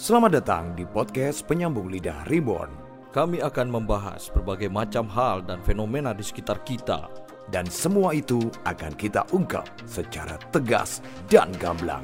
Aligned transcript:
Selamat 0.00 0.40
datang 0.40 0.72
di 0.72 0.88
podcast 0.88 1.44
Penyambung 1.44 1.92
Lidah 1.92 2.24
Reborn 2.24 2.72
Kami 3.12 3.44
akan 3.44 3.68
membahas 3.68 4.32
berbagai 4.32 4.72
macam 4.72 5.04
hal 5.12 5.44
dan 5.44 5.60
fenomena 5.60 6.16
di 6.16 6.24
sekitar 6.24 6.64
kita. 6.64 7.12
dan 7.52 7.68
semua 7.68 8.16
itu 8.16 8.48
akan 8.64 8.96
kita 8.96 9.28
ungkap 9.28 9.68
secara 9.84 10.40
tegas 10.56 11.04
dan 11.28 11.52
gamblang. 11.60 12.00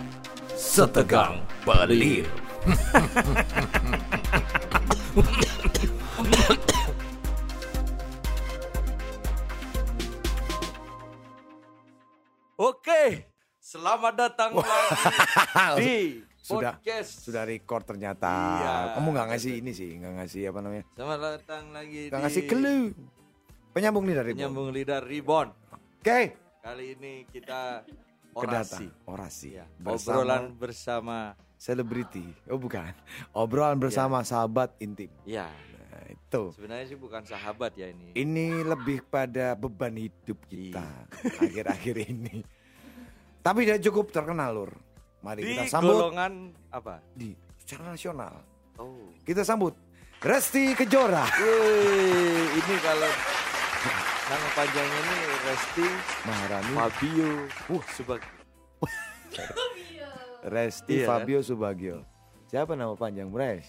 Setegang 0.53 1.41
pelir. 1.65 2.29
Oke, 12.61 13.33
selamat 13.57 14.15
datang 14.21 14.61
lagi 14.61 15.81
di 15.81 16.36
Sudah 16.47 16.79
podcast. 16.79 17.27
sudah 17.27 17.43
record 17.43 17.83
ternyata. 17.85 18.31
Iya. 18.31 18.75
Kamu 18.95 19.09
nggak 19.11 19.27
ngasih 19.35 19.53
ini 19.59 19.73
sih, 19.73 19.99
nggak 19.99 20.13
ngasih 20.17 20.43
apa 20.47 20.59
namanya? 20.63 20.85
Selamat 20.95 21.19
datang 21.19 21.65
lagi 21.75 22.01
Nggak 22.07 22.15
di 22.15 22.23
ngasih 22.23 22.43
clue. 22.47 22.85
Penyambung 23.75 24.05
Lidah 24.07 24.23
Reborn. 24.23 24.39
Penyambung 24.39 24.69
lidah 24.71 25.01
Reborn. 25.03 25.49
Oke. 25.99 26.21
Kali 26.63 26.85
ini 26.95 27.13
kita 27.27 27.83
Kedata. 28.31 28.63
orasi. 28.63 28.87
Orasi. 29.05 29.49
Ya, 29.53 29.67
Bersama 29.77 30.23
obrolan 30.23 30.45
bersama 30.55 31.17
selebriti. 31.57 32.25
Oh 32.47 32.57
bukan. 32.57 32.95
Obrolan 33.35 33.77
bersama 33.77 34.23
sahabat 34.23 34.71
intim. 34.79 35.11
ya. 35.25 35.51
Nah, 35.51 36.05
itu. 36.07 36.55
Sebenarnya 36.55 36.87
sih 36.87 36.97
bukan 36.97 37.27
sahabat 37.27 37.75
ya 37.75 37.91
ini. 37.91 38.15
Ini 38.15 38.63
lebih 38.63 39.03
pada 39.05 39.53
beban 39.53 39.93
hidup 39.93 40.39
kita 40.47 40.79
Iya. 40.79 41.43
akhir-akhir 41.43 41.97
ini. 42.07 42.47
Tapi 43.43 43.61
dia 43.63 43.79
cukup 43.81 44.11
terkenal, 44.11 44.55
Lur. 44.55 44.73
Mari 45.27 45.43
Di 45.43 45.59
kita 45.59 45.65
sambut 45.67 45.99
golongan 45.99 46.33
apa? 46.71 47.03
di 47.11 47.35
secara 47.59 47.91
nasional. 47.91 48.35
Oh. 48.79 49.11
Kita 49.27 49.43
sambut 49.43 49.75
Resti 50.23 50.71
Kejora. 50.73 51.27
Wih, 51.35 52.47
ini 52.55 52.75
kalau 52.79 53.11
nama 54.27 54.49
panjangnya 54.55 55.01
ini 55.03 55.17
Resti 55.43 55.87
Maharani. 56.23 56.73
Fabio 56.73 57.31
Uh, 57.67 57.83
sebagai 57.91 58.31
Resti 60.47 61.03
Iya. 61.03 61.07
Fabio 61.11 61.43
Subagio. 61.43 62.07
Siapa 62.47 62.79
nama 62.79 62.95
panjang, 62.95 63.27
Res? 63.35 63.67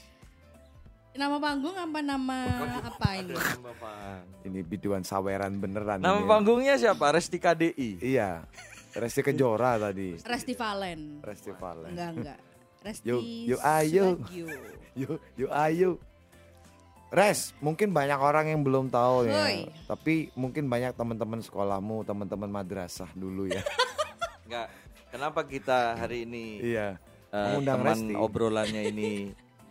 Nama 1.17 1.41
panggung 1.41 1.73
apa 1.73 1.97
nama 2.05 2.37
apa 2.77 3.09
ini? 3.17 3.33
nama 3.33 4.21
Ini 4.45 4.61
biduan 4.61 5.01
saweran 5.01 5.57
beneran. 5.57 5.97
Nama 5.97 6.21
ini. 6.21 6.29
panggungnya 6.29 6.77
siapa? 6.77 7.09
Resti 7.09 7.41
KDI. 7.41 7.97
Iya. 7.97 8.45
Resti 8.97 9.21
Kejora 9.21 9.77
tadi. 9.77 10.17
Resti 10.17 10.53
Valen. 10.57 11.21
Resti 11.21 11.51
Valen. 11.53 11.93
Enggak 11.93 12.09
enggak. 12.17 12.39
Resti 12.81 13.05
Yuk, 13.05 13.21
yuk, 13.53 13.61
ayo. 13.61 14.05
Yuk, 14.97 15.21
yuk 15.37 15.51
ayo. 15.53 16.01
Res, 17.13 17.53
mungkin 17.61 17.93
banyak 17.93 18.17
orang 18.17 18.49
yang 18.49 18.65
belum 18.65 18.89
tahu 18.89 19.29
ya. 19.29 19.69
Tapi 19.85 20.33
mungkin 20.33 20.65
banyak 20.65 20.97
teman-teman 20.97 21.39
sekolahmu, 21.39 22.01
teman-teman 22.01 22.49
madrasah 22.49 23.07
dulu 23.13 23.45
ya. 23.45 23.61
Enggak. 24.49 24.67
Kenapa 25.07 25.45
kita 25.47 25.95
hari 25.95 26.27
ini 26.27 26.59
iya, 26.59 26.99
mengundang 27.31 27.79
teman 27.79 27.97
Resti. 28.01 28.13
obrolannya 28.17 28.81
ini 28.91 29.11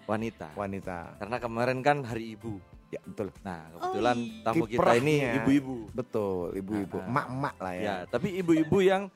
wanita? 0.09 0.55
wanita. 0.57 1.19
Karena 1.21 1.37
kemarin 1.43 1.79
kan 1.85 2.07
hari 2.07 2.39
ibu. 2.39 2.57
Ya, 2.97 3.01
betul. 3.05 3.29
Nah, 3.45 3.61
kebetulan 3.77 4.17
iya. 4.17 4.41
tamu 4.41 4.65
kita 4.65 4.91
ini 4.97 5.15
ibu-ibu. 5.37 5.77
Betul, 5.93 6.47
ibu-ibu, 6.57 6.97
emak-emak 7.05 7.57
lah 7.61 7.75
ya. 7.77 7.85
Ya, 7.85 7.97
tapi 8.09 8.29
ibu-ibu 8.41 8.79
yang 8.81 9.13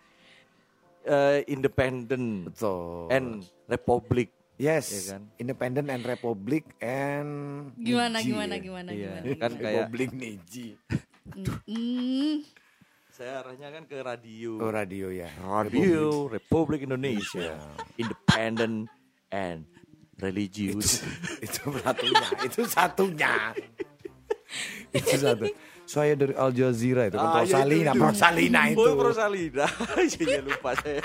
eh, 1.09 1.41
independen 1.49 2.53
Betul. 2.53 3.09
and 3.09 3.41
republik. 3.65 4.29
yes, 4.61 4.93
ya 4.93 5.17
kan? 5.17 5.23
Independent 5.41 5.89
and 5.89 6.05
Republic 6.05 6.69
and 6.85 7.31
Gimana 7.81 8.21
Niji 8.21 8.29
gimana 8.29 8.53
ya. 8.53 8.61
gimana 8.61 8.89
Iya, 8.93 9.15
gimana. 9.25 9.41
kan 9.41 9.53
kayak 9.57 9.73
Republik 9.89 10.11
Niji. 10.13 10.67
Saya 13.17 13.41
arahnya 13.41 13.69
kan 13.73 13.83
ke 13.89 13.97
radio. 14.05 14.61
Oh, 14.61 14.69
radio 14.69 15.09
ya. 15.09 15.33
Radio 15.41 16.29
Republik 16.29 16.85
Indonesia, 16.85 17.57
independent 17.97 18.93
and 19.33 19.65
religious. 20.21 21.03
itu 21.47 21.65
satunya, 21.81 22.27
itu 22.45 22.63
satunya. 22.69 23.35
itu 24.99 25.17
satu. 25.17 25.45
Saya 25.91 26.15
dari 26.15 26.39
Al 26.39 26.55
Jazeera 26.55 27.11
itu 27.11 27.19
kan 27.19 27.27
Ah, 27.35 27.43
iya, 27.43 27.59
Prosalina, 27.59 27.91
itu, 27.91 27.91
itu. 27.91 27.99
Prosalina 27.99 28.61
itu. 28.71 28.79
Oh, 28.79 28.95
Prosalina. 28.95 29.67
Iya 30.07 30.41
lupa 30.47 30.71
saya. 30.79 31.03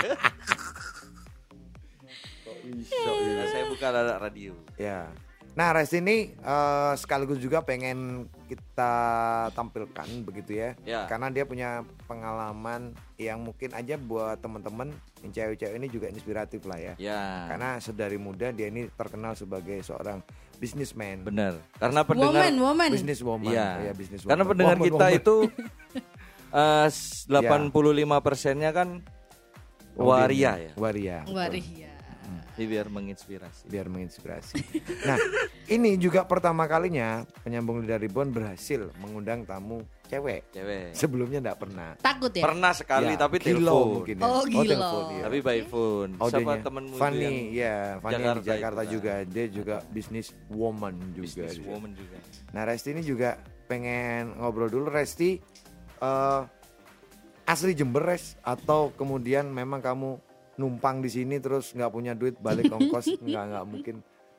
Nah, 2.65 3.45
saya 3.49 3.63
buka 3.69 3.87
radio. 4.21 4.53
Ya. 4.77 5.09
Nah, 5.57 5.71
Res 5.73 5.89
ini 5.95 6.35
eh, 6.35 6.93
sekaligus 6.99 7.39
juga 7.41 7.65
pengen 7.65 8.29
kita 8.45 8.93
tampilkan 9.51 10.07
begitu 10.23 10.55
ya. 10.55 10.69
Ya. 10.85 11.05
Karena 11.05 11.27
dia 11.27 11.43
punya 11.43 11.81
pengalaman 12.05 12.93
yang 13.17 13.41
mungkin 13.41 13.73
aja 13.73 13.97
buat 13.97 14.37
teman-teman 14.39 14.93
yang 15.21 15.31
cewek-cewek 15.33 15.75
ini 15.75 15.87
juga 15.89 16.07
inspiratif 16.07 16.63
lah 16.63 16.77
ya. 16.77 16.93
Ya. 16.95 17.49
Karena 17.49 17.81
sedari 17.81 18.15
muda 18.15 18.53
dia 18.53 18.69
ini 18.69 18.87
terkenal 18.93 19.33
sebagai 19.33 19.81
seorang 19.81 20.21
businessman, 20.55 21.25
benar. 21.25 21.59
Karena 21.75 22.07
pendengar 22.07 22.47
woman 22.47 22.55
woman. 22.61 22.89
businesswoman, 22.95 23.51
Iya. 23.51 23.69
ya 23.89 23.93
businesswoman. 23.93 24.31
Karena 24.31 24.45
pendengar 24.47 24.77
Woman, 24.77 24.87
kita 24.87 25.05
woman. 25.11 25.19
itu 25.19 25.35
eh 26.55 26.87
85 27.27 28.23
persennya 28.23 28.71
kan 28.71 29.03
waria 29.95 30.55
ya. 30.59 30.71
Waria. 30.75 31.19
betul. 31.27 31.84
Ya. 32.55 32.63
Jadi 32.63 32.71
biar 32.71 32.87
menginspirasi. 32.87 33.63
biar 33.67 33.87
menginspirasi. 33.91 34.55
Nah, 35.03 35.19
ini 35.67 35.99
juga 35.99 36.23
pertama 36.23 36.63
kalinya 36.65 37.27
penyambung 37.43 37.83
lidah 37.83 37.99
ribuan 37.99 38.31
berhasil 38.31 38.95
mengundang 39.03 39.43
tamu 39.43 39.83
cewek. 40.07 40.47
Cewek. 40.55 40.95
Sebelumnya 40.95 41.43
enggak 41.43 41.59
pernah. 41.59 41.99
Takut 41.99 42.31
ya? 42.31 42.47
Pernah 42.47 42.71
sekali 42.71 43.11
Ya, 43.11 43.19
tapi 43.19 43.35
telepon. 43.43 43.87
mungkin 43.99 44.15
ya. 44.15 44.23
Oh, 44.23 44.43
Gilo. 44.47 44.63
telepon, 44.71 45.03
iya. 45.11 45.23
Tapi 45.27 45.37
by 45.43 45.59
phone. 45.67 46.11
Siapa 46.15 46.23
Audionya. 46.31 46.63
temenmu 46.63 46.95
Fanny, 46.95 47.35
ya, 47.51 47.75
Fanny 47.99 48.13
Jakarta 48.15 48.39
di 48.39 48.47
Jakarta 48.47 48.81
itu 48.81 48.87
kan? 48.87 48.95
juga. 48.95 49.13
Dia 49.27 49.45
juga 49.51 49.75
bisnis 49.91 50.27
woman 50.47 50.95
juga. 51.11 51.23
business 51.27 51.53
dia. 51.59 51.67
woman 51.67 51.91
juga. 51.91 52.17
Nah, 52.55 52.61
Resti 52.63 52.89
ini 52.95 53.03
juga 53.03 53.29
pengen 53.67 54.31
ngobrol 54.39 54.71
dulu. 54.71 54.87
Resti 54.87 55.43
eh, 55.99 56.41
asli 57.45 57.75
Jember, 57.75 58.15
Res? 58.15 58.39
Atau 58.41 58.95
kemudian 58.95 59.51
memang 59.51 59.83
kamu 59.83 60.17
numpang 60.55 60.99
di 60.99 61.09
sini 61.09 61.37
terus 61.37 61.71
nggak 61.71 61.89
punya 61.89 62.11
duit 62.11 62.35
balik 62.37 62.67
ongkos? 62.67 63.11
nggak 63.25 63.43
nggak 63.45 63.65
mungkin. 63.65 63.95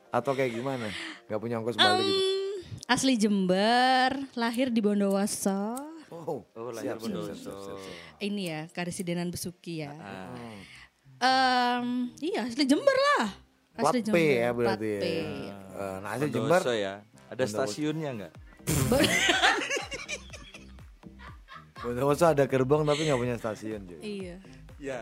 Atau 0.07 0.33
kayak 0.33 0.51
gimana? 0.51 0.87
Nggak 1.25 1.39
punya 1.39 1.55
ongkos 1.57 1.75
balik 1.75 2.01
gitu? 2.01 2.15
Hmm, 2.15 2.55
asli 2.87 3.13
Jember, 3.15 4.11
lahir 4.33 4.69
di 4.69 4.79
Bondowoso. 4.79 5.75
Oh, 6.07 6.47
Oh, 6.47 6.71
lahir 6.71 6.95
siap, 6.95 7.03
Bondowoso. 7.03 7.35
siap, 7.35 7.59
siap, 7.59 7.77
siap. 7.77 8.19
Ini 8.19 8.41
ya, 8.43 8.61
Karesidenan 8.71 9.27
Besuki 9.27 9.83
ya. 9.83 9.91
Ah, 9.93 10.31
Em, 11.17 12.13
iya, 12.19 12.45
asli 12.45 12.63
Jember 12.63 12.93
lah. 12.93 13.27
Plat 13.73 13.93
Asli 13.93 14.01
P 14.05 14.17
ya 14.37 14.49
Plat 14.49 14.77
berarti 14.79 14.89
ya. 14.89 15.03
Eh, 15.03 15.97
nah, 15.99 16.09
asli 16.13 16.29
Jember 16.29 16.61
Bondowoso 16.61 16.73
ya. 16.73 16.93
Ada 17.27 17.43
stasiunnya 17.43 18.09
enggak? 18.15 18.33
Bondowoso 21.77 22.25
ada 22.25 22.43
gerbang 22.45 22.81
tapi 22.81 23.05
nggak 23.05 23.19
punya 23.19 23.35
stasiun 23.37 23.81
juga. 23.85 24.01
Iya. 24.01 24.35
Iya. 24.79 24.99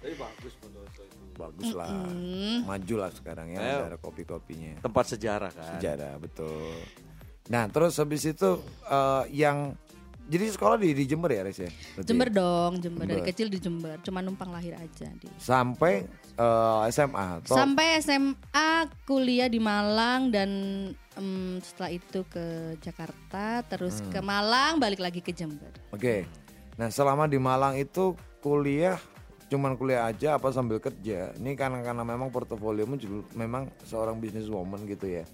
Tapi 0.00 0.14
bagus 0.16 0.52
Bondowoso 0.56 1.02
itu. 1.04 1.16
Bagus 1.36 1.70
lah, 1.72 1.88
maju 2.62 2.94
lah 2.98 3.10
sekarang 3.10 3.48
ya 3.48 3.58
Ayo. 3.58 3.78
ada 3.86 3.96
kopi-kopinya. 3.96 4.80
Tempat 4.80 5.04
sejarah 5.08 5.48
kan. 5.48 5.76
Sejarah 5.76 6.16
betul. 6.16 6.68
Nah 7.48 7.64
terus 7.66 7.96
habis 7.96 8.24
itu 8.24 8.60
eh, 8.84 9.24
yang 9.34 9.72
jadi 10.30 10.46
sekolah 10.46 10.78
di, 10.78 10.94
di 10.94 11.04
Jember 11.04 11.32
ya 11.32 11.42
Res 11.42 11.58
ya? 11.58 11.72
Berarti 11.96 12.06
Jember 12.06 12.28
ya? 12.28 12.34
dong, 12.36 12.72
Jember. 12.78 13.02
Dari 13.02 13.22
kecil 13.24 13.48
di 13.48 13.58
Jember, 13.58 13.98
cuma 14.00 14.20
numpang 14.20 14.48
lahir 14.48 14.76
aja 14.76 15.08
di. 15.10 15.26
Sampai 15.36 16.04
eh, 16.30 16.80
SMA 16.88 17.26
atau 17.40 17.56
Sampai 17.56 17.98
SMA 17.98 18.70
kuliah 19.02 19.48
di 19.48 19.58
Malang 19.58 20.28
dan 20.28 20.50
em, 21.16 21.58
setelah 21.58 21.90
itu 21.90 22.22
ke 22.26 22.46
Jakarta, 22.78 23.64
terus 23.66 23.98
Hmm. 23.98 24.12
ke 24.12 24.20
Malang, 24.20 24.76
balik 24.76 25.00
lagi 25.00 25.18
ke 25.18 25.32
Jember. 25.32 25.72
Oke. 25.90 26.28
Nah 26.76 26.88
selama 26.88 27.24
di 27.24 27.36
Malang 27.36 27.74
itu 27.74 28.12
kuliah 28.38 29.00
cuman 29.50 29.74
kuliah 29.74 30.06
aja 30.06 30.38
apa 30.38 30.54
sambil 30.54 30.78
kerja? 30.78 31.34
Ini 31.34 31.58
karena 31.58 31.82
karena 31.82 32.06
memang 32.06 32.30
portofoliomu 32.30 32.94
juga 32.94 33.26
memang 33.34 33.66
seorang 33.82 34.22
businesswoman 34.22 34.86
gitu 34.86 35.10
ya. 35.10 35.26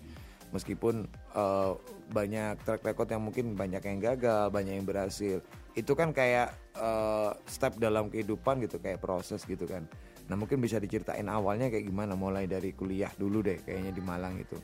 Meskipun 0.56 1.04
eh, 1.36 1.72
banyak 2.10 2.64
track 2.64 2.80
record 2.80 3.12
yang 3.12 3.22
mungkin 3.28 3.52
banyak 3.52 3.84
yang 3.84 4.00
gagal, 4.00 4.48
banyak 4.48 4.80
yang 4.80 4.88
berhasil. 4.88 5.44
Itu 5.76 5.92
kan 5.92 6.16
kayak 6.16 6.56
eh, 6.80 7.30
step 7.44 7.76
dalam 7.76 8.08
kehidupan 8.08 8.64
gitu, 8.64 8.80
kayak 8.80 9.04
proses 9.04 9.44
gitu 9.44 9.68
kan. 9.68 9.84
Nah 10.32 10.34
mungkin 10.34 10.64
bisa 10.64 10.80
diceritain 10.80 11.28
awalnya 11.28 11.68
kayak 11.68 11.84
gimana, 11.84 12.16
mulai 12.16 12.48
dari 12.48 12.72
kuliah 12.72 13.12
dulu 13.20 13.44
deh, 13.44 13.60
kayaknya 13.62 13.92
di 13.92 14.02
Malang 14.02 14.40
itu. 14.40 14.58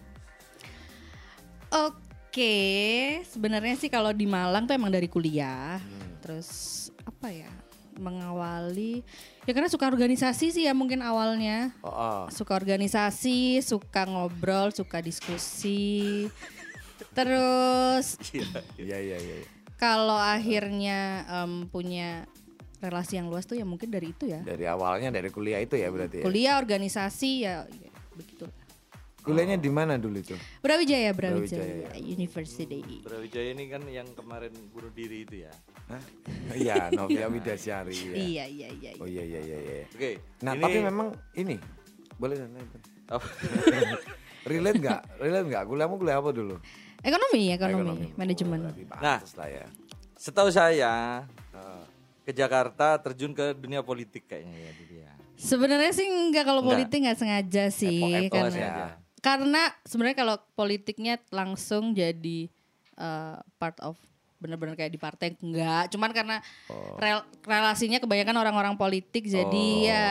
Oke, 1.73 3.21
sebenarnya 3.29 3.77
sih 3.77 3.93
kalau 3.93 4.17
di 4.17 4.25
Malang 4.25 4.65
tuh 4.65 4.75
emang 4.75 4.89
dari 4.89 5.13
kuliah. 5.13 5.77
Hmm. 5.77 6.17
Terus 6.25 6.89
apa 7.05 7.29
ya? 7.29 7.53
Mengawali 7.97 9.05
ya 9.45 9.53
karena 9.53 9.69
suka 9.69 9.85
organisasi 9.85 10.49
sih 10.51 10.65
ya 10.65 10.73
mungkin 10.73 11.01
awalnya 11.01 11.75
Oh, 11.81 11.89
oh. 11.89 12.21
suka 12.29 12.55
organisasi 12.55 13.61
suka 13.61 14.07
ngobrol 14.07 14.71
suka 14.71 15.01
diskusi 15.01 16.27
terus 17.17 18.17
Iya 18.77 18.99
iya 18.99 19.19
iya. 19.19 19.37
kalau 19.77 20.17
akhirnya 20.17 21.01
em, 21.29 21.67
punya 21.67 22.25
relasi 22.79 23.15
yang 23.15 23.29
luas 23.29 23.45
tuh 23.45 23.55
ya 23.55 23.63
mungkin 23.63 23.91
dari 23.91 24.11
itu 24.11 24.27
ya 24.27 24.43
Dari 24.43 24.65
awalnya 24.67 25.11
dari 25.11 25.29
kuliah 25.29 25.61
itu 25.61 25.77
ya 25.77 25.87
berarti 25.89 26.23
ya. 26.23 26.25
kuliah 26.25 26.55
organisasi 26.59 27.31
ya, 27.43 27.67
ya 27.69 27.91
begitu 28.13 28.45
Kuliahnya 29.23 29.55
di 29.55 29.71
mana 29.71 29.95
dulu 29.95 30.19
itu? 30.19 30.35
Brawijaya 30.59 31.15
Brawijaya, 31.15 31.63
Brawijaya 31.63 31.95
University 31.97 32.83
Brawijaya 33.07 33.55
ini 33.55 33.65
kan 33.71 33.83
yang 33.87 34.09
kemarin 34.19 34.51
bunuh 34.75 34.91
diri 34.91 35.23
itu 35.23 35.47
ya. 35.47 35.53
Hah? 35.87 36.03
Iya, 36.53 36.91
Novia 36.91 37.31
Widasyari. 37.31 37.95
Ya. 37.95 38.15
iya 38.15 38.45
iya 38.47 38.69
iya 38.69 38.91
Oh 38.99 39.07
iya 39.07 39.23
iya 39.23 39.41
iya. 39.41 39.59
iya. 39.63 39.85
Oke. 39.87 40.19
Nah 40.43 40.59
ini- 40.59 40.63
tapi 40.63 40.79
memang 40.83 41.09
ini 41.39 41.55
boleh 42.19 42.35
dan 42.35 42.51
Apa? 43.07 43.27
relate 44.51 44.79
nggak? 44.83 45.01
Relate 45.23 45.47
nggak? 45.47 45.65
Kuliahmu 45.71 45.95
kuliah 45.97 46.19
apa 46.19 46.31
dulu? 46.35 46.57
ekonomi 47.03 47.51
ekonomi, 47.51 47.83
Ekonomi. 47.83 48.09
manajemen 48.15 48.59
Oh, 48.63 48.75
Nah. 49.03 49.19
lah 49.19 49.49
ya. 49.51 49.67
Setahu 50.15 50.55
saya 50.55 51.27
Heeh. 51.51 51.83
ke 52.23 52.31
Jakarta 52.31 52.95
terjun 53.03 53.35
ke 53.35 53.59
dunia 53.59 53.83
politik 53.83 54.31
kayaknya 54.31 54.55
ya 54.55 54.73
ya. 55.03 55.11
Sebenarnya 55.35 55.91
sih 55.91 56.07
enggak 56.07 56.47
kalau 56.47 56.63
Enggak. 56.63 56.79
politik 56.87 56.99
nggak 57.03 57.19
sengaja 57.19 57.65
sih 57.75 57.99
Epok-epok 57.99 58.35
karena 58.39 58.51
sengaja. 58.55 58.87
Karena 59.23 59.63
sebenarnya 59.83 60.19
kalau 60.19 60.37
politiknya 60.53 61.23
langsung 61.31 61.95
jadi 61.95 62.51
eh, 62.93 63.37
part 63.57 63.79
of 63.81 63.95
benar-benar 64.37 64.75
kayak 64.75 64.91
di 64.91 64.99
partai 64.99 65.39
enggak 65.39 65.87
cuman 65.89 66.11
karena 66.11 66.37
Oh. 66.67 66.99
rel- 66.99 67.23
relasinya 67.41 67.97
kebanyakan 67.97 68.35
orang-orang 68.37 68.75
politik 68.75 69.23
jadi 69.25 69.47
Oh. 69.73 69.87
ya 69.87 70.07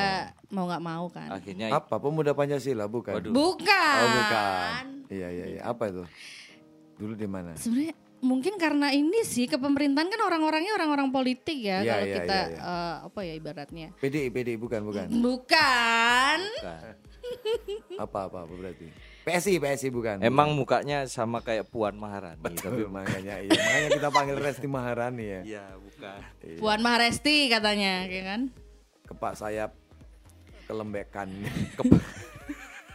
mau 0.48 0.63
nggak 0.66 0.80
mau 0.81 1.06
kan 1.08 1.28
Akhirnya 1.30 1.68
Apa 1.69 2.00
pemuda 2.00 2.31
Pancasila 2.31 2.88
bukan? 2.88 3.12
Waduh. 3.13 3.30
bukan, 3.30 4.00
Oh 4.00 4.10
bukan. 4.18 4.84
Iya 5.08 5.28
iya 5.30 5.46
iya. 5.50 5.62
Apa 5.62 5.84
itu? 5.86 6.04
Dulu 6.96 7.13
di 7.13 7.28
mana? 7.28 7.52
sebenarnya 7.54 7.92
mungkin 8.22 8.56
karena 8.56 8.94
ini 8.94 9.19
sih 9.22 9.44
kepemerintahan 9.46 10.08
kan 10.08 10.22
orang-orangnya 10.22 10.72
orang-orang 10.74 11.10
politik 11.10 11.58
ya 11.60 11.81
Iya, 11.81 11.92
kalau 11.92 12.06
iya, 12.06 12.16
kita 12.16 12.38
iya, 12.38 12.48
iya. 12.48 12.60
eh, 12.63 12.96
apa 13.04 13.19
ya 13.22 13.34
ibaratnya 13.34 13.88
PDI 13.98 14.28
PDI 14.30 14.56
bukan 14.56 14.81
bukan. 14.81 15.06
bukan 15.12 16.40
bukan. 16.56 16.96
Apa 18.01 18.28
apa 18.30 18.38
apa 18.44 18.54
berarti? 18.54 18.88
PSI 19.22 19.62
PSI 19.62 19.88
bukan. 19.94 20.18
Emang 20.25 20.57
mukanya 20.57 21.06
sama 21.06 21.45
kayak 21.45 21.69
Puan 21.69 21.94
Maharani 21.94 22.42
tapi 22.42 22.57
Tapi 22.57 22.83
makanya 22.89 23.38
iya 23.38 23.54
makanya 23.54 23.89
kita 23.94 24.10
panggil 24.10 24.38
Resti 24.42 24.68
Maharani 24.68 25.25
ya. 25.25 25.42
Iya, 25.45 25.66
bukan. 25.78 26.19
Puan 26.57 26.80
Maharesti 26.81 27.48
katanya 27.54 28.10
ya 28.10 28.22
kan 28.25 28.42
Kepak 29.06 29.33
sayap 29.38 29.72
kelembekan. 30.66 31.28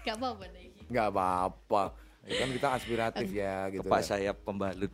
Gak 0.06 0.16
apa-apa 0.16 0.44
deh 0.50 0.66
Nggak 0.86 1.06
apa-apa. 1.12 1.82
Ya 2.26 2.34
kan 2.42 2.48
kita 2.50 2.68
aspiratif 2.74 3.28
ya 3.30 3.70
gitu. 3.70 3.86
Kepak 3.86 4.00
kan. 4.02 4.08
sayap 4.10 4.36
pembalut. 4.42 4.92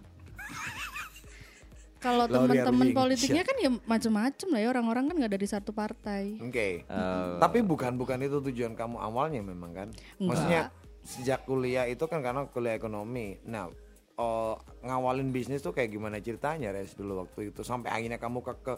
Kalau 2.02 2.26
teman-teman 2.26 2.90
politiknya 2.90 3.46
kan 3.46 3.56
ya 3.62 3.70
macam-macam 3.86 4.48
lah 4.50 4.60
ya 4.60 4.68
orang-orang 4.74 5.04
kan 5.06 5.14
nggak 5.22 5.32
dari 5.38 5.46
satu 5.46 5.70
partai. 5.70 6.42
Oke. 6.42 6.82
Eh, 6.82 7.36
Tapi 7.38 7.58
bukan 7.62 7.94
bukan 7.94 8.18
itu 8.26 8.42
tujuan 8.50 8.74
kamu 8.74 8.98
awalnya 8.98 9.38
memang 9.38 9.70
kan? 9.70 9.88
Maksudnya 10.18 10.74
sejak 11.06 11.46
kuliah 11.46 11.86
itu 11.86 12.02
kan 12.10 12.18
karena 12.18 12.50
kuliah 12.50 12.74
ekonomi. 12.74 13.38
Nah, 13.46 13.70
oh, 14.18 14.58
ngawalin 14.82 15.30
bisnis 15.30 15.62
tuh 15.62 15.70
kayak 15.70 15.94
gimana 15.94 16.18
ceritanya 16.18 16.74
res 16.74 16.98
dulu 16.98 17.22
waktu 17.22 17.54
itu 17.54 17.62
sampai 17.62 17.94
akhirnya 17.94 18.18
kamu 18.18 18.42
ke 18.42 18.74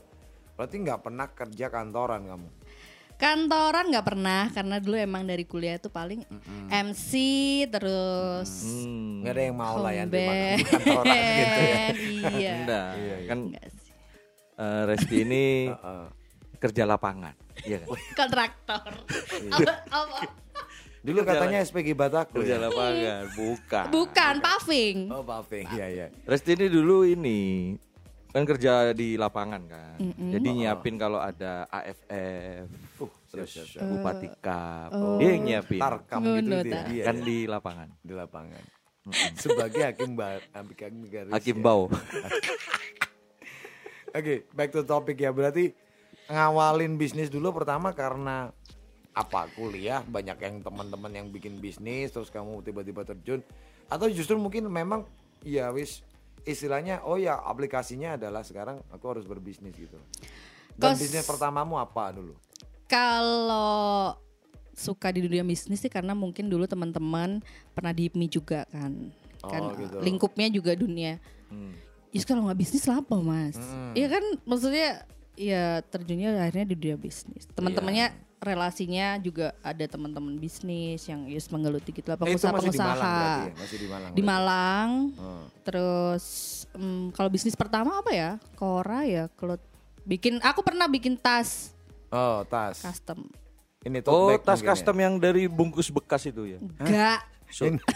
berarti 0.55 0.77
nggak 0.87 1.01
pernah 1.03 1.27
kerja 1.33 1.67
kantoran 1.73 2.29
kamu. 2.29 2.49
Kantoran 3.15 3.89
nggak 3.89 4.05
pernah 4.05 4.51
karena 4.51 4.77
dulu 4.77 4.97
emang 4.97 5.23
dari 5.23 5.45
kuliah 5.45 5.75
itu 5.75 5.87
paling 5.87 6.27
MC 6.69 7.11
terus 7.69 8.51
hmm, 8.67 9.23
Nggak 9.23 9.33
ada 9.33 9.43
yang 9.43 9.57
mau 9.57 9.77
lah 9.79 9.93
ya 9.93 10.05
band. 10.05 10.59
kantoran 10.61 11.15
gitu 11.15 11.61
ya. 11.63 11.87
iya. 12.37 12.53
enggak. 12.57 12.91
Kan 13.25 13.39
Nggak 13.49 13.67
sih. 13.71 13.91
eh, 14.55 14.83
Resti 14.85 15.17
ini 15.21 15.45
Heeh. 15.67 16.05
kerja 16.59 16.83
lapangan. 16.85 17.35
Iya 17.63 17.77
kan? 17.81 17.89
Kontraktor. 18.19 18.91
Iya. 19.33 19.53
apa, 19.57 19.73
apa? 19.89 20.19
Dulu 21.01 21.21
katanya 21.21 21.61
SPG 21.61 21.93
Bataku 21.93 22.41
Kerja 22.41 22.57
ya. 22.57 22.65
lapangan, 22.65 23.23
bukan. 23.37 23.87
Bukan 23.93 24.35
paving. 24.41 24.99
Oh, 25.09 25.21
paving. 25.21 25.69
Iya, 25.71 25.87
iya. 25.87 26.07
Resti 26.25 26.57
ini 26.57 26.67
dulu 26.67 27.05
ini 27.05 27.77
kan 28.35 28.43
kerja 28.43 28.91
di 28.91 29.15
lapangan 29.15 29.63
kan. 29.71 29.99
Jadi 30.03 30.49
nyiapin 30.51 30.99
kalau 30.99 31.23
ada 31.23 31.71
AFF, 31.71 32.67
Uh, 33.05 33.11
terus 33.31 33.51
siap, 33.51 33.67
siap. 33.67 33.83
Bupati 33.91 34.29
Cup. 34.39 34.91
Dia 35.19 35.29
yang 35.35 35.43
nyiapin 35.43 35.81
Tarkam 35.83 36.21
Oh, 36.23 36.39
gitu 36.39 36.51
no, 36.51 36.59
dia. 36.63 36.73
tak. 36.73 36.85
Iya, 36.95 37.05
kan 37.05 37.17
iya. 37.19 37.27
di 37.27 37.37
lapangan. 37.51 37.89
di 38.03 38.15
lapangan. 38.15 38.63
Sebagai 39.43 39.83
hakim 39.83 40.11
bar, 40.15 40.41
hakim 40.55 40.95
garis. 41.11 41.33
Hakim 41.35 41.57
ya. 41.59 41.63
Bau. 41.63 41.83
Oke, 44.19 44.47
back 44.55 44.71
to 44.71 44.87
topic 44.87 45.19
ya. 45.19 45.35
Berarti 45.35 45.75
ngawalin 46.31 46.95
bisnis 46.95 47.29
dulu 47.29 47.51
pertama 47.51 47.91
karena 47.91 48.55
apa? 49.11 49.51
Kuliah 49.55 50.07
banyak 50.07 50.39
yang 50.39 50.57
teman-teman 50.63 51.11
yang 51.11 51.27
bikin 51.31 51.59
bisnis 51.59 52.15
terus 52.15 52.31
kamu 52.31 52.63
tiba-tiba 52.63 53.03
terjun 53.03 53.43
atau 53.91 54.07
justru 54.09 54.39
mungkin 54.39 54.71
memang 54.71 55.05
ya 55.43 55.69
wis 55.75 56.07
istilahnya 56.45 57.01
oh 57.05 57.17
ya 57.17 57.41
aplikasinya 57.41 58.17
adalah 58.17 58.45
sekarang 58.45 58.81
aku 58.89 59.05
harus 59.09 59.25
berbisnis 59.25 59.75
gitu. 59.75 59.97
Dan 60.75 60.95
Kos- 60.95 61.01
bisnis 61.01 61.25
pertamamu 61.25 61.77
apa 61.77 62.13
dulu? 62.13 62.37
Kalau 62.85 64.15
suka 64.75 65.11
di 65.15 65.23
dunia 65.23 65.43
bisnis 65.43 65.81
sih 65.81 65.91
karena 65.91 66.13
mungkin 66.13 66.51
dulu 66.51 66.67
teman-teman 66.67 67.41
pernah 67.73 67.93
di 67.95 68.07
HIPMI 68.07 68.27
juga 68.29 68.67
kan. 68.69 68.93
Kan 69.45 69.63
Oh, 69.63 69.77
gitu. 69.77 69.97
lingkupnya 70.01 70.49
juga 70.49 70.73
dunia. 70.75 71.21
Hmm. 71.53 71.75
Ya 72.15 72.23
kalau 72.23 72.47
nggak 72.47 72.59
bisnis 72.59 72.87
lah 72.87 73.03
apa 73.03 73.19
mas? 73.19 73.59
Hmm. 73.59 73.93
Iya 73.93 74.07
kan 74.09 74.25
maksudnya 74.47 74.89
ya 75.35 75.83
terjunnya 75.83 76.39
akhirnya 76.39 76.67
di 76.71 76.77
dunia 76.79 76.97
bisnis. 76.97 77.45
Teman-temannya 77.53 78.15
relasinya 78.45 79.17
juga 79.17 79.57
ada 79.59 79.83
teman-teman 79.83 80.37
bisnis 80.37 81.03
yang 81.05 81.25
yes 81.25 81.49
menggeluti 81.49 81.91
gitu 81.91 82.07
lah 82.07 82.21
Eh, 82.21 82.31
itu 82.31 82.45
masih 82.45 82.71
di 82.71 82.77
Malang 82.77 82.95
pengusaha-pengusaha. 82.95 83.17
berarti 83.17 83.43
ya? 83.43 83.55
Masih 83.57 83.77
di 83.77 83.89
Malang. 83.89 84.11
Di? 84.13 84.23
Malang. 84.23 84.89
Oh. 85.17 85.45
Terus 85.65 86.25
mm, 86.71 87.07
kalau 87.11 87.29
bisnis 87.29 87.55
pertama 87.55 87.97
apa 87.97 88.11
ya? 88.11 88.31
Kora 88.55 89.03
ya. 89.03 89.27
Kalau 89.33 89.57
bikin 90.03 90.39
aku 90.39 90.61
pernah 90.61 90.85
bikin 90.85 91.17
tas 91.17 91.73
Oh, 92.09 92.45
tas. 92.45 92.79
custom. 92.79 93.27
Ini 93.81 93.99
tote 93.99 94.13
Oh, 94.13 94.29
bag 94.31 94.41
tas 94.41 94.55
mungkin 94.55 94.65
ya? 94.65 94.71
custom 94.71 94.97
yang 94.97 95.15
dari 95.17 95.43
bungkus 95.45 95.89
bekas 95.89 96.23
itu 96.25 96.47
ya. 96.47 96.59
Enggak. 96.79 97.21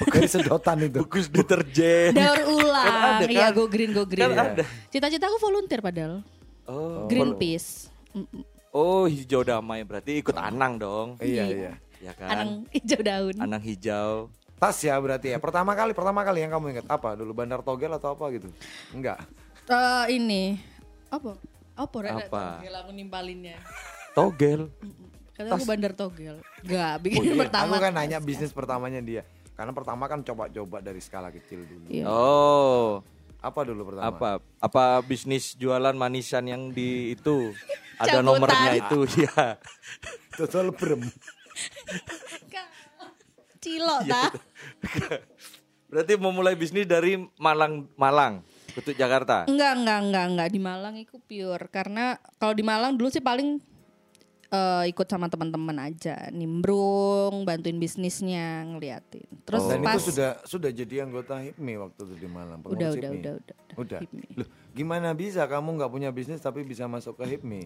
Dari 0.08 0.28
sedotan 0.34 0.78
itu. 0.80 0.98
Bungkus 0.98 1.26
deterjen. 1.26 2.12
Daur 2.12 2.40
ulang. 2.52 2.94
ada 3.16 3.24
Iya, 3.24 3.48
kan? 3.48 3.56
go 3.56 3.64
green, 3.66 3.90
go 3.90 4.02
green. 4.02 4.26
Kan 4.26 4.54
ada. 4.54 4.64
Cita-cita 4.88 5.24
aku 5.24 5.38
volunteer 5.40 5.78
padahal. 5.78 6.20
Oh. 6.64 7.06
Greenpeace. 7.06 7.88
Oh, 8.70 9.08
hijau 9.08 9.40
damai 9.40 9.82
berarti 9.82 10.20
ikut 10.20 10.36
Anang 10.36 10.76
dong. 10.76 11.08
Iya, 11.18 11.44
Iya. 11.44 11.56
iya. 11.56 11.72
Ya 11.98 12.12
kan? 12.14 12.28
Anang 12.30 12.50
hijau 12.70 13.00
daun. 13.00 13.34
Anang 13.36 13.62
hijau. 13.62 14.28
Tas 14.58 14.78
ya 14.78 14.98
berarti 14.98 15.32
ya. 15.32 15.38
Pertama 15.38 15.72
kali, 15.72 15.94
pertama 15.94 16.20
kali 16.22 16.42
yang 16.42 16.52
kamu 16.52 16.76
ingat 16.76 16.86
apa 16.90 17.14
dulu? 17.14 17.32
Bandar 17.32 17.62
Togel 17.62 17.90
atau 17.90 18.12
apa 18.12 18.24
gitu? 18.30 18.50
Enggak. 18.90 19.22
Eh, 19.68 20.04
ini 20.14 20.58
apa? 21.08 21.38
Apa? 21.74 21.96
Rek? 22.02 22.12
Apa? 22.26 22.44
Togel 22.58 22.74
aku 22.74 22.90
nimbalinnya. 22.90 23.56
Togel. 24.12 24.66
Kata 25.38 25.54
aku 25.54 25.64
bandar 25.70 25.94
togel. 25.94 26.42
Enggak, 26.66 26.94
bikin 26.98 27.22
Iya, 27.22 27.34
pertama. 27.46 27.78
Aku 27.78 27.82
kan 27.86 27.94
nanya 27.94 28.18
bisnis 28.18 28.50
pertamanya 28.50 28.98
dia. 28.98 29.22
Karena 29.54 29.70
pertama 29.70 30.10
kan 30.10 30.22
coba-coba 30.22 30.82
dari 30.82 30.98
skala 30.98 31.30
kecil 31.30 31.62
dulu. 31.62 31.86
Iya. 31.86 32.04
Oh, 32.10 33.02
Apa 33.38 33.62
dulu 33.62 33.94
pertama? 33.94 34.10
apa 34.10 34.30
apa 34.58 34.84
bisnis 35.00 35.54
jualan 35.54 35.94
manisan 35.94 36.42
yang 36.44 36.70
di 36.70 37.14
itu 37.14 37.54
ada 38.02 38.18
Cabutan. 38.18 38.24
nomornya 38.26 38.72
itu 38.74 38.98
ya. 39.24 39.58
Total 40.34 40.70
brem. 40.70 41.06
Cilok 43.58 44.00
Iya, 44.04 44.12
ta? 44.14 44.22
Berarti 45.90 46.12
memulai 46.14 46.54
bisnis 46.54 46.84
dari 46.84 47.16
Malang 47.38 47.88
Malang 47.96 48.44
untuk 48.70 48.94
Jakarta. 48.94 49.48
Enggak, 49.48 49.72
enggak, 49.74 49.98
enggak, 50.04 50.24
enggak 50.30 50.48
di 50.52 50.60
Malang 50.60 50.94
itu 50.94 51.16
pure 51.18 51.64
karena 51.72 52.04
kalau 52.38 52.54
di 52.54 52.62
Malang 52.62 52.94
dulu 52.94 53.08
sih 53.08 53.24
paling 53.24 53.58
eh, 54.48 54.84
ikut 54.86 55.04
sama 55.04 55.26
teman-teman 55.26 55.76
aja, 55.82 56.28
nimbrung, 56.30 57.44
bantuin 57.44 57.76
bisnisnya, 57.76 58.64
ngeliatin. 58.64 59.28
Terus 59.42 59.62
Dan 59.66 59.80
pas 59.80 59.96
itu 59.96 60.08
sudah 60.08 60.30
sudah 60.42 60.70
jadi 60.70 61.04
anggota 61.04 61.36
HIPMI 61.36 61.74
waktu 61.78 62.00
itu 62.02 62.14
di 62.16 62.28
Malang. 62.28 62.60
udah, 62.60 62.66
pengurus 62.66 62.80
udah, 62.94 63.10
HIPMI. 63.10 63.18
udah, 63.18 63.32
udah, 63.34 63.56
udah, 63.58 63.76
Udah. 63.76 64.00
HIPMI. 64.02 64.26
Loh, 64.34 64.48
gimana 64.72 65.08
bisa 65.12 65.42
kamu 65.44 65.68
nggak 65.76 65.90
punya 65.90 66.10
bisnis 66.10 66.38
tapi 66.38 66.62
bisa 66.62 66.84
masuk 66.84 67.14
ke 67.14 67.24
HIPMI? 67.26 67.62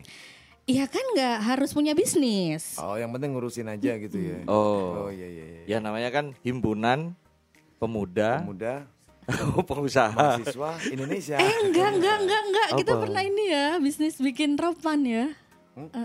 Iya 0.63 0.87
kan 0.87 1.03
nggak 1.13 1.37
harus 1.45 1.71
punya 1.71 1.91
bisnis. 1.91 2.79
Oh, 2.79 2.95
yang 2.95 3.11
penting 3.11 3.35
ngurusin 3.35 3.67
aja 3.67 3.99
gitu 3.99 4.15
ya. 4.15 4.47
Oh. 4.47 5.07
Oh 5.07 5.11
iya 5.11 5.27
iya 5.27 5.45
iya. 5.45 5.61
Ya 5.67 5.79
namanya 5.79 6.07
kan 6.09 6.39
himpunan 6.41 7.19
pemuda 7.77 8.47
Pemuda, 8.47 8.87
pengusaha. 9.67 10.15
mahasiswa 10.15 10.71
Indonesia. 10.89 11.35
Eh 11.35 11.57
enggak, 11.67 11.91
enggak, 11.93 12.17
enggak, 12.17 12.43
enggak. 12.45 12.69
Kita 12.79 12.93
Apa? 12.95 13.01
pernah 13.03 13.23
ini 13.23 13.45
ya, 13.51 13.67
bisnis 13.79 14.19
bikin 14.19 14.55
ropan 14.55 15.03
ya. 15.03 15.27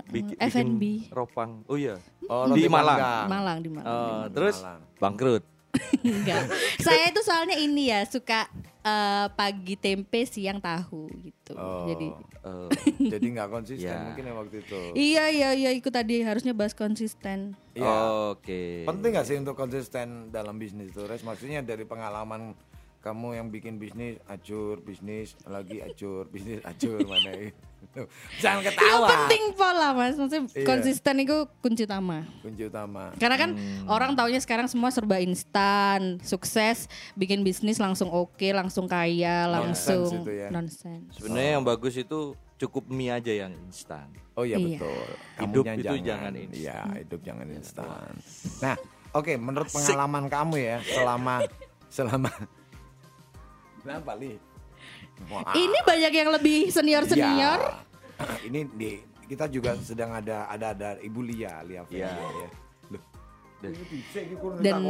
Bikin, 0.07 0.35
F&B. 0.37 0.81
bikin 1.03 1.11
ropang. 1.11 1.61
Oh 1.65 1.75
iya. 1.75 1.99
Oh, 2.25 2.47
Di 2.49 2.65
Malang. 2.65 3.27
Malang 3.27 3.57
di 3.59 3.69
Malang. 3.69 3.85
Oh, 3.85 4.23
terus 4.29 4.59
Malang. 4.59 4.81
bangkrut. 4.97 5.43
Enggak. 6.01 6.47
Saya 6.79 7.11
itu 7.11 7.21
soalnya 7.21 7.53
ini 7.53 7.91
ya 7.91 8.01
suka 8.03 8.47
eh, 8.81 9.27
pagi 9.29 9.75
tempe 9.75 10.23
siang 10.23 10.57
tahu 10.57 11.05
gitu. 11.21 11.53
Oh. 11.53 11.85
Jadi 11.85 12.07
Eh, 12.47 12.69
Jadi 13.11 13.35
nggak 13.35 13.49
konsisten 13.59 13.91
Ya. 13.91 13.99
mungkin 14.01 14.23
ya 14.23 14.33
waktu 14.33 14.55
itu. 14.63 14.79
iya 14.95 15.27
iya 15.27 15.49
iya 15.51 15.75
ikut 15.75 15.91
tadi 15.91 16.23
harusnya 16.23 16.55
bahas 16.55 16.71
konsisten. 16.71 17.59
Iya. 17.75 17.91
Oke. 18.31 18.87
Penting 18.87 19.11
gak 19.11 19.27
sih 19.27 19.35
untuk 19.35 19.53
konsisten 19.53 20.31
dalam 20.31 20.55
bisnis 20.55 20.87
itu, 20.87 21.03
Res? 21.03 21.21
Maksudnya 21.21 21.59
dari 21.59 21.83
pengalaman 21.83 22.55
kamu 23.07 23.27
yang 23.33 23.47
bikin 23.47 23.75
bisnis 23.75 24.19
acur, 24.25 24.79
bisnis 24.79 25.39
lagi 25.43 25.79
acur, 25.79 26.27
bisnis 26.33 26.59
acur 26.61 26.99
mana 27.01 27.31
ini? 27.31 27.49
Jangan 28.37 28.61
Itu 28.61 28.69
ketawa. 28.73 29.07
penting 29.07 29.43
pola 29.53 29.89
mas, 29.91 30.13
maksudnya 30.13 30.43
Iya. 30.51 30.65
konsisten 30.65 31.15
itu 31.17 31.37
kunci 31.57 31.81
utama. 31.83 32.25
Kunci 32.39 32.63
utama. 32.63 33.13
Karena 33.15 33.37
kan 33.37 33.49
Hmm. 33.53 33.87
orang 33.87 34.11
taunya 34.13 34.37
sekarang 34.37 34.67
semua 34.67 34.89
serba 34.89 35.17
instan, 35.17 36.19
sukses, 36.21 36.85
bikin 37.13 37.41
bisnis 37.41 37.77
langsung 37.77 38.09
oke, 38.09 38.49
langsung 38.51 38.85
kaya, 38.85 39.47
langsung 39.47 40.09
itu 40.21 40.33
ya. 40.35 40.49
nonsense. 40.49 41.15
Sebenarnya 41.15 41.51
yang 41.53 41.63
bagus 41.63 41.95
itu 41.95 42.19
cukup 42.57 42.85
mie 42.87 43.09
aja 43.09 43.31
yang 43.39 43.53
instan. 43.63 44.09
Oh 44.33 44.43
iya, 44.43 44.57
Iya. 44.57 44.77
betul. 44.77 45.05
Hidup 45.39 45.63
Kamunya 45.63 45.73
itu 45.75 45.95
jangan 46.03 46.33
instan. 46.35 46.57
Iya, 46.59 46.77
hidup 46.99 47.19
jangan 47.23 47.47
instan. 47.51 48.11
Nah, 48.59 48.75
oke, 49.11 49.33
menurut 49.33 49.69
pengalaman 49.69 50.25
kamu 50.27 50.55
ya 50.59 50.77
selama 50.83 51.35
selama 51.87 52.29
Kenapa, 53.87 54.19
Li? 54.19 54.35
Wah, 55.31 55.47
Ini 55.55 55.79
banyak 55.81 56.11
yang 56.11 56.29
lebih 56.29 56.67
senior 56.67 57.07
senior. 57.07 57.59
ya. 57.63 58.35
Ini 58.51 58.67
di 58.67 58.99
kita 59.27 59.47
juga 59.47 59.79
sedang 59.79 60.11
ada 60.11 60.51
ada 60.51 60.75
ada 60.75 60.89
Ibu 60.99 61.23
Lia, 61.23 61.63
Lia 61.63 61.87
Iya. 61.87 62.11
Fendi 62.11 62.35
ya. 62.35 62.49
Loh. 62.91 63.03
Dan- 63.63 63.75
Dan-. 64.59 64.83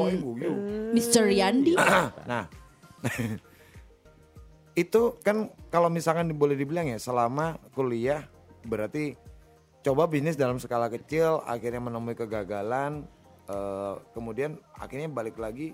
Mr. 0.94 1.26
Yandi. 1.30 1.74
Nah, 2.32 2.50
itu 4.74 5.02
kan 5.22 5.50
kalau 5.70 5.90
misalkan 5.90 6.34
boleh 6.34 6.54
dibilang 6.54 6.86
ya 6.86 6.98
selama 6.98 7.58
kuliah 7.74 8.26
berarti 8.62 9.14
coba 9.82 10.06
bisnis 10.06 10.38
dalam 10.38 10.58
skala 10.58 10.86
kecil 10.88 11.42
akhirnya 11.46 11.80
menemui 11.80 12.14
kegagalan 12.14 13.06
eh, 13.48 13.94
kemudian 14.12 14.58
akhirnya 14.74 15.10
balik 15.10 15.38
lagi 15.38 15.74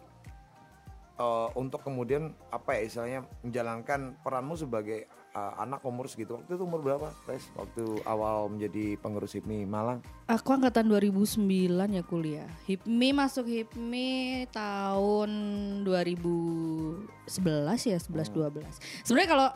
eh, 1.19 1.47
untuk 1.57 1.81
kemudian 1.85 2.33
apa 2.49 2.77
ya 2.77 2.81
istilahnya 2.85 3.19
menjalankan 3.45 4.17
peranmu 4.21 4.55
sebagai 4.57 5.05
eh, 5.09 5.53
anak 5.59 5.83
umur 5.85 6.09
segitu 6.09 6.37
waktu 6.37 6.55
itu 6.55 6.63
umur 6.63 6.81
berapa 6.81 7.09
Res 7.29 7.49
waktu 7.57 8.01
awal 8.05 8.49
menjadi 8.49 8.97
pengurus 9.01 9.37
HIPMI 9.37 9.65
Malang 9.65 9.99
Aku 10.23 10.55
angkatan 10.55 10.87
2009 10.87 11.45
ya 11.93 12.03
kuliah. 12.07 12.49
HIPMI 12.63 13.11
masuk 13.11 13.43
HIPMI 13.43 14.47
tahun 14.55 15.29
2011 15.83 17.27
ya, 17.91 17.99
11 17.99 18.31
12. 18.31 19.03
Sebenarnya 19.03 19.29
kalau 19.29 19.47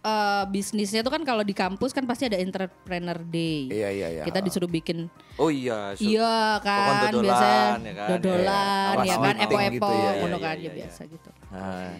eh, 0.00 0.44
bisnisnya 0.48 1.00
tuh 1.00 1.10
kan 1.10 1.22
kalau 1.22 1.42
di 1.42 1.52
kampus 1.52 1.90
kan 1.90 2.04
pasti 2.04 2.26
ada 2.26 2.38
entrepreneur 2.38 3.18
day. 3.24 3.66
iya 3.68 3.88
iya 3.90 4.08
iya 4.10 4.22
Kita 4.22 4.38
disuruh 4.38 4.68
bikin 4.68 5.10
Oh 5.36 5.48
iya. 5.48 5.94
Iya 5.94 6.58
kan, 6.58 7.14
dodolan, 7.14 7.22
biasanya 7.22 7.78
ya 7.78 7.94
kan? 7.94 8.08
dodolan 8.10 8.94
Iya, 8.98 9.06
ya 9.06 9.16
kan, 9.16 9.34
epo-epo, 9.38 9.70
gitu 9.70 9.92
ya, 9.94 10.10
ngono 10.18 10.36
iya, 10.36 10.42
kan 10.42 10.56
iya, 10.56 10.58
ya 10.58 10.66
iya. 10.66 10.70
biasa 10.82 11.00
gitu. 11.06 11.30
Ah. 11.50 11.92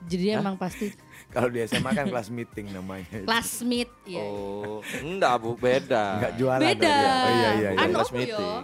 Jadi 0.00 0.24
emang 0.32 0.56
pasti 0.56 0.86
kalau 1.34 1.46
di 1.46 1.60
SMA 1.62 1.90
kan 1.92 2.08
kelas 2.08 2.28
meeting 2.32 2.66
namanya 2.72 3.20
class 3.22 3.60
meet 3.60 3.90
ya. 4.02 4.24
Oh, 4.24 4.80
enggak 4.98 5.34
Bu, 5.38 5.54
beda. 5.54 6.04
nggak 6.18 6.32
jualan 6.40 6.60
Beda. 6.64 6.80
dong 6.80 6.96
ya. 6.96 7.12
oh, 7.12 7.30
iya 7.30 7.50
iya 7.52 7.70
iya 7.76 7.80
Anu 7.84 7.94
Kelas 7.94 8.08
apa 8.08 8.16
ya? 8.16 8.18
meeting. 8.18 8.56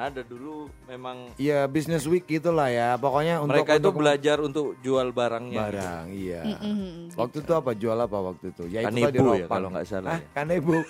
Ada 0.00 0.24
dulu 0.24 0.64
memang 0.86 1.28
Iya 1.36 1.64
business 1.66 2.04
week 2.04 2.24
gitulah 2.24 2.66
ya 2.66 2.96
pokoknya 2.96 3.36
untuk 3.38 3.52
mereka 3.54 3.72
itu 3.72 3.80
untuk 3.82 3.94
belajar 3.94 4.36
untuk 4.40 4.66
jual 4.78 5.06
barangnya. 5.10 5.60
barang 5.60 6.04
iya 6.08 6.40
Mm-mm. 6.56 7.12
waktu 7.12 7.36
itu 7.38 7.52
apa 7.52 7.70
jual 7.72 7.98
apa 7.98 8.18
waktu 8.18 8.44
itu 8.48 8.64
ya 8.66 8.80
itu 8.80 8.88
Kanebo 8.88 9.06
tadi 9.06 9.18
ya, 9.36 9.46
kalau 9.46 9.68
nggak 9.68 9.84
salah 9.84 10.10
Hah, 10.10 10.18
ya. 10.18 10.32
kanebo 10.32 10.76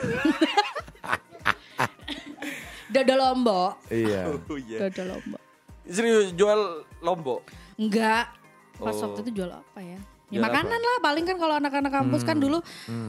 Dodol 2.89 3.19
lombok. 3.19 3.73
iya 3.89 4.27
Oh 4.51 4.59
iya. 4.59 4.79
Lombok. 5.01 5.41
Serius 5.87 6.35
jual 6.35 6.61
lombok. 7.01 7.41
Enggak. 7.77 8.35
Pas 8.77 8.91
Oh. 8.93 9.03
waktu 9.07 9.21
itu 9.23 9.33
jual 9.37 9.51
apa 9.51 9.79
ya? 9.79 9.99
Ya 10.31 10.39
makanan 10.41 10.79
lah 10.79 10.99
paling 11.01 11.25
kan 11.25 11.37
kalau 11.37 11.55
anak-anak 11.57 11.91
kampus 11.93 12.23
kan 12.23 12.39
dulu 12.39 12.63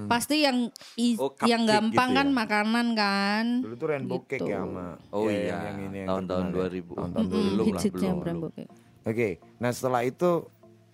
pasti 0.07 0.41
yang 0.41 0.67
i- 0.95 1.13
Oh, 1.15 1.29
yang 1.43 1.63
gampang 1.63 2.09
gitu 2.09 2.17
kan 2.17 2.27
ya? 2.27 2.33
makanan 2.35 2.87
kan. 2.91 3.45
dulu 3.61 3.75
tuh 3.75 3.87
rainbow 3.87 4.17
Gitu. 4.19 4.41
cake 4.41 4.49
ya 4.49 4.59
sama 4.59 4.97
Oh 5.09 5.25
ya, 5.25 5.31
iya. 5.31 5.45
yang, 5.45 5.61
yang 5.61 5.77
ini 5.79 5.97
yang 5.97 6.07
Tahun-tahun 6.09 6.43
terkenal 6.43 6.57
ya. 6.57 6.69
2000. 6.73 6.91
tahun-tahun 6.91 7.23
Mm-mm, 7.23 7.31
2000 7.31 7.53
belum 7.53 7.67
lah, 7.69 7.83
belum, 8.17 8.37
belum. 8.41 8.67
Oke 9.03 9.29
nah 9.57 9.69
setelah 9.69 10.01
itu 10.01 10.29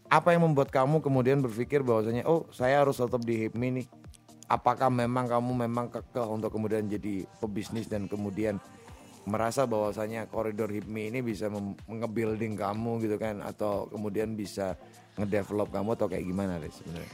apa 0.07 0.27
yang 0.31 0.43
membuat 0.43 0.69
kamu 0.69 1.00
kemudian 1.00 1.39
berpikir 1.39 1.79
bahwasanya 1.81 2.24
oh 2.24 2.43
saya 2.50 2.79
harus 2.79 2.96
tetap 2.96 3.19
di 3.22 3.36
HIPMI 3.41 3.67
nih 3.74 3.88
apakah 4.46 4.88
memang 4.88 5.27
kamu 5.27 5.51
memang 5.62 5.86
kekeh 5.89 6.24
untuk 6.25 6.48
kemudian 6.50 6.84
jadi 6.86 7.24
pebisnis 7.38 7.86
dan 7.86 8.05
kemudian 8.05 8.60
merasa 9.27 9.67
bahwasanya 9.67 10.31
koridor 10.31 10.72
HIPMI 10.72 11.12
ini 11.12 11.19
bisa 11.19 11.51
nge-building 11.86 12.55
kamu 12.55 13.03
gitu 13.03 13.19
kan 13.19 13.43
atau 13.43 13.91
kemudian 13.91 14.31
bisa 14.34 14.79
ngedevelop 15.19 15.67
kamu 15.67 16.00
atau 16.00 16.07
kayak 16.07 16.24
gimana 16.24 16.55
deh 16.57 16.72
sebenarnya? 16.72 17.13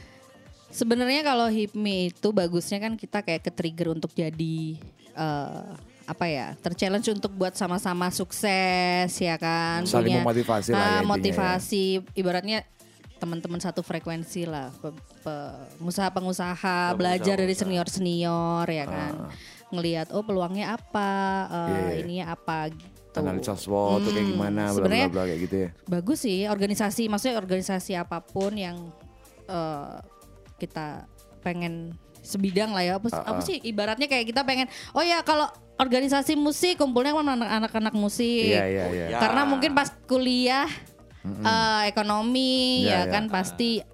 Sebenarnya 0.70 1.22
kalau 1.26 1.46
HIPMI 1.50 2.14
itu 2.14 2.28
bagusnya 2.30 2.78
kan 2.78 2.94
kita 2.94 3.26
kayak 3.26 3.42
ke 3.42 3.50
trigger 3.50 3.90
untuk 3.90 4.14
jadi 4.14 4.78
eh, 5.14 5.70
apa 6.04 6.24
ya 6.28 6.54
terchallenge 6.62 7.10
untuk 7.10 7.32
buat 7.34 7.56
sama-sama 7.58 8.12
sukses 8.14 9.10
ya 9.10 9.34
kan? 9.34 9.82
Saling 9.82 10.14
Punya, 10.14 10.22
memotivasi 10.22 10.70
lah 10.70 10.78
ya 10.78 10.86
ah, 10.86 11.00
ya. 11.00 11.02
motivasi 11.02 11.84
ibaratnya 12.14 12.58
teman-teman 13.18 13.56
satu 13.56 13.80
frekuensi 13.80 14.44
lah 14.44 14.68
pe- 14.84 14.92
pe- 15.24 15.54
pengusaha-pengusaha 15.80 16.92
belajar 16.92 17.40
dari 17.40 17.54
senior-senior 17.56 18.66
ya 18.68 18.84
kan 18.84 19.32
ngelihat 19.68 20.10
oh 20.10 20.20
peluangnya 20.20 20.74
apa 20.74 21.10
eh, 21.46 21.58
Iya, 21.64 21.80
iya. 21.80 21.94
ininya 22.00 22.26
apa 22.30 22.68
gitu 22.68 23.16
analisa 23.16 23.54
SWOT 23.54 23.98
tuh 24.00 24.10
kayak 24.10 24.24
Hmm, 24.24 24.32
gimana 24.32 24.62
bla 24.70 24.84
bla 24.84 25.06
bla 25.08 25.22
kayak 25.24 25.40
gitu 25.40 25.56
ya 25.56 25.68
bagus 25.86 26.18
sih 26.20 26.44
organisasi 26.44 27.06
maksudnya 27.06 27.36
organisasi 27.36 27.92
apa 27.94 28.18
pun 28.18 28.52
yang 28.52 28.76
eh, 29.46 29.96
kita 30.56 31.06
pengen 31.40 31.94
sebidang 32.18 32.72
lah 32.72 32.80
ya 32.80 32.92
apa, 32.96 33.06
apa 33.12 33.40
sih 33.40 33.60
ibaratnya 33.60 34.04
kayak 34.04 34.26
kita 34.26 34.42
pengen 34.42 34.66
oh 34.90 35.00
ya 35.00 35.20
kalau 35.20 35.44
organisasi 35.76 36.34
musik 36.34 36.74
kumpulnya 36.74 37.12
sama 37.12 37.34
anak- 37.34 37.52
anak-anak 37.62 37.94
musik 37.94 38.48
iya 38.48 38.64
iya 38.64 38.84
iya 38.88 39.06
Ya. 39.10 39.18
karena 39.20 39.44
mungkin 39.44 39.72
pas 39.72 39.92
kuliah 40.04 40.66
eh, 41.22 41.82
ekonomi 41.86 42.82
Iya, 42.82 42.88
ya 42.88 43.00
iya. 43.00 43.12
kan 43.12 43.24
pasti 43.26 43.84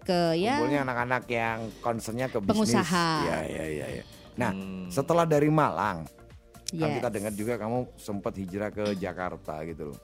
ke 0.00 0.34
ya 0.36 0.56
kumpulnya 0.56 0.82
anak-anak 0.82 1.22
yang 1.26 1.58
concernnya 1.78 2.26
ke 2.26 2.38
bisnis 2.38 2.50
Pengusaha. 2.72 3.08
iya 3.22 3.38
iya 3.44 3.64
iya 3.68 3.86
iya. 3.92 4.04
Nah 4.36 4.52
Hmm. 4.52 4.92
setelah 4.92 5.24
dari 5.24 5.48
Malang 5.48 6.04
kan 6.66 6.88
Yes. 6.90 6.98
kita 6.98 7.08
dengar 7.08 7.32
juga 7.32 7.54
kamu 7.56 7.78
sempat 7.94 8.34
hijrah 8.34 8.74
ke 8.74 8.98
Jakarta 8.98 9.62
gitu 9.62 9.94
loh. 9.94 10.00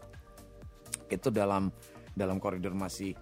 Itu 1.10 1.28
dalam 1.28 1.74
dalam 2.14 2.38
koridor 2.38 2.70
masih 2.70 3.18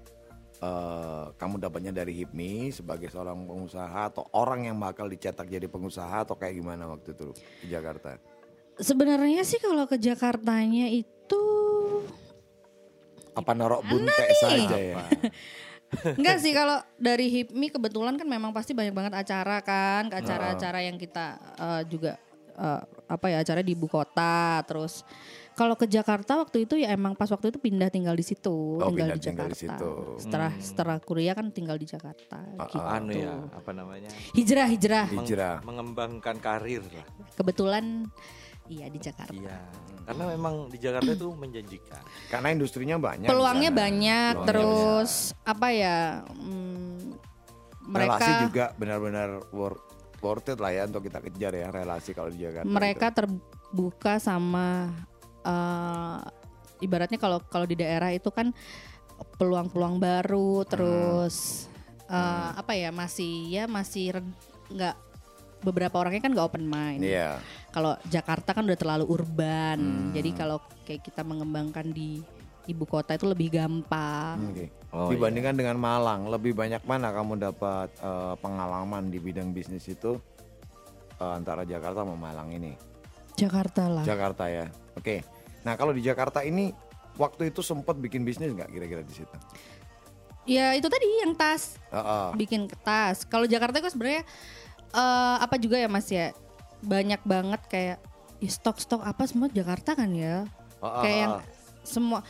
eh, 0.61 1.25
kamu 1.41 1.57
dapatnya 1.57 1.89
dari 1.89 2.21
HIPMI 2.21 2.69
sebagai 2.69 3.09
seorang 3.09 3.49
pengusaha 3.49 4.13
atau 4.13 4.29
orang 4.37 4.69
yang 4.69 4.77
bakal 4.77 5.09
dicetak 5.09 5.49
jadi 5.49 5.65
pengusaha 5.67 6.29
atau 6.29 6.37
kayak 6.37 6.61
gimana 6.61 6.85
waktu 6.85 7.17
itu 7.17 7.33
di 7.65 7.73
Jakarta? 7.73 8.21
Sebenarnya 8.77 9.41
sih 9.41 9.57
kalau 9.57 9.89
ke 9.89 9.97
Jakartanya 9.97 10.93
itu 10.93 11.41
apa 13.33 13.57
norok 13.57 13.89
bunte 13.89 14.25
saja 14.37 14.77
ya 14.77 15.01
Enggak 16.15 16.39
sih 16.39 16.53
kalau 16.59 16.79
dari 16.97 17.27
HIPMI 17.29 17.67
kebetulan 17.71 18.15
kan 18.15 18.25
memang 18.25 18.51
pasti 18.51 18.73
banyak 18.73 18.93
banget 18.93 19.15
acara 19.17 19.59
kan, 19.61 20.07
ke 20.07 20.17
acara-acara 20.17 20.79
yang 20.83 20.95
kita 20.95 21.27
eh, 21.57 21.83
juga 21.85 22.15
eh, 22.53 22.81
apa 23.07 23.27
ya 23.27 23.43
acara 23.43 23.61
di 23.61 23.75
ibu 23.75 23.87
kota 23.87 24.63
terus 24.63 25.03
kalau 25.51 25.75
ke 25.75 25.85
Jakarta 25.85 26.41
waktu 26.41 26.65
itu 26.65 26.79
ya 26.79 26.89
emang 26.91 27.13
pas 27.13 27.29
waktu 27.29 27.53
itu 27.53 27.61
pindah 27.61 27.93
tinggal 27.93 28.17
di 28.17 28.25
situ, 28.25 28.81
Oh, 28.81 28.89
tinggal 28.89 29.13
pindah 29.13 29.17
di 29.19 29.21
tinggal 29.21 29.49
Jakarta. 29.51 29.53
di 29.53 29.59
situ. 29.61 29.91
Setelah 30.17 30.53
setelah 30.57 30.97
kuliah 31.03 31.35
kan 31.37 31.53
tinggal 31.53 31.77
di 31.77 31.85
Jakarta 31.85 32.39
gitu. 32.57 32.81
Anu 32.81 33.13
ya, 33.13 33.35
apa 33.53 33.71
namanya? 33.77 34.09
Hijrah 34.33 34.65
hijrah. 34.65 35.07
Meng- 35.13 35.21
Hijrah. 35.21 35.57
mengembangkan 35.61 36.41
karir 36.41 36.81
lah. 36.81 37.05
Kebetulan 37.37 38.09
iya 38.71 38.87
di 38.87 38.99
Jakarta. 39.03 39.35
Iya. 39.35 39.59
Karena 40.07 40.25
memang 40.31 40.55
di 40.71 40.79
Jakarta 40.79 41.11
itu 41.13 41.29
menjanjikan. 41.35 42.03
karena 42.31 42.49
industrinya 42.55 42.97
banyak 42.99 43.27
Peluangnya 43.27 43.71
banyak 43.71 44.35
Peluangnya 44.35 44.47
terus 44.47 45.11
apa 45.43 45.69
ya 45.75 46.23
mm, 46.27 47.15
mereka 47.91 48.19
relasi 48.19 48.33
juga 48.47 48.65
benar-benar 48.79 49.31
worth, 49.51 49.83
worth 50.23 50.51
it 50.51 50.59
lah 50.59 50.71
ya 50.71 50.87
untuk 50.87 51.07
kita 51.07 51.19
kejar 51.23 51.53
ya 51.55 51.69
relasi 51.71 52.11
kalau 52.15 52.31
di 52.31 52.43
Jakarta. 52.47 52.71
mereka 52.71 53.07
gitu. 53.11 53.19
terbuka 53.23 54.19
sama 54.23 54.91
eh, 55.43 56.19
ibaratnya 56.83 57.19
kalau 57.19 57.39
kalau 57.47 57.67
di 57.67 57.79
daerah 57.79 58.11
itu 58.15 58.31
kan 58.31 58.55
peluang-peluang 59.39 60.01
baru 60.01 60.65
terus 60.67 61.67
eh, 62.11 62.51
apa 62.57 62.73
ya 62.75 62.91
masih 62.91 63.47
ya 63.51 63.65
masih 63.71 64.23
nggak 64.71 65.10
beberapa 65.61 66.01
orangnya 66.01 66.23
kan 66.25 66.33
nggak 66.33 66.47
open 66.47 66.65
mind. 66.65 67.03
Iya. 67.05 67.37
Kalau 67.71 67.97
Jakarta 68.09 68.53
kan 68.53 68.65
udah 68.65 68.79
terlalu 68.79 69.05
urban, 69.07 69.79
Hmm. 69.79 70.11
jadi 70.13 70.31
kalau 70.33 70.59
kayak 70.85 71.05
kita 71.05 71.23
mengembangkan 71.23 71.93
di 71.93 72.25
ibu 72.67 72.85
kota 72.85 73.15
itu 73.15 73.27
lebih 73.27 73.51
gampang. 73.53 74.39
Oke. 74.53 74.67
Oh, 74.91 75.07
Dibandingkan 75.07 75.55
dengan 75.55 75.79
Malang, 75.79 76.27
lebih 76.27 76.51
banyak 76.53 76.83
mana 76.83 77.11
kamu 77.11 77.39
dapat 77.39 77.89
eh, 77.95 78.35
pengalaman 78.39 79.07
di 79.07 79.19
bidang 79.19 79.51
bisnis 79.51 79.87
itu 79.87 80.19
eh, 81.17 81.33
antara 81.33 81.63
Jakarta 81.63 82.03
sama 82.03 82.17
Malang 82.17 82.51
ini? 82.51 82.75
Jakarta 83.37 83.87
lah. 83.87 84.05
Jakarta 84.05 84.45
ya. 84.51 84.67
Oke. 84.97 85.23
Nah 85.63 85.77
kalau 85.77 85.93
di 85.93 86.01
Jakarta 86.01 86.41
ini 86.43 86.73
waktu 87.17 87.53
itu 87.53 87.61
sempat 87.61 87.97
bikin 87.97 88.25
bisnis 88.25 88.51
nggak 88.51 88.71
kira-kira 88.71 89.03
di 89.03 89.13
situ? 89.15 89.37
ya 90.49 90.75
itu 90.75 90.89
tadi 90.89 91.07
yang 91.23 91.37
tas, 91.37 91.79
Heeh. 91.93 92.29
bikin 92.35 92.67
tas. 92.83 93.23
Kalau 93.29 93.45
Jakarta 93.47 93.79
itu 93.79 93.93
sebenarnya 93.93 94.25
eh, 94.91 95.37
apa 95.41 95.55
juga 95.57 95.77
ya 95.77 95.87
Mas 95.87 96.09
ya, 96.09 96.35
banyak 96.81 97.21
banget 97.23 97.61
kayak 97.67 97.99
ya 98.41 98.51
stok-stok 98.51 99.05
apa 99.05 99.29
semua 99.29 99.47
Jakarta 99.49 99.93
kan 99.93 100.11
ya. 100.11 100.49
Heeh, 100.81 101.03
kayak 101.05 101.19
yang 101.19 101.33
heeh. 101.39 101.47
semua 101.85 102.21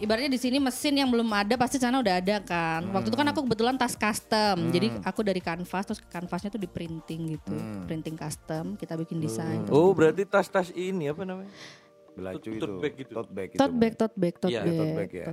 ibaratnya 0.00 0.32
di 0.32 0.40
sini 0.40 0.56
mesin 0.56 0.96
yang 0.96 1.12
belum 1.12 1.28
ada 1.28 1.60
pasti 1.60 1.76
sana 1.76 2.00
udah 2.00 2.16
ada 2.24 2.40
kan. 2.40 2.88
Waktu 2.88 3.12
itu 3.12 3.18
kan 3.20 3.28
aku 3.28 3.44
kebetulan 3.44 3.76
tas 3.76 3.92
custom. 3.92 4.72
Jadi 4.72 4.88
aku 5.04 5.20
dari 5.20 5.44
kanvas 5.44 5.84
terus 5.84 6.00
kanvasnya 6.00 6.48
tuh 6.48 6.60
di 6.60 6.64
printing 6.64 7.36
gitu. 7.36 7.52
Printing 7.84 8.16
custom, 8.16 8.80
kita 8.80 8.96
bikin 8.96 9.20
desain. 9.20 9.60
terus 9.68 9.76
Oh 9.76 9.92
berarti 9.92 10.24
tas-tas 10.24 10.72
ini 10.72 11.12
apa 11.12 11.28
namanya? 11.28 11.52
Belacu 12.16 12.40
Tote- 12.40 12.56
itu. 12.56 12.64
tote 12.64 12.80
bag 12.80 12.92
gitu. 12.96 13.12
Tote 13.14 13.30
bag 13.30 13.48
itu. 13.52 13.58
tote 13.60 13.76
bag, 13.76 13.92
tote 13.94 14.16
bag, 14.16 14.34
tote 14.40 14.50
Iya, 14.50 14.62
bag, 14.64 14.72
tote 14.72 14.96
bag 14.96 15.10
ya. 15.12 15.26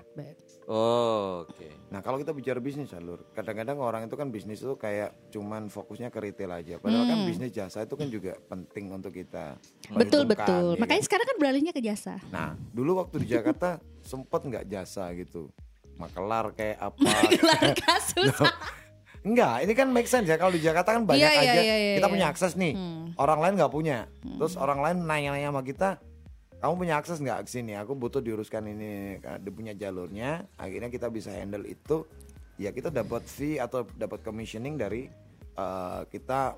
Oh 0.67 1.47
oke. 1.47 1.67
Nah 1.95 2.03
kalau 2.03 2.19
kita 2.19 2.35
bicara 2.35 2.59
bisnis 2.59 2.91
alur, 2.91 3.23
kadang-kadang 3.31 3.79
orang 3.79 4.11
itu 4.11 4.19
kan 4.19 4.27
bisnis 4.27 4.59
itu 4.59 4.75
kayak 4.75 5.15
cuman 5.31 5.71
fokusnya 5.71 6.11
ke 6.11 6.19
retail 6.19 6.51
aja. 6.51 6.75
Padahal 6.75 7.07
kan 7.07 7.23
bisnis 7.23 7.55
jasa 7.55 7.87
itu 7.87 7.95
kan 7.95 8.11
juga 8.11 8.35
penting 8.51 8.91
untuk 8.91 9.15
kita. 9.15 9.55
Betul 9.95 10.27
betul. 10.27 10.75
ya 10.75 10.79
Makanya 10.83 10.99
kan? 10.99 11.07
sekarang 11.07 11.27
kan 11.31 11.37
beralihnya 11.39 11.71
ke 11.71 11.79
jasa. 11.79 12.19
Nah 12.35 12.59
dulu 12.75 12.99
waktu 12.99 13.23
di 13.23 13.31
Jakarta 13.31 13.79
sempet 14.11 14.43
nggak 14.43 14.67
jasa 14.67 15.07
gitu, 15.15 15.47
makelar 15.95 16.51
kayak 16.51 16.83
apa? 16.83 16.99
Gelar 17.39 17.63
kasus. 17.71 18.35
Enggak, 19.23 19.55
ini 19.63 19.71
kan 19.71 19.87
make 19.87 20.11
sense 20.11 20.27
ya 20.27 20.35
kalau 20.35 20.51
di 20.51 20.59
Jakarta 20.59 20.99
kan 20.99 21.07
banyak 21.07 21.23
Iya, 21.23 21.31
iya, 21.31 21.39
aja 21.47 21.61
iya, 21.63 21.75
iya, 21.79 21.95
kita 22.03 22.07
iya. 22.07 22.13
punya 22.19 22.25
akses 22.27 22.59
nih, 22.59 22.75
orang 23.15 23.39
lain 23.39 23.53
nggak 23.55 23.71
punya. 23.71 24.11
Terus 24.19 24.59
orang 24.59 24.83
lain 24.83 24.97
nanya-nanya 25.07 25.47
sama 25.55 25.63
kita, 25.63 26.03
kamu 26.57 26.73
punya 26.73 26.95
akses 26.97 27.21
nggak 27.21 27.45
ke 27.45 27.49
sini? 27.53 27.77
Aku 27.77 27.93
butuh 27.93 28.17
diuruskan 28.17 28.65
ini, 28.65 29.21
dia 29.21 29.51
punya 29.53 29.77
jalurnya. 29.77 30.49
Akhirnya 30.57 30.89
kita 30.89 31.07
bisa 31.13 31.29
handle 31.29 31.65
itu. 31.69 32.01
Ya 32.57 32.73
kita 32.73 32.89
dapat 32.89 33.21
fee 33.29 33.61
atau 33.61 33.85
dapat 33.93 34.25
commissioning 34.25 34.81
dari 34.81 35.05
eh, 35.53 36.01
kita 36.09 36.57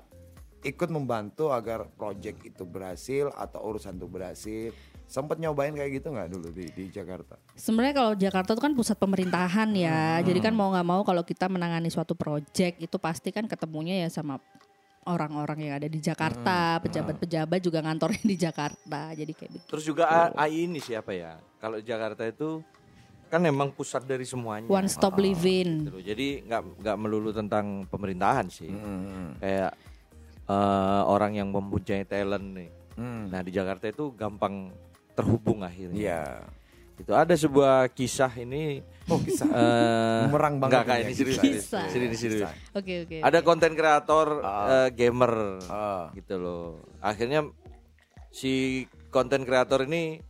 ikut 0.64 0.88
membantu 0.92 1.52
agar 1.52 1.88
project 1.96 2.44
itu 2.44 2.64
berhasil 2.64 3.28
atau 3.36 3.60
urusan 3.68 4.00
itu 4.00 4.08
berhasil. 4.08 4.70
Sempet 5.10 5.42
nyobain 5.42 5.74
kayak 5.74 6.00
gitu 6.00 6.14
nggak 6.14 6.30
dulu 6.30 6.48
di, 6.54 6.70
di 6.70 6.84
Jakarta? 6.88 7.34
Sebenarnya 7.58 7.94
kalau 7.98 8.12
Jakarta 8.14 8.54
itu 8.54 8.62
kan 8.62 8.72
pusat 8.78 8.96
pemerintahan 8.96 9.68
ya. 9.74 10.22
Jadi 10.22 10.38
kan 10.38 10.54
mau 10.54 10.70
nggak 10.70 10.86
mau 10.86 11.02
kalau 11.02 11.26
kita 11.26 11.50
menangani 11.50 11.90
suatu 11.90 12.14
project 12.14 12.78
itu 12.78 12.96
pasti 12.96 13.34
kan 13.34 13.44
ketemunya 13.50 14.06
ya 14.06 14.08
sama 14.08 14.38
orang-orang 15.10 15.58
yang 15.66 15.74
ada 15.76 15.88
di 15.90 16.00
Jakarta, 16.00 16.78
pejabat-pejabat 16.80 17.60
juga 17.60 17.78
ngantornya 17.82 18.22
di 18.22 18.36
Jakarta. 18.38 19.12
Jadi 19.12 19.32
kayak 19.34 19.50
begitu. 19.54 19.70
Terus 19.70 19.84
juga 19.84 20.04
A- 20.08 20.32
AI 20.46 20.70
ini 20.70 20.78
siapa 20.78 21.10
ya? 21.12 21.36
Kalau 21.60 21.82
Jakarta 21.82 22.24
itu 22.24 22.64
kan 23.30 23.38
memang 23.42 23.70
pusat 23.70 24.02
dari 24.06 24.26
semuanya. 24.26 24.66
One 24.66 24.90
stop 24.90 25.18
living. 25.18 25.86
Gitu 25.86 25.92
loh. 25.94 26.02
Jadi 26.02 26.26
nggak 26.46 26.62
nggak 26.82 26.96
melulu 26.98 27.30
tentang 27.30 27.86
pemerintahan 27.86 28.46
sih. 28.50 28.70
Hmm. 28.70 29.38
Kayak 29.38 29.74
eh, 30.50 31.02
orang 31.06 31.32
yang 31.38 31.48
mempunyai 31.54 32.02
talent 32.06 32.46
nih. 32.58 32.70
Hmm. 32.98 33.30
Nah 33.30 33.40
di 33.42 33.50
Jakarta 33.54 33.86
itu 33.86 34.10
gampang 34.18 34.74
terhubung 35.14 35.62
akhirnya. 35.62 35.94
Iya. 35.98 36.22
Itu 37.00 37.12
ada 37.12 37.32
sebuah 37.32 37.88
kisah 37.88 38.28
ini. 38.36 38.84
Oh 39.06 39.16
kisah. 39.18 39.48
eh 39.48 40.20
Bumerang 40.24 40.60
banget 40.60 40.70
Enggak 40.70 40.84
kayak 40.86 41.02
ini 41.02 41.14
serius. 41.14 41.36
kisah. 41.36 41.54
Kisah. 41.56 41.84
Serius, 41.88 42.10
serius. 42.14 42.40
Kisah. 42.44 42.52
Oke 42.72 42.94
oke. 43.02 43.16
Ada 43.20 43.38
konten 43.40 43.72
kreator 43.72 44.28
eh, 44.38 44.88
gamer 44.92 45.34
Ah. 45.66 46.12
gitu 46.12 46.34
loh. 46.36 46.66
Akhirnya 47.00 47.48
si 48.28 48.84
konten 49.08 49.42
kreator 49.42 49.82
ini 49.82 50.20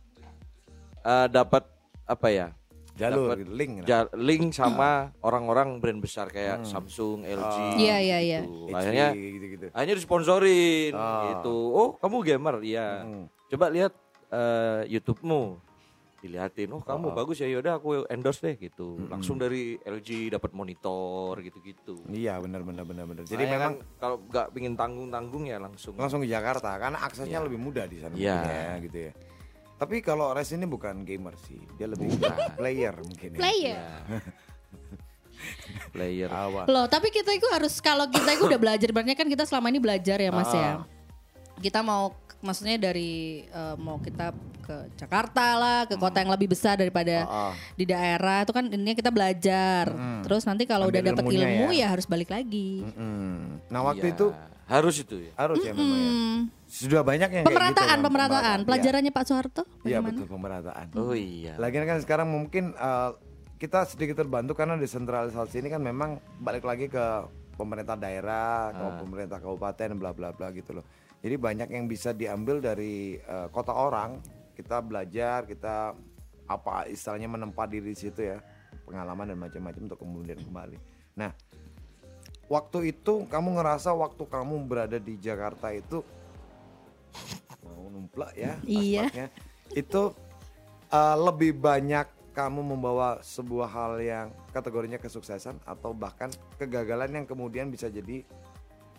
eh, 1.01 1.27
dapat 1.27 1.67
apa 2.03 2.29
ya? 2.29 2.47
Jalur, 2.91 3.33
Dapat 3.33 3.37
gitu, 3.39 3.51
link. 3.51 3.73
ja- 3.83 4.11
link 4.13 4.51
sama 4.51 4.89
orang-orang 5.21 5.79
brand 5.79 5.97
besar 5.97 6.27
kayak 6.27 6.63
Samsung, 6.63 7.23
LG. 7.23 7.55
Iya 7.79 7.97
iya 7.97 8.17
iya. 8.19 8.39
gitu. 8.43 8.67
HP, 8.67 8.75
Akhirnya 8.75 9.07
gitu-gitu. 9.15 9.65
akhirnya 9.71 9.95
disponsorin 9.95 10.91
Ah. 10.93 11.23
gitu. 11.31 11.55
Oh, 11.71 11.89
kamu 11.95 12.17
gamer? 12.21 12.55
Iya. 12.61 12.87
Hmm. 13.01 13.25
Coba 13.47 13.67
lihat 13.69 13.93
eh, 14.29 14.81
YouTube-mu. 14.89 15.55
Dilihatin, 16.21 16.69
oh 16.69 16.85
kamu 16.85 17.17
bagus 17.17 17.41
ya, 17.41 17.49
yaudah 17.49 17.81
aku 17.81 18.05
endorse 18.05 18.45
deh 18.45 18.53
gitu. 18.53 19.01
Langsung 19.09 19.41
dari 19.41 19.81
LG 19.81 20.29
dapat 20.29 20.53
monitor 20.53 21.33
gitu-gitu. 21.41 22.05
Iya 22.05 22.37
benar 22.37 22.61
benar 22.61 22.85
benar 22.85 23.09
benar. 23.09 23.25
Jadi 23.25 23.41
Jadi 23.41 23.43
memang 23.49 23.73
memang 23.81 23.97
kalau 23.97 24.17
nggak 24.29 24.47
pingin 24.53 24.77
tanggung-tanggung 24.77 25.49
ya 25.49 25.57
langsung. 25.57 25.97
langsung 25.97 26.21
ke 26.21 26.29
Jakarta 26.29 26.77
karena 26.77 27.01
aksesnya 27.01 27.41
lebih 27.41 27.57
mudah 27.57 27.89
di 27.89 27.97
sana 27.97 28.13
Iya. 28.13 28.37
mungkin 28.37 28.53
ya 28.53 28.73
gitu 28.85 28.97
ya. 29.09 29.13
Tapi 29.81 29.95
kalau 30.05 30.29
Res 30.29 30.53
ini 30.53 30.69
bukan 30.69 31.01
gamer 31.01 31.33
sih, 31.41 31.57
dia 31.73 31.89
lebih 31.89 32.13
player 32.53 32.93
mungkin 33.01 33.29
ya. 33.33 33.39
Player. 33.41 33.77
player. 35.89 36.29
Awal. 36.45 36.65
Loh, 36.69 36.85
tapi 36.85 37.09
kita 37.09 37.33
itu 37.33 37.49
harus 37.49 37.81
kalau 37.81 38.05
kita 38.05 38.29
itu 38.37 38.45
udah 38.45 38.61
belajar, 38.61 38.93
berarti 38.93 39.17
kan 39.17 39.25
kita 39.25 39.41
selama 39.49 39.73
ini 39.73 39.81
belajar 39.81 40.21
ya 40.21 40.29
Mas 40.29 40.53
ya. 40.53 40.85
Kita 41.57 41.81
mau 41.81 42.13
maksudnya 42.45 42.77
dari 42.77 43.41
eh, 43.41 43.75
mau 43.77 43.97
kita 43.97 44.33
ke 44.71 44.77
Jakarta 44.97 45.45
lah, 45.53 45.79
ke 45.83 45.95
kota 45.95 46.23
yang 46.23 46.31
lebih 46.31 46.47
besar 46.47 46.79
daripada 46.79 47.23
Ah, 47.23 47.51
ah. 47.51 47.53
di 47.75 47.83
daerah 47.83 48.41
itu 48.41 48.51
kan 48.51 48.65
intinya 48.65 48.95
kita 48.95 49.11
belajar. 49.11 49.91
Terus 50.23 50.47
nanti 50.47 50.63
kalau 50.63 50.87
udah 50.87 51.01
dapat 51.03 51.23
ilmu 51.27 51.69
ya. 51.69 51.83
ya. 51.83 51.87
harus 51.91 52.07
balik 52.07 52.31
lagi. 52.31 52.81
Mm-mm. 52.81 53.67
Nah 53.67 53.81
waktu 53.83 54.07
Iya, 54.07 54.15
itu 54.15 54.27
harus 54.65 54.95
itu 54.97 55.15
ya. 55.19 55.31
harus 55.35 55.59
ya 55.59 55.75
memang 55.75 55.99
ya. 55.99 56.09
Hmm. 56.09 56.39
Sudah 56.71 57.03
banyak 57.03 57.29
yang 57.29 57.43
kayak 57.43 57.51
gitu, 57.51 57.51
Pemerataan, 57.51 57.89
Bang. 57.91 58.05
pemerataan. 58.07 58.57
Iya. 58.57 58.65
Pelajarannya 58.65 59.11
Pak 59.11 59.23
Soeharto 59.27 59.63
Iya 59.83 59.99
bagaimana? 59.99 60.07
betul 60.07 60.25
pemerataan. 60.25 60.85
Oh 60.95 61.11
iya. 61.11 61.53
Lagian 61.59 61.83
kan 61.83 61.99
sekarang 61.99 62.31
mungkin 62.31 62.71
eh, 62.71 63.11
kita 63.59 63.83
sedikit 63.85 64.15
terbantu 64.17 64.55
karena 64.55 64.73
desentralisasi 64.73 65.59
ini 65.59 65.69
kan 65.69 65.83
memang 65.83 66.09
balik 66.39 66.63
lagi 66.63 66.87
ke 66.87 67.05
pemerintah 67.53 67.93
daerah, 67.93 68.71
ke 68.71 68.85
pemerintah 68.97 69.37
kabupaten, 69.37 69.89
bla 69.93 70.15
bla 70.15 70.31
bla 70.31 70.49
gitu 70.49 70.73
loh. 70.73 70.85
Jadi 71.21 71.35
banyak 71.37 71.69
yang 71.69 71.85
bisa 71.85 72.09
diambil 72.11 72.57
dari 72.57 73.13
eh, 73.15 73.47
kota 73.51 73.69
orang. 73.69 74.17
Kita 74.61 74.77
belajar, 74.79 75.49
kita 75.49 75.97
apa 76.45 76.85
istilahnya 76.85 77.25
menempa 77.25 77.65
diri 77.65 77.91
di 77.91 77.97
situ 77.97 78.21
ya, 78.21 78.37
pengalaman 78.85 79.33
dan 79.33 79.37
macam-macam 79.41 79.81
untuk 79.89 79.99
kemudian 79.99 80.37
kembali. 80.37 80.77
Nah, 81.17 81.33
waktu 82.45 82.93
itu 82.93 83.25
kamu 83.25 83.57
ngerasa 83.57 83.89
waktu 83.91 84.21
kamu 84.21 84.69
berada 84.69 85.01
di 85.01 85.17
Jakarta 85.17 85.73
itu 85.73 86.05
mau 87.63 87.87
numplak 87.89 88.31
ya 88.35 88.55
Iya. 88.63 89.07
aspaknya. 89.07 89.27
itu 89.71 90.01
uh, 90.91 91.15
lebih 91.17 91.55
banyak 91.55 92.07
kamu 92.31 92.63
membawa 92.63 93.19
sebuah 93.19 93.67
hal 93.67 93.93
yang 93.99 94.27
kategorinya 94.55 94.95
kesuksesan 94.95 95.59
atau 95.67 95.91
bahkan 95.91 96.31
kegagalan 96.55 97.11
yang 97.11 97.25
kemudian 97.27 97.67
bisa 97.67 97.91
jadi 97.91 98.23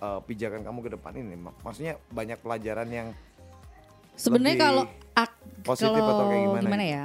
uh, 0.01 0.20
pijakan 0.20 0.61
kamu 0.61 0.79
ke 0.85 0.90
depan 0.96 1.12
ini 1.16 1.37
Mak- 1.40 1.61
maksudnya 1.64 1.96
banyak 2.12 2.40
pelajaran 2.40 2.88
yang 2.92 3.09
Sebenarnya 4.14 4.59
kalau 4.59 4.83
ak- 5.12 5.40
positif 5.62 5.92
kalau 5.92 6.12
atau 6.12 6.25
kayak 6.27 6.42
gimana 6.61 6.85
ya? 6.85 7.05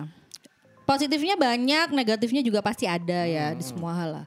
Positifnya 0.84 1.36
banyak, 1.36 1.92
negatifnya 1.92 2.40
juga 2.40 2.60
pasti 2.60 2.88
ada 2.88 3.28
ya 3.28 3.52
di 3.52 3.62
semua 3.62 3.92
hal 3.94 4.10
lah. 4.14 4.26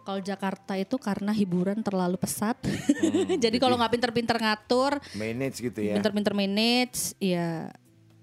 Kalau 0.00 0.18
Jakarta 0.18 0.72
itu 0.72 0.96
karena 0.96 1.30
hiburan 1.30 1.84
terlalu 1.84 2.16
pesat, 2.16 2.56
jadi 3.44 3.56
kalau 3.56 3.76
nggak 3.76 3.92
pinter-pinter 3.92 4.36
ngatur, 4.38 4.96
manage 5.12 5.60
gitu 5.60 5.76
ya 5.76 5.92
pinter-pinter 5.94 6.32
manage, 6.32 7.12
ya 7.20 7.68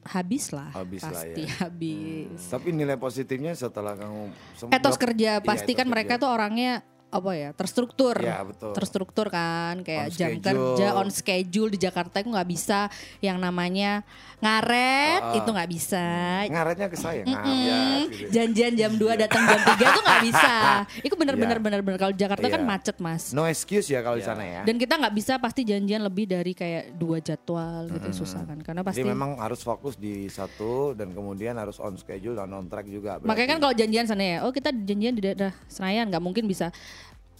habis 0.01 0.49
lah, 0.49 0.69
Habis 0.71 1.01
lah 1.01 1.13
pasti 1.13 1.45
ya. 1.45 1.53
habis. 1.61 2.41
tapi 2.49 2.69
nilai 2.69 2.93
positifnya 2.93 3.53
setelah 3.53 3.93
kamu 3.93 4.33
Etos 4.69 4.97
kerja 4.97 5.37
Iya, 5.37 5.41
pasti 5.41 5.71
etos 5.71 5.79
kan 5.81 5.87
mereka 5.87 6.17
kerja. 6.17 6.21
tuh 6.21 6.29
orangnya 6.31 6.81
apa 7.15 7.31
ya 7.31 7.49
terstruktur, 7.51 8.15
Ya, 8.17 8.41
betul. 8.41 8.71
terstruktur 8.71 9.27
kan 9.27 9.79
kayak 9.81 10.05
On 10.05 10.11
jam 10.11 10.31
schedule. 10.33 10.43
kerja 10.75 10.87
on 10.93 11.09
schedule 11.09 11.69
di 11.69 11.79
Jakarta 11.79 12.15
itu 12.17 12.27
nggak 12.27 12.49
bisa 12.49 12.79
yang 13.19 13.37
namanya 13.37 14.03
ngaret 14.39 15.21
Ah. 15.23 15.33
itu 15.33 15.47
nggak 15.47 15.69
bisa. 15.71 16.05
ngaretnya 16.45 16.87
ke 16.87 16.97
saya 16.97 17.21
Mm-mm. 17.21 17.33
ngaret 17.33 18.07
gitu. 18.11 18.29
Janjian 18.29 18.73
jam 18.73 18.91
2 18.93 19.15
datang 19.17 19.43
jam 19.43 19.61
3 19.63 19.87
tuh 19.89 20.01
nggak 20.01 20.21
bisa. 20.23 20.53
Itu 21.07 21.15
bener-bener 21.15 21.55
Iya. 21.55 21.63
bener-bener 21.63 21.97
kalau 21.97 22.13
Jakarta 22.13 22.45
kan 22.45 22.61
Iya. 22.61 22.67
macet 22.67 22.97
mas. 22.99 23.31
no 23.31 23.43
excuse 23.45 23.87
ya 23.87 23.99
kalau 23.99 24.15
di 24.15 24.21
Ya. 24.21 24.29
sana 24.29 24.43
ya 24.43 24.61
Dan 24.63 24.75
kita 24.75 24.93
nggak 24.95 25.13
bisa 25.13 25.33
pasti 25.37 25.63
janjian 25.63 26.01
lebih 26.01 26.25
dari 26.25 26.51
kayak 26.51 26.93
dua 26.93 27.17
jadwal 27.17 27.87
gitu 27.89 28.11
susah 28.13 28.43
kan 28.43 28.59
karena 28.59 28.81
pasti. 28.81 29.01
Jadi 29.01 29.07
memang 29.07 29.37
harus 29.37 29.61
fokus 29.61 29.95
di 29.95 30.27
satu 30.27 30.91
dan 30.91 31.09
kemudian 31.09 31.55
harus 31.55 31.77
on 31.77 31.95
schedule 31.95 32.35
dan 32.35 32.51
on 32.51 32.65
track 32.65 32.85
juga. 32.85 33.17
berarti. 33.17 33.25
Makanya 33.25 33.49
kan 33.49 33.59
kalau 33.61 33.73
janjian 33.73 34.05
sana 34.05 34.23
ya, 34.23 34.37
oh 34.41 34.51
kita 34.51 34.69
janjian 34.71 35.13
di 35.13 35.21
daerah 35.23 35.53
Senayan 35.65 36.05
nggak 36.07 36.19
mungkin 36.19 36.43
bisa 36.43 36.69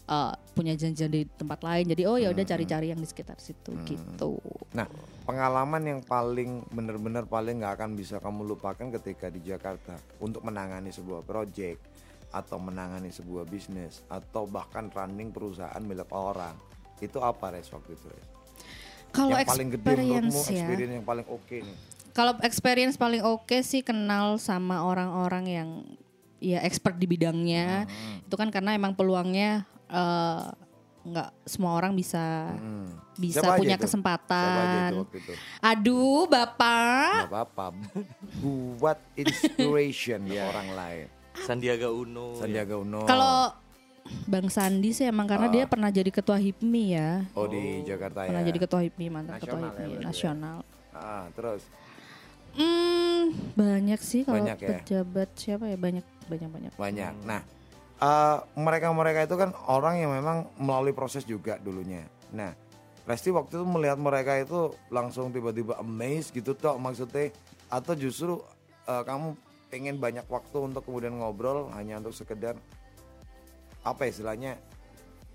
eh, 0.05 0.33
punya 0.55 0.73
janjian 0.77 1.11
di 1.11 1.25
tempat 1.25 1.61
lain. 1.61 1.85
Jadi 1.89 2.03
oh 2.05 2.17
ya 2.17 2.31
udah 2.31 2.45
cari-cari 2.45 2.93
yang 2.93 3.01
di 3.01 3.07
sekitar 3.09 3.37
situ 3.37 3.73
gitu. 3.85 4.39
Nah, 4.73 4.87
pengalaman 5.25 5.83
yang 5.83 5.99
paling 6.05 6.65
benar-benar 6.69 7.25
paling 7.25 7.61
nggak 7.61 7.73
akan 7.81 7.91
bisa 7.97 8.21
kamu 8.21 8.55
lupakan 8.55 8.87
ketika 9.01 9.27
di 9.27 9.41
Jakarta 9.43 9.97
untuk 10.21 10.45
menangani 10.45 10.93
sebuah 10.93 11.25
project 11.25 11.81
atau 12.35 12.59
menangani 12.59 13.09
sebuah 13.15 13.47
bisnis 13.47 14.03
atau 14.11 14.43
bahkan 14.43 14.91
running 14.91 15.31
perusahaan 15.31 15.79
milik 15.79 16.11
orang. 16.11 16.55
Itu 16.99 17.23
apa 17.23 17.55
res 17.55 17.71
waktu 17.71 17.95
itu? 17.95 18.07
Res? 18.11 18.27
Kalau 19.15 19.35
yang 19.39 19.47
paling 19.47 19.69
gede 19.71 19.87
menurutmu 19.95 20.27
experience 20.27 20.51
ya. 20.51 20.59
experience 20.67 20.93
yang 20.99 21.07
paling 21.07 21.27
oke 21.31 21.55
nih. 21.55 21.77
Kalau 22.15 22.33
experience 22.43 22.95
paling 22.95 23.23
oke 23.23 23.57
sih 23.63 23.83
kenal 23.83 24.39
sama 24.39 24.83
orang-orang 24.83 25.45
yang 25.47 25.69
ya 26.43 26.59
expert 26.63 26.99
di 26.99 27.07
bidangnya. 27.07 27.87
Hmm. 27.87 28.27
Itu 28.27 28.35
kan 28.35 28.51
karena 28.51 28.75
emang 28.75 28.95
peluangnya 28.95 29.63
eh, 29.95 30.43
nggak 31.05 31.29
semua 31.45 31.77
orang 31.77 31.93
bisa 31.93 32.49
bisa 32.51 32.57
Hmm. 32.57 32.89
Siapa 33.39 33.47
aja 33.47 33.61
punya 33.61 33.75
itu? 33.75 33.83
kesempatan. 33.85 34.41
Siapa 34.41 34.61
aja 34.61 34.77
itu 34.81 34.95
waktu 34.99 35.17
itu? 35.17 35.33
Aduh, 35.61 36.23
Bapak. 36.25 37.13
Gak 37.15 37.31
apa-apa. 37.31 37.65
Buat 38.75 38.99
inspiration 39.15 40.19
ke 40.25 40.35
orang 40.35 40.69
lain. 40.71 41.05
Sandiaga 41.37 41.87
Uno. 41.87 42.35
Sandiaga 42.35 42.75
Uno. 42.75 43.05
Kalau 43.05 43.53
Bang 44.25 44.47
Sandi 44.47 44.91
sih 44.91 45.03
emang 45.03 45.25
karena 45.25 45.45
dia 45.47 45.65
pernah 45.65 45.89
jadi 45.89 46.09
ketua 46.09 46.37
HIPMI 46.37 46.83
ya. 46.91 47.11
Oh 47.33 47.45
di 47.45 47.81
Jakarta 47.81 48.21
ya. 48.21 48.29
Pernah 48.29 48.43
jadi 48.43 48.59
ketua 48.59 48.81
HIPMI, 48.81 49.05
mantan 49.07 49.33
ketua 49.35 49.57
Nasional 49.57 49.61
ya 49.61 49.65
HIPMI 49.67 49.81
berarti 49.85 49.95
ya? 49.95 50.05
nasional. 50.05 50.57
Ah, 50.91 51.25
terus 51.31 51.61
Hmm, 52.55 53.35
banyak 53.51 53.99
sih 53.99 54.23
kalau 54.23 54.39
Banyak 54.39 54.57
ya? 54.57 54.69
pejabat 54.79 55.29
siapa 55.35 55.67
ya 55.67 55.75
banyak 55.75 56.05
banyak 56.25 56.49
banyak. 56.49 56.71
banyak. 56.73 57.13
Nah, 57.21 57.43
eh, 57.99 58.37
mereka-mereka 58.55 59.27
itu 59.27 59.35
kan 59.35 59.51
orang 59.67 59.99
yang 59.99 60.11
memang 60.11 60.49
melalui 60.57 60.91
proses 60.91 61.23
juga 61.23 61.59
dulunya. 61.59 62.03
Nah, 62.33 62.51
Resti 63.05 63.29
waktu 63.29 63.61
itu 63.61 63.65
melihat 63.69 64.01
mereka 64.01 64.33
itu 64.41 64.73
langsung 64.89 65.29
tiba-tiba 65.29 65.77
amazed 65.77 66.33
gitu 66.33 66.57
toh 66.57 66.73
maksudnya 66.81 67.29
atau 67.69 67.93
justru 67.93 68.41
eh, 68.89 69.03
kamu 69.05 69.37
pengen 69.69 69.97
banyak 70.01 70.25
waktu 70.25 70.57
untuk 70.57 70.81
kemudian 70.85 71.13
ngobrol 71.13 71.69
hanya 71.77 72.01
untuk 72.01 72.17
sekedar 72.17 72.57
apa 73.85 74.09
istilahnya 74.09 74.57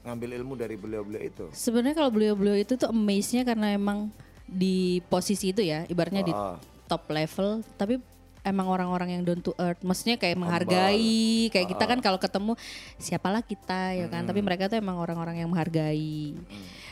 ngambil 0.02 0.40
ilmu 0.42 0.54
dari 0.56 0.74
beliau-beliau 0.74 1.22
itu. 1.22 1.44
Sebenarnya 1.52 1.94
kalau 1.94 2.10
beliau-beliau 2.10 2.56
itu 2.58 2.74
tuh 2.74 2.88
amaze-nya 2.90 3.44
karena 3.44 3.76
emang 3.76 4.08
di 4.50 4.98
posisi 5.06 5.54
itu 5.54 5.62
ya, 5.62 5.86
ibaratnya 5.86 6.24
di 6.26 6.32
Ah. 6.34 6.58
top 6.90 7.06
level, 7.06 7.62
tapi 7.78 8.02
emang 8.40 8.66
orang-orang 8.66 9.18
yang 9.18 9.22
down 9.22 9.40
to 9.40 9.52
earth, 9.56 9.80
maksudnya 9.80 10.16
kayak 10.16 10.36
menghargai, 10.36 11.48
kayak 11.48 11.68
kita 11.70 11.84
kan 11.84 11.98
kalau 12.00 12.16
ketemu 12.16 12.52
siapalah 12.96 13.44
kita 13.44 13.94
ya 13.94 14.06
kan, 14.08 14.24
tapi 14.24 14.40
mereka 14.40 14.66
tuh 14.66 14.80
emang 14.80 14.96
orang-orang 14.96 15.40
yang 15.40 15.48
menghargai. 15.52 16.34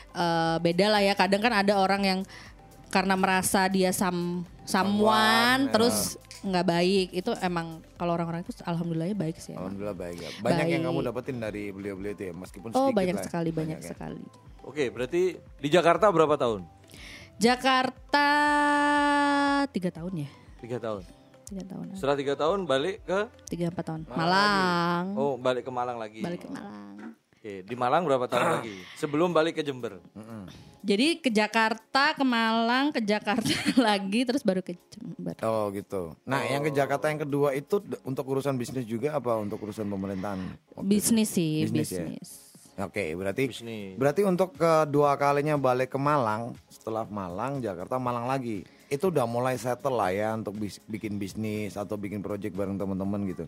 Eh, 0.09 0.57
beda 0.59 0.85
lah 0.89 1.01
ya, 1.01 1.13
kadang 1.13 1.41
kan 1.41 1.53
ada 1.53 1.77
orang 1.77 2.01
yang 2.01 2.19
karena 2.89 3.13
merasa 3.13 3.69
dia 3.69 3.93
sam 3.93 4.41
someone, 4.65 5.69
ya. 5.69 5.71
terus 5.73 6.17
nggak 6.39 6.65
baik, 6.65 7.07
itu 7.13 7.31
emang 7.43 7.83
kalau 7.99 8.15
orang-orang 8.15 8.41
itu 8.41 8.55
alhamdulillahnya 8.63 9.13
baik 9.13 9.37
sih. 9.37 9.53
emang. 9.53 9.69
Alhamdulillah 9.69 9.97
baik 9.97 10.17
ya. 10.17 10.29
Banyak 10.39 10.65
yang 10.71 10.81
Baik. 10.81 10.93
kamu 10.95 10.99
dapetin 11.05 11.37
dari 11.37 11.63
beliau-beliau 11.69 12.13
itu 12.15 12.23
ya, 12.29 12.33
meskipun 12.33 12.69
Oh 12.73 12.89
banyak 12.95 13.17
lah. 13.17 13.25
sekali, 13.27 13.49
banyak 13.51 13.79
ya. 13.83 13.89
sekali. 13.91 14.23
Oke, 14.63 14.87
berarti 14.89 15.35
di 15.35 15.69
Jakarta 15.69 16.07
berapa 16.09 16.37
tahun? 16.37 16.63
Jakarta 17.39 18.27
tiga 19.71 19.89
tahun 19.91 20.25
ya, 20.25 20.29
Tiga 20.59 20.77
tahun. 20.79 21.03
Tiga 21.49 21.63
tahun, 21.65 21.85
Setelah 21.93 22.15
tiga 22.15 22.33
tahun 22.35 22.59
balik 22.63 22.95
ke 23.03 23.19
tiga 23.49 23.65
empat 23.67 23.83
tahun. 23.83 24.01
Malang, 24.07 25.05
oh 25.17 25.33
balik 25.35 25.65
ke 25.65 25.71
Malang 25.71 25.97
lagi. 25.97 26.21
balik 26.21 26.45
ke 26.45 26.49
Malang. 26.49 27.17
Oke, 27.33 27.63
di 27.63 27.71
Malang 27.73 28.03
berapa 28.03 28.27
tahun 28.27 28.59
lagi? 28.59 28.83
Sebelum 28.95 29.31
balik 29.31 29.55
ke 29.55 29.63
Jember. 29.63 30.03
Jadi 30.79 31.19
ke 31.19 31.27
Jakarta, 31.27 32.11
ke 32.11 32.21
Malang, 32.21 32.91
ke 32.91 32.99
Jakarta 32.99 33.47
lagi, 33.79 34.27
terus 34.27 34.43
baru 34.43 34.59
ke 34.59 34.75
Jember. 34.87 35.39
Oh 35.41 35.71
gitu. 35.71 36.15
Nah, 36.23 36.43
yang 36.43 36.59
ke 36.61 36.69
Jakarta 36.69 37.07
yang 37.07 37.23
kedua 37.23 37.51
itu 37.51 37.79
untuk 38.03 38.27
urusan 38.27 38.55
bisnis 38.55 38.83
juga 38.83 39.15
apa 39.15 39.39
untuk 39.39 39.55
urusan 39.61 39.87
pemerintahan? 39.87 40.39
Bisnis 40.83 41.31
sih, 41.31 41.63
Bisnis 41.63 41.89
ya? 41.89 42.03
bisnis. 42.03 42.29
Oke, 42.77 43.11
berarti 43.11 43.43
Bisnis. 43.47 43.95
berarti 43.95 44.23
untuk 44.23 44.55
kedua 44.55 45.15
kalinya 45.15 45.55
balik 45.55 45.91
ke 45.91 45.99
Malang, 45.99 46.55
setelah 46.67 47.03
Malang, 47.05 47.59
Jakarta, 47.59 47.95
Malang 47.95 48.27
lagi. 48.27 48.63
Itu 48.89 49.13
udah 49.13 49.29
mulai 49.29 49.55
settle 49.55 49.95
lah 49.95 50.09
ya 50.09 50.33
untuk 50.33 50.57
bis- 50.57 50.81
bikin 50.89 51.21
bisnis 51.21 51.77
atau 51.77 51.95
bikin 51.95 52.25
project 52.25 52.57
bareng 52.57 52.75
teman-teman 52.75 53.21
gitu. 53.29 53.45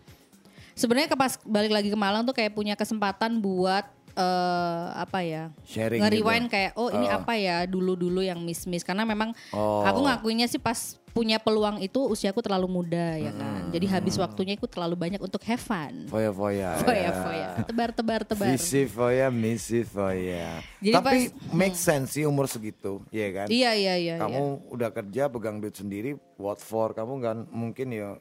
Sebenarnya 0.72 1.12
pas 1.18 1.36
balik 1.44 1.74
lagi 1.74 1.92
ke 1.92 1.98
Malang 1.98 2.24
tuh 2.24 2.32
kayak 2.32 2.56
punya 2.56 2.72
kesempatan 2.78 3.42
buat 3.42 3.84
eh 4.12 4.86
apa 4.94 5.18
ya? 5.20 5.48
Sharing 5.62 6.00
Nge-rewind 6.00 6.46
gitu. 6.46 6.54
kayak 6.54 6.72
oh 6.74 6.88
ini 6.88 7.06
apa 7.06 7.32
ya 7.34 7.64
dulu-dulu 7.64 8.20
yang 8.20 8.38
miss-miss 8.38 8.82
karena 8.82 9.02
memang 9.02 9.32
Oh. 9.50 9.82
aku 9.82 10.02
ngakuinnya 10.02 10.44
sih 10.44 10.56
pas 10.56 10.76
punya 11.12 11.36
peluang 11.36 11.76
itu 11.78 12.00
usiaku 12.02 12.40
terlalu 12.40 12.68
muda 12.72 13.16
ya 13.16 13.28
kan. 13.30 13.68
Jadi 13.68 13.84
habis 13.86 14.16
waktunya 14.16 14.54
itu 14.54 14.64
terlalu 14.64 14.96
banyak 14.96 15.20
untuk 15.20 15.40
have 15.42 15.60
fun. 15.60 16.08
Foya-foya. 16.08 16.76
Foya 16.82 16.96
ya. 16.98 17.12
foya, 17.14 17.46
tebar 17.62 17.90
tebar 17.90 18.20
tebar. 18.24 18.48
Visi 18.48 18.84
foya, 18.84 19.28
misi 19.28 19.84
foya. 19.84 20.64
Jadi 20.78 20.94
Tapi 20.94 21.18
pas- 21.28 21.52
make 21.52 21.76
sense 21.76 22.16
sih 22.16 22.24
umur 22.24 22.48
segitu, 22.48 23.04
ya 23.08 23.28
kan? 23.30 23.46
Iya 23.46 23.70
iya 23.72 23.94
iya. 23.94 23.94
iya. 23.94 24.14
kamu 24.18 24.42
udah 24.70 24.88
kerja 24.90 25.28
pegang 25.28 25.60
duit 25.60 25.74
sendiri 25.74 26.10
what 26.34 26.56
for 26.56 26.92
kamu 26.92 27.14
kan 27.18 27.36
mungkin 27.46 27.88
ya 27.90 28.16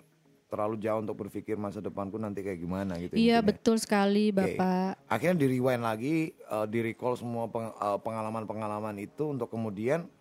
terlalu 0.52 0.76
jauh 0.84 1.00
untuk 1.00 1.16
berpikir 1.16 1.56
masa 1.56 1.80
depanku 1.80 2.20
nanti 2.20 2.44
kayak 2.44 2.60
gimana 2.60 3.00
gitu 3.00 3.16
Iya 3.16 3.40
intinya. 3.40 3.48
betul 3.56 3.80
sekali. 3.80 4.36
Bapak. 4.36 5.00
akhirnya 5.08 5.38
di 5.40 5.48
rewind 5.48 5.80
lagi 5.80 6.36
uh, 6.52 6.68
di 6.68 6.84
recall 6.84 7.16
semua 7.16 7.48
peng- 7.48 7.72
uh, 7.72 7.96
pengalaman-pengalaman 8.04 9.00
itu 9.00 9.32
untuk 9.32 9.48
kemudian 9.48 10.12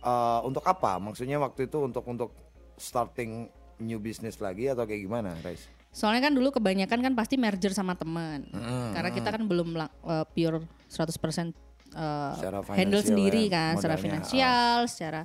uh, 0.00 0.40
untuk 0.48 0.64
apa 0.64 0.96
maksudnya 0.96 1.36
waktu 1.36 1.68
itu 1.68 1.76
untuk 1.84 2.08
untuk 2.08 2.32
starting 2.80 3.52
new 3.84 4.00
business 4.00 4.40
lagi 4.40 4.72
atau 4.72 4.88
kayak 4.88 5.04
gimana 5.04 5.36
guys 5.44 5.68
Soalnya 5.94 6.26
kan 6.26 6.34
dulu 6.34 6.50
kebanyakan 6.50 7.06
kan 7.06 7.14
pasti 7.14 7.38
merger 7.38 7.70
sama 7.70 7.94
teman. 7.94 8.42
Karena 8.90 9.14
kita 9.14 9.30
kan 9.30 9.46
belum 9.46 9.78
eh, 9.78 10.26
pure 10.34 10.66
100% 10.90 10.90
eh, 10.90 12.32
Secara 12.34 12.66
handle 12.74 12.98
sendiri 12.98 13.46
ya, 13.46 13.54
kan, 13.54 13.72
secara 13.78 13.94
modalnya, 13.94 14.02
finansial, 14.02 14.78
secara 14.90 15.22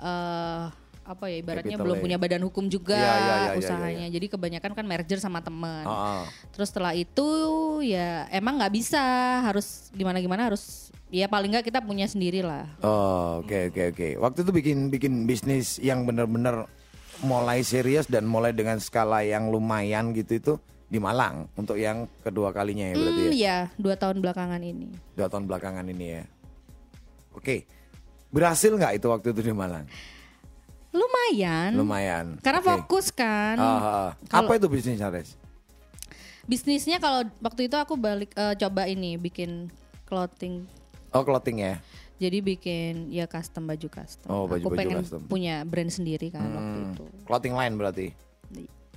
eh 0.00 0.87
apa 1.08 1.24
ya 1.32 1.40
ibaratnya 1.40 1.72
Capital 1.72 1.84
belum 1.88 1.96
ya. 1.96 2.02
punya 2.04 2.16
badan 2.20 2.42
hukum 2.44 2.64
juga 2.68 2.92
Iya, 2.94 3.08
iya, 3.08 3.16
iya, 3.16 3.36
iya, 3.48 3.58
usahanya. 3.58 4.06
Jadi 4.12 4.26
kebanyakan 4.28 4.70
kan 4.76 4.84
merger 4.84 5.16
sama 5.16 5.40
teman. 5.40 5.88
Ah, 5.88 6.20
ah. 6.20 6.24
Terus 6.52 6.68
setelah 6.68 6.92
itu 6.92 7.24
ya 7.80 8.28
emang 8.28 8.60
nggak 8.60 8.74
bisa 8.76 9.00
harus 9.40 9.88
gimana 9.90 10.20
gimana 10.20 10.52
harus 10.52 10.92
ya 11.08 11.24
paling 11.24 11.48
nggak 11.48 11.64
kita 11.64 11.80
punya 11.80 12.04
sendiri 12.04 12.44
lah. 12.44 12.68
Oh, 12.84 13.40
oke 13.40 13.72
oke 13.72 13.82
oke. 13.96 14.08
Waktu 14.20 14.38
itu 14.44 14.52
bikin 14.52 14.78
bikin 14.92 15.12
bisnis 15.24 15.80
yang 15.80 16.04
benar-benar 16.04 16.68
mulai 17.18 17.64
serius 17.64 18.04
dan 18.04 18.28
mulai 18.28 18.52
dengan 18.52 18.76
skala 18.76 19.24
yang 19.24 19.48
lumayan 19.48 20.12
gitu 20.12 20.36
itu 20.36 20.52
di 20.86 20.96
Malang 20.96 21.48
untuk 21.52 21.74
yang 21.74 22.04
kedua 22.22 22.52
kalinya 22.52 22.84
ya 22.84 22.94
berarti 22.94 23.22
Hmm, 23.24 23.32
ya. 23.32 23.40
ya 23.40 23.58
dua 23.74 23.96
tahun 23.96 24.20
belakangan 24.20 24.60
ini. 24.60 24.92
Dua 25.16 25.26
tahun 25.26 25.48
belakangan 25.48 25.88
ini 25.88 26.20
ya. 26.20 26.24
Oke. 27.32 27.64
Berhasil 28.28 28.68
nggak 28.68 29.00
itu 29.00 29.08
waktu 29.08 29.32
itu 29.32 29.40
di 29.40 29.56
Malang? 29.56 29.88
Lumayan. 30.90 31.70
Lumayan. 31.74 32.26
Karena 32.40 32.58
Oke. 32.58 32.68
fokus 32.68 33.10
kan. 33.10 33.56
Ah, 33.56 33.64
ah, 33.64 33.78
ah. 33.78 34.10
Kalau- 34.26 34.48
Apa 34.48 34.56
itu 34.56 34.66
bisnis 34.66 34.98
Ares? 34.98 35.36
Bisnisnya 36.44 36.96
kalau 36.96 37.28
waktu 37.38 37.68
itu 37.68 37.76
aku 37.76 37.94
balik 37.94 38.32
eh, 38.32 38.56
coba 38.56 38.88
ini 38.88 39.14
bikin 39.14 39.68
clothing. 40.04 40.64
Oh 41.10 41.20
clothing 41.20 41.60
ya. 41.60 41.76
Jadi 42.16 42.40
bikin 42.40 43.12
ya 43.12 43.28
custom 43.28 43.68
baju 43.68 43.86
custom. 43.86 44.26
Oh, 44.26 44.42
aku 44.42 44.58
baju-baju 44.58 44.74
pengen 44.74 44.98
custom. 44.98 45.20
punya 45.28 45.62
brand 45.62 45.86
sendiri 45.88 46.28
kan 46.28 46.42
waktu 46.42 46.56
Hmm, 46.74 46.88
itu. 46.90 47.04
Clothing 47.22 47.54
line 47.54 47.74
berarti. 47.76 48.06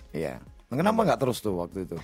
Iya. 0.09 0.39
Nah, 0.67 0.75
Kenapa 0.75 1.03
nggak 1.03 1.19
terus 1.19 1.37
tuh 1.37 1.59
waktu 1.59 1.85
itu? 1.85 1.99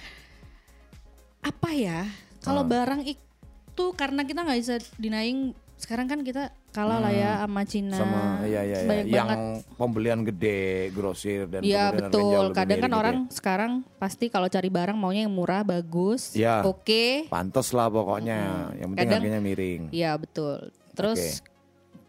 Apa 1.40 1.72
ya? 1.72 2.06
Kalau 2.40 2.62
Ah. 2.62 2.70
barang 2.70 3.02
itu 3.02 3.86
karena 3.96 4.24
kita 4.24 4.44
nggak 4.44 4.60
bisa 4.60 4.76
denying 4.96 5.56
sekarang 5.76 6.06
kan 6.06 6.22
kita 6.22 6.52
kalah 6.78 7.02
lah 7.02 7.10
ya 7.10 7.32
sama 7.42 7.62
Cina. 7.66 7.90
Hmm. 7.90 8.02
Sama 8.06 8.22
iya 8.46 8.62
iya 8.62 8.78
iya. 8.78 8.86
Banyak 8.86 9.06
yang 9.10 9.28
banget. 9.28 9.40
pembelian 9.74 10.20
gede, 10.22 10.62
grosir 10.94 11.50
dan 11.50 11.62
Iya 11.62 11.90
betul. 11.90 12.54
Kadang 12.54 12.78
kan 12.80 12.94
orang 12.94 13.18
ya. 13.26 13.34
sekarang 13.34 13.72
pasti 13.98 14.30
kalau 14.30 14.46
cari 14.46 14.70
barang 14.70 14.94
maunya 14.94 15.26
yang 15.26 15.34
murah, 15.34 15.66
bagus, 15.66 16.32
Iya. 16.32 16.62
oke. 16.62 17.26
Pantes 17.28 17.74
lah 17.74 17.90
pokoknya. 17.90 18.70
Yang 18.74 18.88
penting 18.88 19.02
Kadang- 19.02 19.22
harganya 19.26 19.42
miring. 19.42 19.82
Iya 19.90 20.12
betul. 20.16 20.70
Terus 20.94 21.42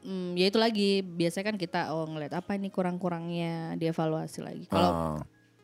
mm, 0.00 0.36
ya 0.36 0.46
itu 0.46 0.58
lagi 0.58 0.90
biasanya 1.00 1.46
kan 1.46 1.56
kita 1.56 1.80
oh 1.90 2.04
ngeliat 2.04 2.32
apa 2.32 2.52
ini 2.52 2.68
kurang-kurangnya 2.68 3.72
dievaluasi 3.74 4.40
lagi. 4.40 4.64
Kalau 4.66 4.90
Ah, 4.90 5.18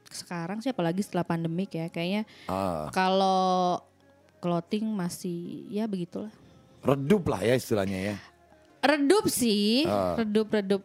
sekarang 0.06 0.58
sih 0.58 0.70
apalagi 0.70 1.00
setelah 1.00 1.22
pandemik 1.22 1.70
ya 1.70 1.88
kayaknya 1.88 2.24
ah. 2.46 2.88
kalau 2.88 3.80
clothing 4.38 4.84
masih 4.86 5.68
ya 5.68 5.84
begitulah. 5.84 6.32
redup 6.80 7.24
lah 7.26 7.40
ya 7.40 7.54
istilahnya 7.54 8.12
ya. 8.12 8.16
Redup 8.84 9.24
sih, 9.26 9.84
Ah. 9.84 10.14
redup-redup. 10.14 10.84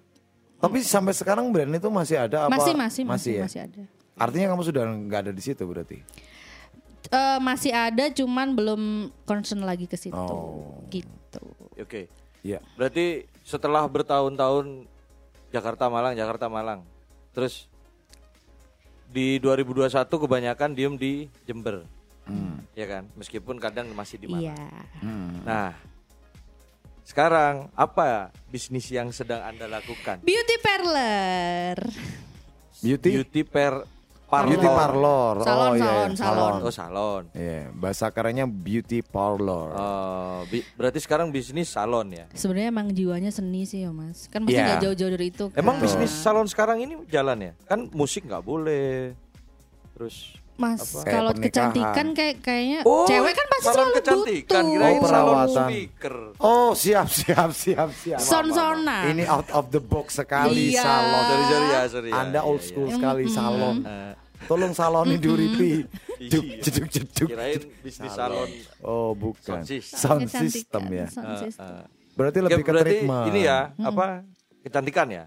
Tapi 0.60 0.78
sampai 0.82 1.12
sekarang 1.12 1.52
brand 1.52 1.70
itu 1.70 1.88
masih 1.88 2.16
ada 2.18 2.48
apa? 2.48 2.52
Masih 2.52 2.74
masih 2.76 3.04
masih 3.04 3.34
ya? 3.36 3.44
masih 3.44 3.60
ada. 3.64 3.82
Artinya 4.16 4.52
kamu 4.52 4.64
sudah 4.66 4.84
nggak 4.84 5.20
ada 5.22 5.32
di 5.32 5.40
situ 5.40 5.64
berarti. 5.64 6.00
eh, 7.10 7.40
masih 7.40 7.72
ada 7.72 8.06
cuman 8.12 8.54
belum 8.54 8.82
concern 9.24 9.64
lagi 9.64 9.84
ke 9.84 9.96
situ. 9.96 10.14
Oh. 10.14 10.78
Gitu. 10.90 11.42
Oke. 11.76 12.06
Iya. 12.40 12.62
Berarti 12.76 13.26
setelah 13.42 13.84
bertahun-tahun 13.84 14.86
Jakarta 15.50 15.90
Malang, 15.90 16.14
Jakarta 16.14 16.46
Malang. 16.46 16.86
Terus 17.34 17.66
di 19.10 19.42
2021 19.42 19.90
kebanyakan 20.06 20.70
diem 20.72 20.94
di 20.94 21.14
Jember. 21.44 21.82
Ya 22.78 22.86
kan? 22.86 23.10
Meskipun 23.18 23.58
kadang 23.58 23.90
masih 23.92 24.22
di 24.22 24.28
Malang. 24.30 24.54
Iya. 24.54 24.70
Nah, 25.42 25.74
sekarang 27.10 27.74
apa 27.74 28.30
bisnis 28.46 28.86
yang 28.88 29.10
sedang 29.10 29.42
Anda 29.42 29.66
lakukan? 29.66 30.22
Beauty 30.22 30.56
parlor. 30.62 31.78
Beauty 32.80 33.10
Beauty 33.12 33.42
per 33.42 33.82
parlor. 34.30 34.50
Beauty 34.54 34.70
parlor. 34.70 35.34
Salon, 35.42 35.66
oh 35.66 35.74
iya, 35.74 35.84
salon, 35.84 36.12
salon. 36.14 36.54
Oh, 36.62 36.70
salon. 36.72 37.24
Iya, 37.34 37.74
bahasa 37.74 38.06
kerennya 38.08 38.46
beauty 38.46 39.02
parlor. 39.02 39.74
Oh, 39.74 40.40
bi- 40.46 40.62
berarti 40.78 41.02
sekarang 41.02 41.34
bisnis 41.34 41.66
salon 41.68 42.14
ya? 42.14 42.30
Sebenarnya 42.32 42.70
emang 42.70 42.94
jiwanya 42.94 43.34
seni 43.34 43.66
sih 43.66 43.84
ya 43.84 43.92
mas. 43.92 44.30
Kan 44.30 44.46
mesti 44.46 44.54
Iya. 44.56 44.66
nggak 44.70 44.84
jauh-jauh 44.86 45.12
dari 45.12 45.28
itu. 45.28 45.46
kan. 45.50 45.58
Emang 45.58 45.82
bisnis 45.82 46.14
salon 46.14 46.46
sekarang 46.46 46.78
ini 46.78 46.94
jalan 47.10 47.42
ya? 47.42 47.52
Kan 47.66 47.90
musik 47.90 48.24
nggak 48.24 48.46
boleh. 48.46 49.18
Terus 49.98 50.38
Mas 50.60 50.84
kalau 51.02 51.32
kecantikan 51.32 52.12
kayak 52.12 52.44
kayaknya 52.44 52.80
Oh, 52.84 53.08
cewek 53.08 53.32
kan 53.32 53.46
pasti 53.48 53.68
selalu 53.70 53.92
kecantikan, 53.96 54.64
butuh. 54.66 54.84
Oh, 54.84 55.00
perawatan. 55.00 55.68
speaker. 55.72 56.16
Oh, 56.38 56.70
siap 56.74 57.08
siap 57.10 57.50
siap 57.54 57.90
siap. 57.94 58.20
Son-sonan. 58.20 59.04
Ini 59.10 59.24
out 59.26 59.48
of 59.50 59.72
the 59.72 59.80
box 59.80 60.20
sekali 60.20 60.76
Iya. 60.76 60.84
salon. 60.84 61.24
Sorry, 61.24 61.46
sorry 61.46 61.68
ya, 61.70 61.82
sorry 61.88 62.10
ya. 62.10 62.16
Anda 62.20 62.40
Iya, 62.40 62.46
old 62.46 62.60
iya. 62.60 62.68
school 62.68 62.88
sekali 62.92 63.24
salon. 63.26 63.78
Eh, 63.90 64.14
Tolong 64.42 64.72
saloni 64.72 65.16
diuripi. 65.16 65.84
Iya. 66.18 66.28
Juk 66.30 66.44
jeduk 66.60 66.88
jeduk. 66.90 67.28
kirain 67.30 67.60
bisnis 67.80 68.12
salon. 68.12 68.48
Oh, 68.82 69.12
bukan. 69.12 69.64
Sound 69.80 70.28
system. 70.28 70.84
Ya. 70.90 71.08
sound 71.08 71.28
Eh, 71.30 71.40
system. 71.46 71.72
eh. 71.74 71.86
Berarti 72.14 72.38
Oke, 72.38 72.46
lebih 72.46 72.64
ke 72.64 72.72
berarti 72.74 72.96
treatment. 73.00 73.26
ini 73.28 73.40
ya, 73.42 73.60
apa? 73.78 74.28
Kecantikan 74.60 75.08
ya 75.08 75.24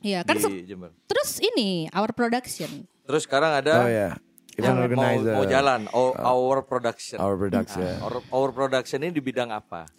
Iya 0.00 0.20
kan 0.20 0.36
di 0.36 0.68
terus 1.06 1.40
ini 1.40 1.88
our 1.90 2.12
production. 2.12 2.84
Terus 3.04 3.24
sekarang 3.24 3.56
ada 3.56 3.72
Oh 3.80 3.88
ya. 3.88 4.12
Yang 4.54 4.78
Event 4.78 4.94
mau, 4.94 5.10
organizer. 5.10 5.34
mau 5.34 5.44
jalan 5.44 5.80
o- 5.90 6.14
our 6.14 6.58
production. 6.62 7.18
Our 7.18 7.34
production. 7.34 7.94
Our, 7.98 8.14
our 8.30 8.50
production 8.50 8.98
ini 9.02 9.10
di 9.10 9.18
bidang 9.18 9.50
apa? 9.50 9.90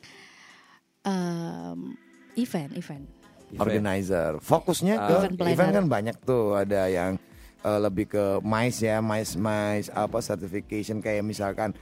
Em, 1.01 1.93
event, 2.35 2.71
event. 2.73 3.05
Event. 3.51 3.61
organizer. 3.61 4.31
Fokusnya 4.41 4.95
ke 4.97 5.13
Event 5.13 5.33
planner. 5.37 5.53
event 5.53 5.71
kan 5.71 5.85
banyak 5.85 6.15
tuh. 6.21 6.55
Ada 6.55 6.89
yang 6.89 7.11
eh, 7.61 7.79
lebih 7.79 8.09
ke 8.09 8.25
MICE 8.41 8.79
ya, 8.81 8.97
MICE 8.99 9.33
MICE 9.37 9.87
apa 9.91 10.17
certification 10.19 10.97
kayak 10.97 11.21
misalkan 11.21 11.75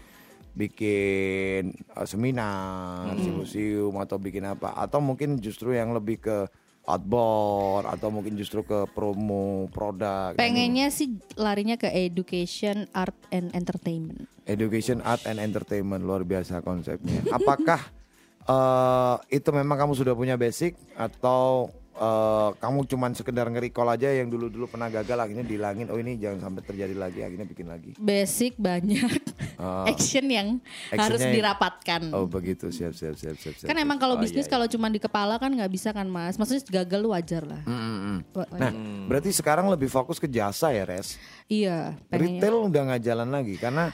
bikin 0.53 1.71
eh, 1.71 2.05
seminar, 2.05 3.15
simposium 3.15 3.95
atau 3.97 4.17
bikin 4.17 4.43
apa 4.43 4.75
atau 4.75 4.99
mungkin 4.99 5.39
justru 5.39 5.71
yang 5.71 5.95
lebih 5.95 6.19
ke 6.19 6.37
outboard 6.83 7.87
atau 7.87 8.11
mungkin 8.11 8.35
justru 8.35 8.63
ke 8.63 8.87
promo 8.91 9.71
produk. 9.71 10.35
Pengennya 10.35 10.91
sih 10.91 11.15
larinya 11.39 11.79
ke 11.79 11.87
education, 11.87 12.91
art 12.91 13.15
and 13.31 13.55
entertainment. 13.55 14.27
Education, 14.43 14.99
art 14.99 15.23
and 15.23 15.39
entertainment 15.39 16.03
luar 16.03 16.27
biasa 16.27 16.59
konsepnya. 16.59 17.23
Apakah 17.31 17.79
eh, 18.53 19.15
itu 19.31 19.49
memang 19.55 19.79
kamu 19.79 19.93
sudah 19.95 20.13
punya 20.15 20.35
basic 20.35 20.75
atau 20.99 21.71
eh, 21.95 22.49
kamu 22.55 22.79
cuman 22.85 23.11
sekedar 23.11 23.45
nge-recall 23.47 23.89
aja 23.91 24.09
yang 24.09 24.27
dulu-dulu 24.27 24.65
pernah 24.65 24.89
gagal 24.89 25.15
akhirnya 25.15 25.41
dihilangin. 25.41 25.87
Oh 25.87 25.95
ini 25.95 26.15
jangan 26.15 26.41
sampai 26.43 26.61
terjadi 26.63 26.93
lagi 26.93 27.19
akhirnya 27.19 27.45
bikin 27.45 27.67
lagi. 27.67 27.91
Basic 27.95 28.55
banyak, 28.55 29.11
Oh. 29.55 29.85
action 29.85 30.25
yang 30.25 30.57
harus 30.89 31.21
dirapatkan. 31.21 32.09
Oh 32.11 32.25
begitu 32.25 32.67
siap 32.67 32.91
siap 32.91 33.13
siap 33.13 33.35
siap. 33.35 33.55
siap 33.55 33.65
kan 33.65 33.75
siap. 33.75 33.85
emang 33.85 33.97
kalau 33.97 34.17
Oh, 34.17 34.21
bisnis 34.21 34.43
iya, 34.43 34.51
kalau 34.51 34.65
cuma 34.65 34.87
di 34.87 34.97
kepala 34.97 35.37
kan 35.37 35.49
nggak 35.49 35.69
bisa 35.69 35.89
kan 35.89 36.05
mas. 36.05 36.35
Maksudnya 36.35 36.83
gagal 36.83 36.99
lu 36.99 37.09
wajar 37.09 37.43
lah. 37.43 37.61
Mm, 37.63 37.73
mm, 37.73 37.99
mm. 37.99 38.17
Wa- 38.31 38.49
Nah, 38.53 38.71
berarti 39.05 39.29
sekarang 39.29 39.65
lebih 39.67 39.87
fokus 39.87 40.17
ke 40.17 40.25
jasa 40.25 40.69
ya, 40.69 40.83
Res. 40.83 41.15
iya. 41.45 41.93
Retail 42.09 42.55
udah 42.63 42.81
nggak 42.89 43.03
jalan 43.03 43.29
lagi 43.29 43.55
karena 43.55 43.93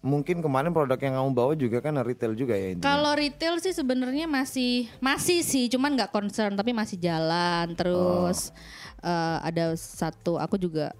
mungkin 0.00 0.38
kemarin 0.38 0.70
produk 0.70 0.96
yang 0.96 1.14
kamu 1.16 1.30
bawa 1.32 1.52
juga 1.52 1.78
kan 1.80 1.96
retail 2.00 2.32
juga 2.32 2.54
ya. 2.54 2.76
Kalau 2.78 3.12
retail 3.12 3.58
sih 3.58 3.72
sebenarnya 3.72 4.24
masih 4.24 4.86
masih 4.98 5.40
sih, 5.40 5.66
cuman 5.66 5.96
nggak 5.96 6.10
concern 6.10 6.54
tapi 6.54 6.70
masih 6.70 6.96
jalan. 6.96 7.74
Terus 7.74 8.50
Oh. 8.50 9.08
eh, 9.08 9.38
ada 9.42 9.74
satu 9.74 10.36
aku 10.36 10.56
juga 10.56 10.92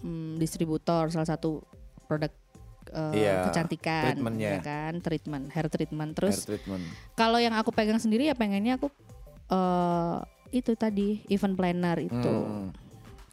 mm, 0.00 0.38
distributor 0.38 1.10
salah 1.10 1.26
satu 1.26 1.62
produk 2.06 2.30
eh, 2.88 3.14
Iya, 3.20 3.52
kecantikan, 3.52 4.16
ya 4.34 4.58
kan, 4.58 5.04
treatment, 5.04 5.52
hair 5.52 5.68
treatment. 5.68 6.12
Hair 6.12 6.18
Terus 6.18 6.36
treatment. 6.44 6.82
kalau 7.14 7.36
yang 7.36 7.52
aku 7.52 7.68
pegang 7.68 8.00
sendiri 8.00 8.24
ya 8.24 8.34
pengennya 8.34 8.80
aku 8.80 8.88
eh 9.48 10.16
itu 10.50 10.72
tadi 10.72 11.20
event 11.28 11.52
planner 11.52 12.00
itu. 12.00 12.16
Hmm. 12.16 12.72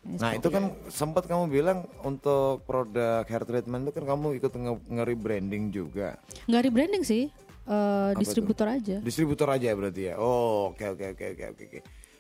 Nah 0.06 0.38
itu 0.38 0.48
kan 0.54 0.70
sempat 0.88 1.26
kamu 1.26 1.50
bilang 1.50 1.90
untuk 2.06 2.62
produk 2.70 3.26
hair 3.26 3.42
treatment 3.42 3.90
itu 3.90 3.92
kan 3.98 4.06
kamu 4.06 4.38
ikut 4.38 4.54
nge- 4.54 4.86
nge-rebranding 4.86 5.74
juga. 5.74 6.22
nggak 6.46 6.62
rebranding 6.62 7.02
sih, 7.02 7.34
eh, 7.66 8.12
distributor 8.14 8.70
aja. 8.70 9.02
Distributor 9.02 9.50
aja 9.50 9.74
ya 9.74 9.76
berarti 9.76 10.02
ya. 10.14 10.22
Oh 10.22 10.70
oke 10.70 10.86
oke 10.94 11.06
oke 11.18 11.26
oke 11.34 11.46
oke. 11.58 11.64
oke. 11.66 11.80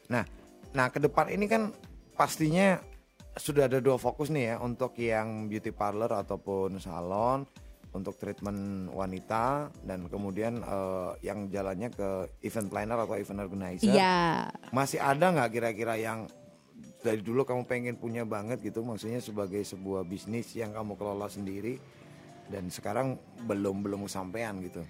Nah 0.10 0.26
nah 0.74 0.90
ke 0.90 0.98
depan 0.98 1.30
ini 1.30 1.46
kan 1.46 1.70
pastinya 2.18 2.82
sudah 3.38 3.70
ada 3.70 3.78
dua 3.78 4.02
fokus 4.02 4.34
nih 4.34 4.56
ya 4.56 4.56
untuk 4.60 4.98
yang 4.98 5.46
beauty 5.46 5.70
parlor 5.70 6.10
ataupun 6.10 6.80
salon 6.82 7.46
untuk 7.94 8.20
treatment 8.20 8.92
wanita 8.92 9.72
dan 9.86 10.10
kemudian 10.10 10.60
eh, 10.60 11.12
yang 11.22 11.48
jalannya 11.48 11.94
ke 11.94 12.10
event 12.42 12.68
planner 12.68 12.98
atau 12.98 13.16
event 13.16 13.46
organizer. 13.46 13.94
Iya. 13.94 14.50
Masih 14.74 15.00
ada 15.00 15.32
nggak 15.32 15.52
kira-kira 15.54 15.96
yang 15.96 16.26
dari 17.06 17.22
dulu 17.22 17.46
kamu 17.46 17.64
pengen 17.64 17.96
punya 17.96 18.26
banget 18.26 18.58
gitu 18.60 18.82
maksudnya 18.82 19.22
sebagai 19.22 19.62
sebuah 19.62 20.02
bisnis 20.02 20.50
yang 20.52 20.74
kamu 20.74 20.98
kelola 20.98 21.30
sendiri 21.30 21.78
dan 22.48 22.66
sekarang 22.68 23.16
belum 23.44 23.80
belum 23.80 24.02
kesampaian 24.04 24.58
gitu. 24.60 24.82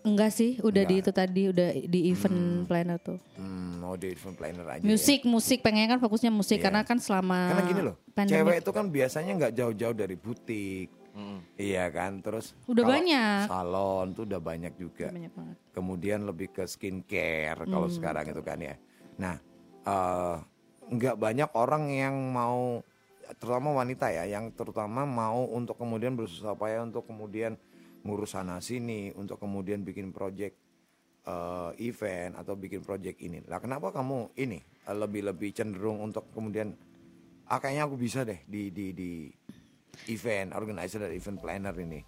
Enggak 0.00 0.32
sih, 0.32 0.56
udah 0.58 0.80
di 0.82 0.96
Enggak. 0.96 1.04
itu 1.04 1.10
tadi, 1.12 1.42
udah 1.46 1.68
di 1.76 2.00
event 2.08 2.40
planner 2.64 2.96
tuh. 2.96 3.20
Hmm, 3.36 3.84
mau 3.84 4.00
di 4.00 4.08
event 4.08 4.32
planner 4.32 4.64
aja. 4.66 4.80
ya. 4.80 4.88
Musik, 4.88 5.28
musik 5.28 5.60
pengennya 5.60 5.88
kan 5.90 6.00
fokusnya 6.00 6.32
musik 6.32 6.56
Iya. 6.56 6.64
karena 6.64 6.80
kan 6.84 6.96
selama 6.96 7.52
Karena 7.52 7.64
gini 7.68 7.80
loh, 7.84 7.96
pandemi 8.10 8.32
cewek 8.34 8.56
itu 8.64 8.70
kan 8.70 8.86
biasanya 8.88 9.32
nggak 9.36 9.52
jauh-jauh 9.54 9.92
dari 9.94 10.16
butik, 10.16 10.88
iya 11.54 11.84
kan. 11.90 12.16
Terus 12.18 12.56
Udah 12.64 12.80
banyak. 12.82 13.44
Salon 13.44 14.06
tuh 14.12 14.24
udah 14.24 14.40
banyak 14.40 14.72
juga. 14.74 15.12
banyak 15.12 15.32
banget. 15.36 15.56
Kemudian 15.70 16.24
lebih 16.24 16.48
ke 16.48 16.64
skincare 16.64 17.60
kalau 17.66 17.84
Hmm. 17.84 17.92
sekarang 17.92 18.24
itu 18.24 18.40
kan 18.40 18.56
ya. 18.56 18.74
Nah, 19.20 19.36
eh, 19.84 20.36
nggak 20.90 21.16
banyak 21.16 21.50
orang 21.54 21.86
yang 21.94 22.14
mau, 22.34 22.82
terutama 23.38 23.70
wanita 23.78 24.10
ya, 24.10 24.26
yang 24.26 24.50
terutama 24.50 25.06
mau 25.06 25.46
untuk 25.46 25.78
kemudian 25.78 26.18
bersusah 26.18 26.58
payah 26.58 26.82
untuk 26.82 27.06
kemudian 27.06 27.54
ngurus 28.02 28.34
sana 28.34 28.58
sini, 28.58 29.14
untuk 29.14 29.38
kemudian 29.38 29.86
bikin 29.86 30.10
project 30.10 30.58
eh, 31.24 31.70
event 31.86 32.34
atau 32.34 32.58
bikin 32.58 32.82
project 32.82 33.22
ini. 33.22 33.38
Lah 33.46 33.62
kenapa 33.62 33.94
kamu 33.94 34.34
ini 34.34 34.58
eh, 34.58 34.96
lebih-lebih 34.96 35.54
cenderung 35.54 36.02
untuk 36.02 36.26
kemudian 36.34 36.74
ah 37.50 37.58
kayaknya 37.58 37.86
aku 37.86 37.96
bisa 37.98 38.26
deh 38.26 38.42
di 38.46 38.70
di 38.74 38.94
di 38.94 39.10
event 40.10 40.54
organizer 40.54 41.06
dan 41.06 41.14
event 41.14 41.38
planner 41.38 41.74
ini. 41.78 42.00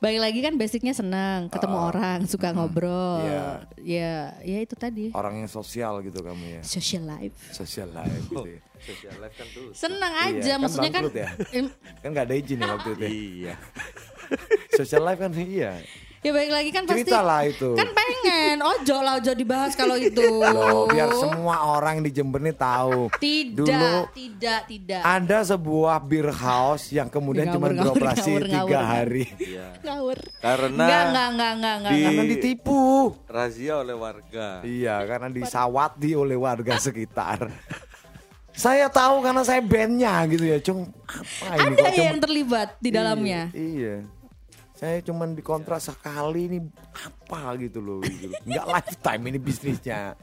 Balik 0.00 0.20
lagi 0.24 0.40
kan 0.40 0.56
basicnya 0.56 0.96
senang, 0.96 1.52
ketemu 1.52 1.76
orang, 1.76 2.24
suka 2.24 2.56
ngobrol. 2.56 3.20
Iya. 3.20 3.44
Ya, 3.76 4.12
ya 4.40 4.58
itu 4.64 4.72
tadi. 4.72 5.12
Orang 5.12 5.36
yang 5.36 5.44
sosial 5.44 6.00
gitu 6.00 6.24
kamu 6.24 6.56
ya. 6.56 6.62
Social 6.64 7.04
life. 7.04 7.36
Social 7.52 7.92
life 7.92 8.08
gitu 8.32 8.48
ya. 8.48 8.60
Social 8.88 9.14
life 9.20 9.36
kan 9.36 9.46
tuh. 9.52 9.68
Senang 9.76 10.12
Iya, 10.16 10.24
aja, 10.40 10.52
kan 10.56 10.60
maksudnya 10.64 10.90
kan. 10.90 11.02
ya. 11.12 11.28
Em, 11.52 11.66
Kan 12.00 12.08
nggak 12.16 12.24
ada 12.24 12.34
izin 12.34 12.58
ya 12.58 12.68
waktu 12.72 12.90
itu. 12.96 13.02
ya. 13.04 13.10
Iya. 13.12 13.54
Social 14.80 15.02
life 15.04 15.20
kan 15.20 15.32
iya. 15.36 15.72
Ya 16.20 16.30
balik 16.30 16.50
lagi 16.50 16.70
kan 16.70 16.82
pasti. 16.84 17.08
Lah 17.10 17.42
itu. 17.42 17.72
Kan 17.72 17.88
pengen, 17.90 18.56
ojo 18.60 18.96
lah 18.98 19.16
ojo 19.16 19.32
dibahas 19.32 19.72
kalau 19.72 19.96
itu. 19.96 20.20
Loh, 20.20 20.84
biar 20.86 21.08
semua 21.10 21.56
orang 21.70 22.00
di 22.00 22.10
Jember 22.10 22.38
nih 22.38 22.52
tahu. 22.52 23.08
Tidak, 23.14 23.56
Dulu 23.56 23.94
tidak, 24.10 24.60
tidak. 24.66 25.00
ada 25.00 25.38
sebuah 25.42 25.96
beer 25.98 26.28
house 26.30 26.90
yang 26.90 27.08
kemudian 27.08 27.48
cuma 27.48 27.68
beroperasi 27.68 28.30
ngawur, 28.30 28.44
tiga 28.46 28.60
ngawur. 28.76 28.84
hari. 28.86 29.24
Iya. 29.34 29.66
Ngawur. 29.80 30.18
Karena 30.38 30.68
Enggak, 30.82 31.02
enggak, 31.02 31.26
enggak, 31.26 31.50
enggak, 31.50 31.74
enggak. 31.74 31.90
di- 31.90 32.04
Karena 32.04 32.22
ditipu. 32.26 32.82
razia 33.26 33.74
oleh 33.76 33.96
warga. 33.96 34.48
Iya, 34.60 34.96
karena 35.04 35.28
disawati 35.30 36.10
oleh 36.14 36.36
warga 36.36 36.74
sekitar. 36.78 37.48
saya 38.50 38.86
tahu 38.86 39.22
karena 39.22 39.40
saya 39.40 39.62
bandnya 39.62 40.20
gitu 40.26 40.44
ya, 40.44 40.58
cung. 40.60 40.84
Apa 41.00 41.54
ini 41.56 41.64
Ada 41.66 41.80
kok 41.80 41.88
cuma- 41.90 42.04
yang 42.04 42.18
terlibat 42.20 42.68
di 42.76 42.90
dalamnya. 42.90 43.40
Iya. 43.50 43.64
iya. 43.64 43.96
Saya 44.80 45.04
cuman 45.04 45.36
dikontrak 45.36 45.76
sekali 45.76 46.48
ini 46.48 46.58
apa 46.96 47.52
gitu 47.60 47.84
loh 47.84 48.00
gitu. 48.00 48.32
nggak 48.48 48.64
lifetime 48.64 49.22
ini 49.28 49.36
bisnisnya 49.36 50.16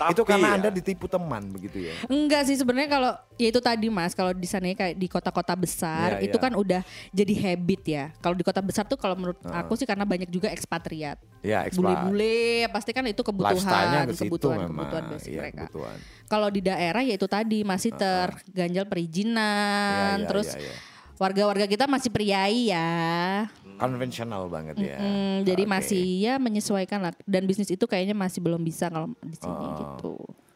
Tapi 0.00 0.16
itu 0.16 0.22
karena 0.24 0.48
ya. 0.48 0.54
anda 0.56 0.68
ditipu 0.72 1.04
teman 1.04 1.44
begitu 1.52 1.84
ya 1.84 1.94
Enggak 2.08 2.48
sih 2.48 2.56
sebenarnya 2.56 2.88
kalau 2.88 3.12
ya 3.36 3.48
itu 3.52 3.60
tadi 3.60 3.86
Mas, 3.88 4.16
kalau 4.16 4.32
di 4.32 4.48
sana 4.48 4.72
kayak 4.72 4.96
di 4.96 5.06
kota-kota 5.06 5.52
besar 5.52 6.18
Iya, 6.18 6.24
itu 6.24 6.36
iya. 6.36 6.44
kan 6.48 6.52
udah 6.54 6.80
jadi 7.10 7.34
habit 7.36 7.82
ya. 7.84 8.04
Kalau 8.18 8.34
di 8.34 8.42
kota 8.42 8.60
besar 8.64 8.84
tuh 8.88 8.96
kalau 8.96 9.14
menurut 9.14 9.38
aku 9.44 9.76
sih 9.76 9.84
karena 9.84 10.08
banyak 10.08 10.28
juga 10.28 10.48
ekspatriat. 10.50 11.18
ya 11.40 11.62
expat 11.68 11.78
Bule-bule 11.78 12.66
pasti 12.68 12.90
kan 12.90 13.04
itu 13.06 13.22
kebutuhan, 13.22 14.08
ke 14.08 14.14
situ 14.16 14.26
kebutuhan, 14.26 14.58
memang 14.66 14.74
kebutuhan 14.88 15.02
basic 15.12 15.30
Iya, 15.30 15.40
mereka. 15.44 15.64
kebutuhan. 15.68 15.98
Kalau 16.26 16.48
di 16.50 16.60
daerah 16.64 17.02
ya 17.04 17.14
itu 17.14 17.28
tadi 17.30 17.58
masih 17.62 17.90
terganjal 17.94 18.84
perizinan, 18.90 19.94
Iya, 19.94 20.18
iya, 20.18 20.28
terus 20.28 20.48
iya, 20.52 20.60
iya. 20.64 20.74
Warga-warga 21.18 21.66
kita 21.66 21.84
masih 21.84 22.08
priai 22.08 22.70
ya. 22.70 23.46
konvensional 23.74 24.46
banget 24.46 24.74
ya 24.76 24.96
Hmm, 24.96 25.38
jadi 25.42 25.62
Oke. 25.62 25.70
masih 25.70 26.02
ya 26.20 26.34
menyesuaikan 26.36 26.98
lah 27.00 27.14
dan 27.22 27.42
bisnis 27.42 27.68
itu 27.68 27.84
kayaknya 27.84 28.10
masih 28.10 28.38
belum 28.40 28.58
bisa 28.58 28.86
kalau 28.86 29.14
di 29.20 29.34
sini 29.34 29.54
Oh. 29.54 29.74
gitu. 29.94 30.12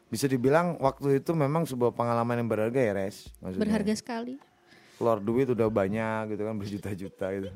bisa 0.09 0.27
dibilang 0.27 0.75
waktu 0.77 1.19
itu 1.19 1.31
memang 1.33 1.63
sebuah 1.63 1.91
pengalaman 1.91 2.37
yang 2.37 2.49
berharga 2.49 2.77
ya 2.77 2.93
res 2.93 3.31
maksudnya 3.39 3.63
Berharga 3.63 3.95
sekali. 3.95 4.35
keluar 4.93 5.19
duit 5.19 5.47
udah 5.49 5.67
banyak 5.67 6.31
gitu 6.31 6.43
kan 6.43 6.55
berjuta-juta 6.57 7.27
gitu 7.33 7.51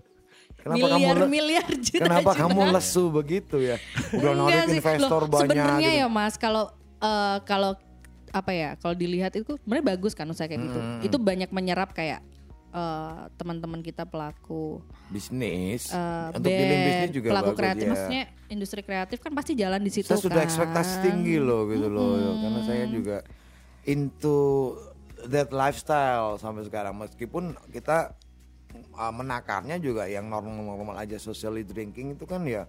kenapa 0.56 0.86
kamu 0.88 0.98
miliar 1.00 1.16
le- 1.16 1.28
miliar 1.28 1.66
juta 1.68 2.00
kenapa 2.00 2.30
juta. 2.30 2.40
kamu 2.40 2.60
lesu 2.72 3.04
begitu 3.08 3.56
ya 3.60 3.76
udah 4.12 4.32
narik 4.36 4.70
investor 4.72 5.20
Loh, 5.20 5.28
banyak 5.28 5.50
Sebenarnya 5.52 5.90
gitu. 5.92 6.00
ya 6.00 6.06
Mas, 6.08 6.34
kalau 6.34 6.64
eh, 6.96 7.38
kalau 7.42 7.74
apa 8.28 8.50
ya, 8.50 8.70
kalau 8.76 8.92
dilihat 8.92 9.32
itu 9.32 9.56
sebenarnya 9.56 9.86
bagus 9.88 10.12
kan 10.12 10.26
usaha 10.26 10.44
kayak 10.44 10.60
gitu. 10.60 10.76
Hmm. 10.76 11.00
Itu 11.00 11.16
banyak 11.16 11.48
menyerap 11.50 11.90
kayak 11.90 12.20
eh, 12.76 13.20
teman-teman 13.40 13.80
kita 13.80 14.04
pelaku 14.04 14.84
bisnis 15.08 15.88
eh, 15.88 16.28
untuk 16.36 16.52
band, 16.52 16.84
bisnis 16.84 17.10
juga 17.16 17.28
pelaku 17.32 17.48
bagus 17.48 17.60
kreatif, 17.64 17.84
ya. 17.84 17.90
maksudnya 17.90 18.22
industri 18.52 18.80
kreatif 18.84 19.18
kan 19.24 19.32
pasti 19.32 19.52
jalan 19.56 19.80
di 19.80 19.90
situ 19.90 20.12
saya 20.12 20.20
sudah 20.20 20.44
kan. 20.44 20.48
ekspektasi 20.52 20.92
tinggi 21.00 21.36
loh 21.40 21.64
gitu 21.72 21.88
loh 21.88 22.36
karena 22.44 22.60
saya 22.68 22.84
juga 22.92 23.16
into 23.88 24.36
that 25.24 25.48
lifestyle 25.50 26.36
sampai 26.36 26.68
sekarang 26.68 26.94
meskipun 27.00 27.56
kita 27.72 28.12
uh, 28.94 29.12
menakarnya 29.14 29.80
juga 29.80 30.04
yang 30.06 30.28
normal-normal 30.28 31.00
aja 31.00 31.16
socially 31.16 31.64
drinking 31.64 32.14
itu 32.14 32.28
kan 32.28 32.44
ya 32.44 32.68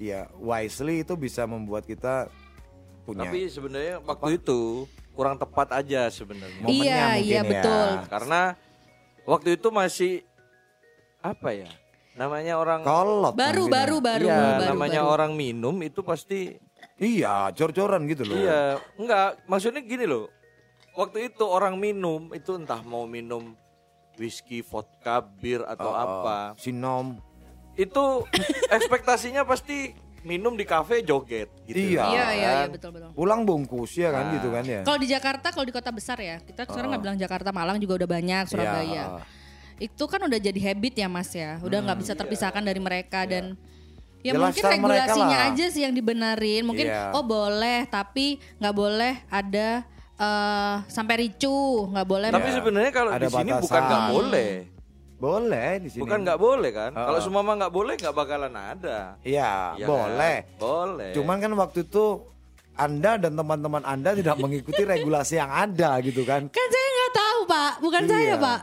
ya 0.00 0.26
wisely 0.42 1.06
itu 1.06 1.14
bisa 1.14 1.46
membuat 1.46 1.86
kita 1.86 2.26
punya 3.04 3.28
Tapi 3.28 3.46
sebenarnya 3.52 4.00
waktu 4.02 4.40
itu 4.40 4.88
kurang 5.14 5.38
tepat 5.38 5.70
aja 5.76 6.10
sebenarnya. 6.10 6.58
momennya 6.58 6.82
Iya, 6.82 7.04
mungkin 7.06 7.22
iya 7.22 7.40
ya. 7.40 7.50
betul. 7.52 7.88
Karena 8.10 8.40
waktu 9.24 9.56
itu 9.56 9.68
masih 9.68 10.12
apa 11.18 11.50
ya? 11.50 11.70
Namanya 12.14 12.54
orang 12.54 12.80
kolot 12.80 13.34
Baru 13.34 13.66
mungkin 13.66 13.72
ya. 13.72 13.74
baru 13.74 13.96
baru 13.98 14.24
Iya, 14.24 14.38
baru. 14.38 14.68
namanya 14.70 15.00
baru. 15.02 15.10
orang 15.10 15.32
minum 15.34 15.74
itu 15.80 16.00
pasti 16.00 16.40
iya 16.94 17.50
cor-coran 17.50 18.06
gitu 18.06 18.22
loh 18.22 18.38
iya, 18.38 18.78
enggak, 18.94 19.42
maksudnya 19.44 19.80
gini 19.80 20.04
loh. 20.04 20.30
Waktu 20.94 21.26
itu 21.26 21.42
orang 21.42 21.74
minum 21.74 22.30
itu 22.30 22.54
entah 22.54 22.78
mau 22.80 23.02
minum 23.04 23.58
whisky, 24.14 24.62
vodka, 24.62 25.18
bir 25.18 25.66
atau 25.66 25.90
Oh, 25.90 25.96
apa. 25.96 26.54
sinom 26.54 27.18
Itu 27.74 28.22
ekspektasinya 28.70 29.42
pasti 29.42 29.90
minum 30.24 30.56
di 30.56 30.64
kafe 30.64 31.04
joget 31.04 31.52
gitu. 31.68 31.76
Iya. 31.76 32.04
Iya 32.08 32.08
iya 32.08 32.26
iya 32.32 32.50
kan? 32.64 32.68
betul 32.72 32.90
betul. 32.96 33.10
pulang 33.12 33.44
bungkus 33.44 33.92
ya 33.94 34.08
kan 34.10 34.32
gitu 34.32 34.48
kan 34.48 34.64
ya 34.64 34.80
Kalau 34.82 34.98
di 34.98 35.08
Jakarta, 35.08 35.46
kalau 35.52 35.66
di 35.68 35.74
kota 35.76 35.92
besar 35.92 36.18
ya, 36.18 36.40
kita 36.40 36.64
sekarang 36.64 36.96
nggak 36.96 37.02
bilang 37.04 37.18
Jakarta, 37.20 37.52
Malang 37.52 37.76
juga 37.76 38.02
udah 38.02 38.08
banyak, 38.08 38.44
Surabaya. 38.48 38.82
Iya. 38.84 39.04
Itu 39.78 40.08
kan 40.08 40.24
udah 40.24 40.40
jadi 40.40 40.60
habit 40.72 40.94
ya 40.96 41.08
Mas 41.12 41.30
ya, 41.36 41.60
udah 41.60 41.78
nggak 41.84 41.98
bisa 42.00 42.12
terpisahkan 42.16 42.64
dari 42.64 42.80
mereka 42.80 43.28
dan 43.28 43.54
ya 44.24 44.32
Ya, 44.32 44.40
mungkin 44.40 44.64
regulasinya 44.64 45.52
aja 45.52 45.66
sih 45.68 45.84
yang 45.84 45.92
dibenerin. 45.92 46.64
Mungkin 46.64 46.88
Iya. 46.88 47.12
oh 47.12 47.20
boleh, 47.20 47.84
tapi 47.92 48.40
nggak 48.56 48.74
boleh 48.74 49.20
ada 49.28 49.84
eh 50.14 50.76
sampai 50.88 51.28
ricu, 51.28 51.84
nggak 51.92 52.06
boleh. 52.08 52.28
Tapi 52.32 52.48
sebenarnya 52.48 52.92
kalau 52.94 53.10
Ada 53.12 53.28
di 53.28 53.28
sini 53.28 53.50
bukan 53.52 53.80
nggak 53.84 54.04
boleh. 54.08 54.52
Boleh 55.14 55.70
di 55.78 55.88
sini 55.88 56.00
Bukan 56.00 56.18
nggak 56.20 56.36
boleh 56.36 56.70
kan? 56.70 56.90
Oh. 56.92 57.06
Kalau 57.06 57.20
semua 57.20 57.40
mah 57.40 57.54
nggak 57.56 57.72
boleh 57.72 57.94
nggak 57.94 58.12
bakalan 58.12 58.52
ada. 58.52 59.16
iya 59.20 59.72
Iya 59.74 59.86
boleh 59.86 60.36
kan? 60.42 60.58
Boleh. 60.58 61.10
Cuman 61.12 61.36
kan 61.38 61.52
waktu 61.54 61.78
itu 61.82 62.04
Anda 62.72 63.16
dan 63.16 63.32
teman-teman 63.32 63.82
Anda 63.82 64.10
tidak 64.12 64.36
mengikuti 64.36 64.82
regulasi 64.92 65.36
yang 65.36 65.48
ada 65.48 65.98
gitu 66.00 66.22
kan. 66.22 66.46
kan 66.48 66.66
saya 66.66 66.88
nggak 66.90 67.12
tahu 67.14 67.40
Pak, 67.46 67.72
bukan 67.78 68.02
Iya. 68.02 68.10
saya 68.10 68.34
Pak. 68.36 68.60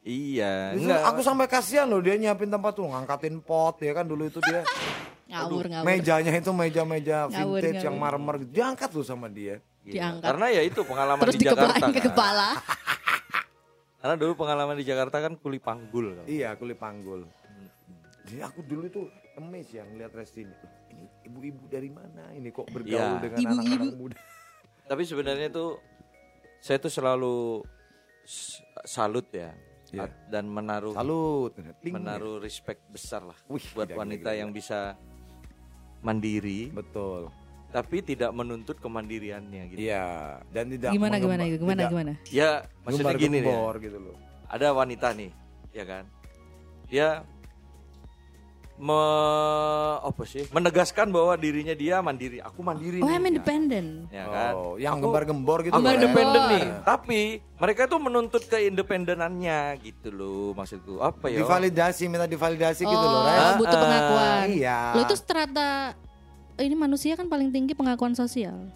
Iya, 0.00 0.52
enggak. 0.72 1.00
aku 1.04 1.20
sampai 1.20 1.44
kasihan 1.46 1.84
loh 1.84 2.00
dia 2.00 2.16
nyiapin 2.16 2.48
tempat 2.48 2.72
tuh 2.72 2.88
ngangkatin 2.88 3.36
pot 3.38 3.76
ya 3.78 3.92
kan 3.92 4.08
dulu 4.08 4.26
itu 4.26 4.40
dia 4.40 4.64
Ngawur 5.30 5.68
ngawur. 5.68 5.84
mejanya 5.84 6.32
itu 6.34 6.50
meja-meja 6.50 7.28
Ngawur, 7.28 7.60
vintage 7.60 7.84
yang 7.84 7.94
ngawur. 7.94 8.16
marmer 8.16 8.34
gitu. 8.40 8.50
diangkat 8.50 8.88
tuh 8.90 9.04
sama 9.04 9.28
dia. 9.28 9.60
Diangkat. 9.80 10.24
Karena 10.26 10.46
ya 10.50 10.62
itu 10.62 10.80
pengalaman 10.82 11.20
Terus 11.22 11.36
di 11.36 11.44
Jakarta. 11.44 11.68
dikepalain 11.70 11.84
ke 11.86 12.00
kan. 12.00 12.06
kepala. 12.10 12.48
Karena 14.00 14.16
dulu 14.16 14.32
pengalaman 14.34 14.74
di 14.74 14.84
Jakarta 14.84 15.20
kan 15.20 15.36
kuli 15.36 15.60
panggul. 15.60 16.16
kan. 16.16 16.24
Iya, 16.24 16.56
kulit 16.56 16.76
panggul. 16.76 17.28
Jadi 18.24 18.40
aku 18.40 18.60
dulu 18.62 18.84
itu 18.86 19.02
emes 19.34 19.68
ya 19.68 19.84
ngeliat 19.84 20.10
Resti 20.10 20.40
ini. 20.40 20.56
Ini 20.88 21.04
ibu-ibu 21.26 21.64
dari 21.66 21.88
mana? 21.88 22.32
Ini 22.32 22.48
kok 22.48 22.68
bergaul 22.68 22.96
Iya. 22.96 23.20
dengan 23.20 23.38
anak-anak 23.52 23.94
muda. 23.94 24.16
Tapi 24.90 25.02
sebenarnya 25.04 25.48
tuh 25.48 25.76
saya 26.58 26.76
tuh 26.76 26.88
selalu 26.88 27.36
salut 28.84 29.26
ya 29.30 29.52
Iya. 29.90 30.06
At- 30.06 30.30
dan 30.30 30.46
menaruh 30.46 30.94
Salut. 30.94 31.50
Menaruh 31.82 32.38
respect 32.38 32.78
besar 32.86 33.26
lah 33.26 33.34
Wih, 33.50 33.64
buat 33.74 33.90
wanita 33.90 34.30
gila, 34.30 34.38
yang 34.38 34.54
bisa 34.54 34.94
mandiri 36.00 36.70
Betul. 36.70 37.26
Tapi 37.70 38.02
tidak 38.02 38.30
menuntut 38.30 38.76
kemandiriannya 38.76 39.62
gitu. 39.70 39.78
Iya, 39.80 40.04
dan 40.50 40.66
tidak 40.68 40.90
Gimana 40.90 41.16
gimana 41.16 41.42
mengemba- 41.42 41.58
gimana 41.58 41.78
tidak 41.78 41.90
gimana? 41.90 42.12
Ya 42.28 42.50
maksudnya 42.82 43.14
gini 43.14 43.38
nih. 43.40 43.50
ya. 43.50 43.72
gitu 43.80 43.98
loh. 44.00 44.16
ada 44.46 44.66
wanita 44.70 45.14
nih, 45.14 45.30
ya 45.70 45.84
kan? 45.84 46.04
Dia 46.86 47.22
me 48.76 48.96
apa 50.00 50.24
sih? 50.24 50.48
Menegaskan 50.48 51.12
bahwa 51.12 51.36
dirinya 51.36 51.70
dia 51.72 52.00
mandiri. 52.00 52.40
Aku 52.40 52.64
mandiri 52.64 52.98
Oh, 52.98 53.06
nih. 53.06 53.12
I'm 53.12 53.22
ya. 53.22 53.28
independent. 53.28 53.88
Ya 54.08 54.24
kan? 54.26 54.52
Oh, 54.56 54.74
yang 54.74 54.98
gembar-gembor 54.98 55.62
gitu 55.62 55.76
Aku 55.76 55.84
loh, 55.84 55.92
ya. 55.92 56.00
independen 56.00 56.42
nih. 56.48 56.64
Tapi 56.82 57.20
mereka 57.54 57.84
tuh 57.84 58.00
menuntut 58.00 58.42
keindependenannya 58.42 59.58
gitu 59.78 60.08
loh 60.10 60.56
maksudku. 60.56 60.96
Apa 60.98 61.28
ya? 61.28 61.44
Divalidasi, 61.44 62.08
minta 62.08 62.24
divalidasi 62.24 62.82
gitu 62.82 62.96
loh, 63.04 63.20
Oh, 63.20 63.52
butuh 63.60 63.70
Ah, 63.70 63.82
pengakuan. 63.84 64.46
iya. 64.50 64.78
Lo 64.96 65.04
itu 65.04 65.14
strata 65.14 65.92
ini 66.60 66.74
manusia 66.74 67.14
kan 67.14 67.26
paling 67.26 67.50
tinggi 67.50 67.72
pengakuan 67.72 68.12
sosial. 68.12 68.68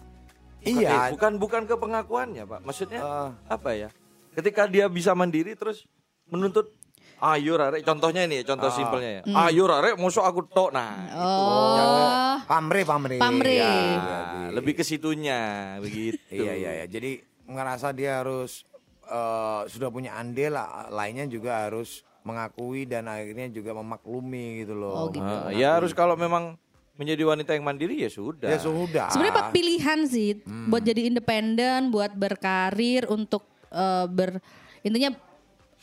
Bukan- 0.59 0.81
eh, 0.81 0.81
Iya. 0.81 1.13
bukan 1.13 1.31
bukan 1.37 1.61
ke 1.63 1.75
pengakuannya, 1.77 2.43
Pak. 2.43 2.59
Maksudnya 2.65 2.99
Eh. 2.99 3.29
apa 3.47 3.69
ya? 3.71 3.89
Ketika 4.33 4.65
dia 4.65 4.89
bisa 4.89 5.13
mandiri 5.13 5.53
terus 5.53 5.85
menuntut 6.27 6.73
Ayo 7.15 7.55
rare, 7.55 7.79
contohnya 7.79 8.27
ini, 8.27 8.43
contoh 8.43 8.67
simpelnya 8.67 9.23
ya. 9.23 9.47
Ayo 9.47 9.63
rare, 9.65 9.95
musuh 9.95 10.27
aku 10.27 10.43
tok. 10.43 10.75
Nah, 10.75 10.99
itu. 10.99 11.15
Oh, 11.15 12.35
Pamri, 12.43 12.83
pamri. 12.83 13.15
Pamri. 13.15 13.55
Iya, 13.55 13.71
Nah, 13.95 14.47
lebih 14.51 14.75
ke 14.75 14.83
situnya 14.83 15.39
begitu. 15.79 16.19
Iya, 16.27 16.53
iya, 16.53 16.71
iya. 16.75 16.85
Jadi 16.85 17.23
ngerasa 17.47 17.95
dia 17.95 18.19
harus 18.19 18.67
eh, 19.05 19.61
sudah 19.69 19.87
punya 19.87 20.17
andil, 20.17 20.57
lah, 20.57 20.91
lainnya 20.91 21.23
juga 21.23 21.69
harus 21.69 22.03
mengakui 22.25 22.83
dan 22.83 23.05
akhirnya 23.05 23.47
juga 23.47 23.71
memaklumi 23.71 24.65
gitu 24.65 24.73
loh. 24.75 24.97
Oh, 24.97 25.07
gitu. 25.07 25.23
Ah, 25.23 25.53
ya 25.53 25.77
harus 25.77 25.93
kalau 25.93 26.17
memang 26.17 26.57
menjadi 26.95 27.23
wanita 27.27 27.51
yang 27.55 27.65
mandiri 27.67 27.99
ya 27.99 28.09
sudah. 28.09 28.47
Ya 28.47 28.59
sudah. 28.59 29.11
sebenarnya 29.11 29.35
Pak, 29.35 29.47
pilihan 29.51 29.99
sih 30.07 30.39
Hmm. 30.43 30.71
buat 30.71 30.83
jadi 30.83 31.11
independen, 31.11 31.91
buat 31.91 32.15
berkarir 32.15 33.07
untuk 33.11 33.43
eh, 33.71 34.05
ber 34.07 34.39
intinya 34.81 35.11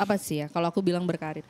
apa 0.00 0.16
sih 0.16 0.42
ya 0.42 0.46
kalau 0.48 0.72
aku 0.72 0.80
bilang 0.80 1.04
berkarir. 1.04 1.44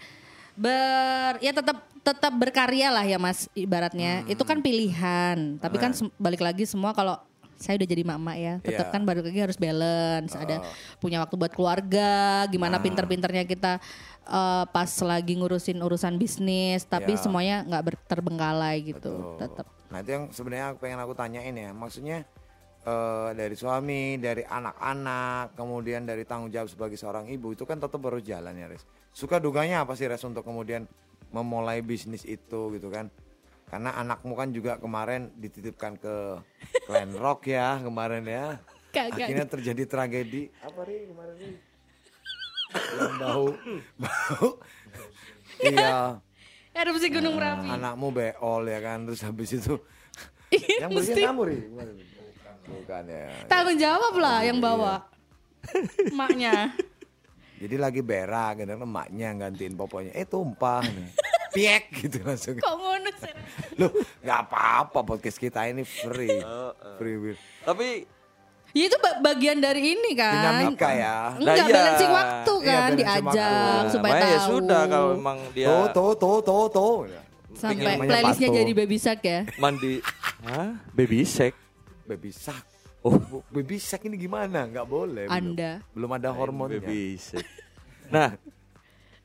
Ber 0.53 1.38
ya 1.40 1.55
tetap 1.55 1.87
tetap 2.03 2.33
berkarya 2.35 2.90
lah 2.90 3.07
ya 3.07 3.16
Mas 3.16 3.46
ibaratnya. 3.55 4.27
Hmm. 4.27 4.33
Itu 4.35 4.42
kan 4.42 4.59
pilihan, 4.61 5.57
tapi 5.62 5.79
kan 5.79 5.94
balik 6.18 6.42
lagi 6.42 6.66
semua 6.66 6.90
kalau 6.92 7.16
saya 7.62 7.79
udah 7.79 7.88
jadi 7.88 8.03
mama 8.03 8.35
ya, 8.35 8.59
tetap 8.59 8.90
Iya. 8.90 8.94
kan 8.98 9.03
balik 9.07 9.25
lagi 9.31 9.40
harus 9.40 9.57
balance, 9.57 10.35
ada 10.35 10.61
punya 10.98 11.22
waktu 11.22 11.38
buat 11.38 11.55
keluarga, 11.55 12.44
gimana 12.51 12.77
Nah. 12.77 12.83
pinter-pinternya 12.83 13.46
kita 13.46 13.79
eh, 14.22 14.64
pas 14.70 14.90
lagi 15.03 15.35
ngurusin 15.35 15.83
urusan 15.83 16.14
bisnis, 16.14 16.87
tapi 16.87 17.18
Iya. 17.18 17.22
semuanya 17.22 17.57
nggak 17.66 18.07
terbengkalai 18.07 18.83
gitu, 18.94 19.35
tetap. 19.35 19.66
Nah 19.90 19.98
itu 19.98 20.11
yang 20.14 20.25
sebenarnya 20.31 20.66
aku 20.70 20.79
pengen 20.83 20.98
aku 21.03 21.14
tanyain 21.14 21.55
ya, 21.55 21.70
maksudnya 21.70 22.22
eh, 22.83 23.31
dari 23.39 23.55
suami, 23.55 24.18
dari 24.18 24.43
anak-anak, 24.43 25.55
kemudian 25.55 26.03
dari 26.03 26.26
tanggung 26.26 26.51
jawab 26.51 26.66
sebagai 26.66 26.99
seorang 26.99 27.30
ibu 27.30 27.55
itu 27.55 27.62
kan 27.62 27.78
tetap 27.78 28.03
harus 28.03 28.26
jalan 28.26 28.59
ya, 28.59 28.66
Res. 28.66 28.82
Suka 29.14 29.39
duganya 29.39 29.87
apa 29.87 29.95
sih, 29.95 30.11
Res, 30.11 30.26
untuk 30.26 30.43
kemudian 30.43 30.91
memulai 31.30 31.78
bisnis 31.78 32.26
itu 32.26 32.74
gitu 32.74 32.91
kan? 32.91 33.07
Karena 33.73 33.97
anakmu 33.97 34.37
kan 34.37 34.53
juga 34.53 34.77
kemarin 34.77 35.33
dititipkan 35.35 35.97
ke 35.97 36.45
Clan 36.85 37.16
Rock 37.16 37.49
ya 37.49 37.81
kemarin 37.81 38.20
ya. 38.23 38.61
Kagak. 38.93 39.25
Akhirnya 39.25 39.47
terjadi 39.49 39.83
tragedi. 39.89 40.53
Apa 40.61 40.85
ri 40.85 41.09
kemarin 41.09 41.35
ri? 41.35 41.51
Yang 42.93 43.14
bau, 43.18 43.47
bau. 43.99 44.49
Iya. 45.62 46.18
Erupsi 46.73 47.09
Gunung 47.09 47.37
Merapi. 47.37 47.68
anakmu 47.68 48.09
beol 48.11 48.64
ya 48.64 48.81
kan 48.81 49.05
terus 49.05 49.20
habis 49.20 49.53
itu 49.53 49.77
Iya, 50.49 50.68
yang 50.83 50.91
mesti 50.91 51.20
kamu 51.20 51.43
Ri 51.45 51.59
Bukan, 51.68 51.89
bukan 52.66 53.03
ya 53.07 53.29
tanggung 53.47 53.77
jawab 53.77 54.14
lah 54.16 54.41
yang 54.41 54.57
Iya. 54.57 54.64
bawa. 54.64 54.95
Maknya. 56.11 56.73
jadi 57.57 57.77
lagi 57.79 58.01
berak 58.01 58.59
gitu 58.59 58.68
kan 58.70 58.83
emaknya 58.83 59.29
gantiin 59.39 59.77
poponya 59.77 60.11
eh 60.11 60.25
tumpah 60.25 60.83
nih 60.83 61.09
piek 61.53 61.82
gitu 61.94 62.18
langsung 62.22 62.57
Kok 62.57 62.74
ngono 62.74 63.11
sih? 63.14 63.32
Loh, 63.76 63.90
nggak 64.18 64.38
apa-apa 64.42 64.98
podcast 65.03 65.36
kita 65.36 65.64
ini 65.64 65.82
free. 65.82 66.40
Oh, 66.40 66.72
Free 66.96 67.16
will. 67.16 67.38
Tapi 67.62 68.09
Ya 68.72 68.88
itu 68.88 68.96
ba- 68.96 69.20
bagian 69.22 69.61
dari 69.61 69.92
ini 69.92 70.16
kan. 70.16 70.32
Dinamika 70.32 70.88
ya. 70.90 71.36
Enggak 71.36 71.44
Nah, 71.53 71.61
iya. 71.62 71.74
balancing 71.74 72.09
waktu 72.11 72.53
Iya, 72.55 72.64
kan 72.64 72.72
balancing 72.72 72.96
diajak 72.96 73.53
waktu. 73.53 73.92
supaya 73.92 74.00
makanya 74.09 74.24
tahu. 74.24 74.32
ya 74.32 74.40
sudah 74.48 74.82
kalau 74.86 75.09
memang 75.12 75.38
dia 75.53 75.66
Tuh, 75.68 75.84
tuh, 75.92 76.11
tuh, 76.14 76.36
tuh, 76.40 76.64
tuh. 76.70 76.94
sampai 77.53 77.94
playlistnya 78.00 78.48
jadi 78.50 78.72
baby 78.72 78.96
shark 78.96 79.20
ya. 79.22 79.40
mandi 79.57 80.00
Hah? 80.42 80.72
baby 80.90 81.20
sex. 81.22 81.53
Baby 82.03 82.32
shark. 82.32 82.64
Oh, 82.98 83.18
Baby 83.48 83.76
shark 83.76 84.03
ini 84.03 84.16
gimana? 84.16 84.64
Nggak 84.64 84.86
boleh. 84.86 85.26
belum. 85.26 85.36
Anda. 85.53 85.70
Belum 85.92 86.11
ada 86.11 86.28
hormonnya. 86.30 86.80
baby 86.80 87.18
sex. 87.18 87.44
Nah, 88.09 88.40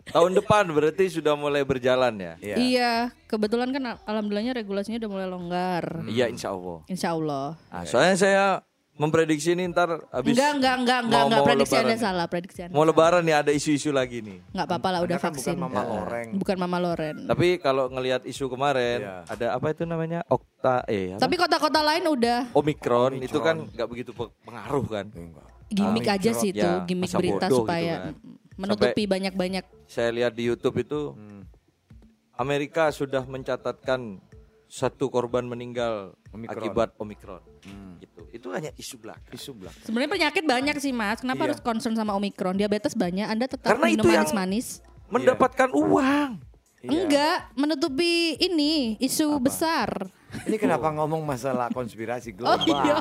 tahun 0.09 0.31
depan 0.35 0.63
berarti 0.67 1.05
sudah 1.09 1.33
mulai 1.33 1.61
berjalan 1.61 2.13
ya. 2.13 2.33
Iya. 2.37 2.55
Iya, 2.57 2.93
kebetulan 3.25 3.69
kan 3.69 3.83
al- 3.85 4.01
alhamdulillahnya 4.05 4.53
regulasinya 4.53 4.97
udah 4.97 5.11
mulai 5.11 5.27
longgar. 5.27 5.85
Iya, 6.05 6.25
insya 6.27 6.49
Allah. 6.49 6.77
Insya 6.85 7.09
Allah. 7.11 7.55
Nah, 7.67 7.83
soalnya 7.83 8.15
saya 8.15 8.45
memprediksi 8.93 9.53
ini 9.53 9.69
ntar 9.69 10.09
habis 10.09 10.33
Enggak, 10.33 10.57
enggak, 10.57 10.75
enggak, 10.75 10.99
enggak, 11.03 11.21
enggak. 11.23 11.41
Prediksi 11.45 11.75
Anda 11.75 11.87
nih. 11.87 11.99
salah, 11.99 12.25
prediksi 12.25 12.59
Anda. 12.63 12.73
Mau 12.73 12.81
lebaran 12.81 13.21
nih 13.21 13.35
ada 13.37 13.51
isu-isu 13.51 13.89
lagi 13.91 14.19
nih. 14.19 14.41
Enggak 14.49 14.65
apa-apa 14.65 14.89
lah, 14.89 14.99
udah 15.01 15.17
kan 15.17 15.29
vaksin. 15.29 15.53
bukan 15.53 15.61
mama 15.61 15.81
loreng. 15.83 16.27
Bukan 16.33 16.55
Mama 16.57 16.77
Loren. 16.79 17.15
Tapi 17.23 17.47
kalau 17.57 17.85
ngelihat 17.87 18.25
isu 18.25 18.45
kemarin 18.47 18.99
Iya. 18.99 19.15
ada 19.27 19.47
apa 19.53 19.69
itu 19.69 19.83
namanya? 19.83 20.25
Okta 20.25 20.81
eh 20.85 21.13
apa? 21.13 21.21
Tapi 21.21 21.35
kota-kota 21.35 21.79
lain 21.83 22.03
udah 22.07 22.39
Omikron, 22.51 23.21
itu 23.21 23.37
kan 23.37 23.55
nggak 23.63 23.85
begitu 23.85 24.11
pe- 24.11 24.33
pengaruh 24.41 24.85
kan. 24.87 25.05
Enggak. 25.11 25.45
gimmick 25.67 26.07
aja 26.07 26.31
sih 26.31 26.49
itu, 26.49 26.63
Ya, 26.63 26.79
gimmick 26.81 27.11
masa 27.11 27.19
berita 27.19 27.47
supaya 27.51 27.93
gitu 28.07 28.15
kan. 28.17 28.46
Menutupi 28.57 29.05
banyak-banyak. 29.05 29.63
Saya 29.85 30.09
lihat 30.11 30.33
di 30.33 30.43
YouTube 30.45 30.77
itu 30.77 31.13
Amerika 32.33 32.89
sudah 32.89 33.23
mencatatkan 33.23 34.21
satu 34.67 35.07
korban 35.07 35.41
meninggal 35.41 36.11
Omikron. 36.29 36.53
akibat 36.59 36.89
Omikron. 36.97 37.39
Gitu. 37.97 38.19
Itu 38.29 38.47
hanya 38.51 38.69
isu 38.75 38.99
belaka. 38.99 39.23
Isu 39.31 39.55
belakang. 39.55 39.79
Sebenarnya 39.81 40.11
penyakit 40.11 40.43
banyak 40.43 40.75
sih 40.77 40.91
Mas. 40.91 41.23
Kenapa 41.23 41.41
Iya. 41.41 41.47
harus 41.49 41.59
concern 41.63 41.95
sama 41.95 42.13
Omikron? 42.13 42.53
Diabetes 42.53 42.93
banyak, 42.93 43.25
Anda 43.25 43.47
tetap 43.47 43.73
Karena 43.73 43.87
minum 43.87 44.05
manis-manis. 44.05 44.83
Mendapatkan 45.07 45.71
uang. 45.71 46.29
Iya. 46.77 46.89
Enggak, 46.93 47.37
menutupi 47.55 48.37
ini 48.37 48.99
isu 48.99 49.39
besar. 49.39 50.11
Ini 50.45 50.59
kenapa 50.59 50.91
ngomong 50.91 51.23
masalah 51.23 51.71
konspirasi 51.71 52.35
Oh, 52.37 52.59
global? 52.59 52.83
iya. 52.83 52.99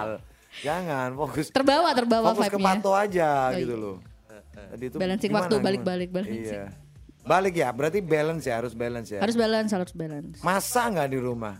Jangan 0.56 1.12
fokus 1.12 1.52
Terbawa, 1.52 1.92
terbawa 1.92 2.32
fokus 2.32 2.48
ke. 2.48 2.56
Pato 2.56 2.96
aja 2.96 3.52
Oh, 3.52 3.58
gitu 3.58 3.74
iya. 3.74 3.82
loh. 3.84 3.96
Tadi 4.76 4.92
itu 4.92 4.96
Balancing 5.00 5.32
gimana, 5.32 5.48
waktu, 5.48 5.56
balik-balik, 5.64 6.08
balancing. 6.12 6.60
Iya. 6.60 6.68
Balik 7.24 7.54
ya, 7.56 7.68
berarti 7.72 8.04
balance 8.04 8.44
ya, 8.44 8.60
harus 8.60 8.76
balance 8.76 9.08
ya. 9.08 9.24
Harus 9.24 9.34
balance, 9.40 9.72
harus 9.72 9.92
balance. 9.96 10.36
Masa 10.44 10.92
nggak 10.92 11.08
di 11.08 11.18
rumah? 11.18 11.56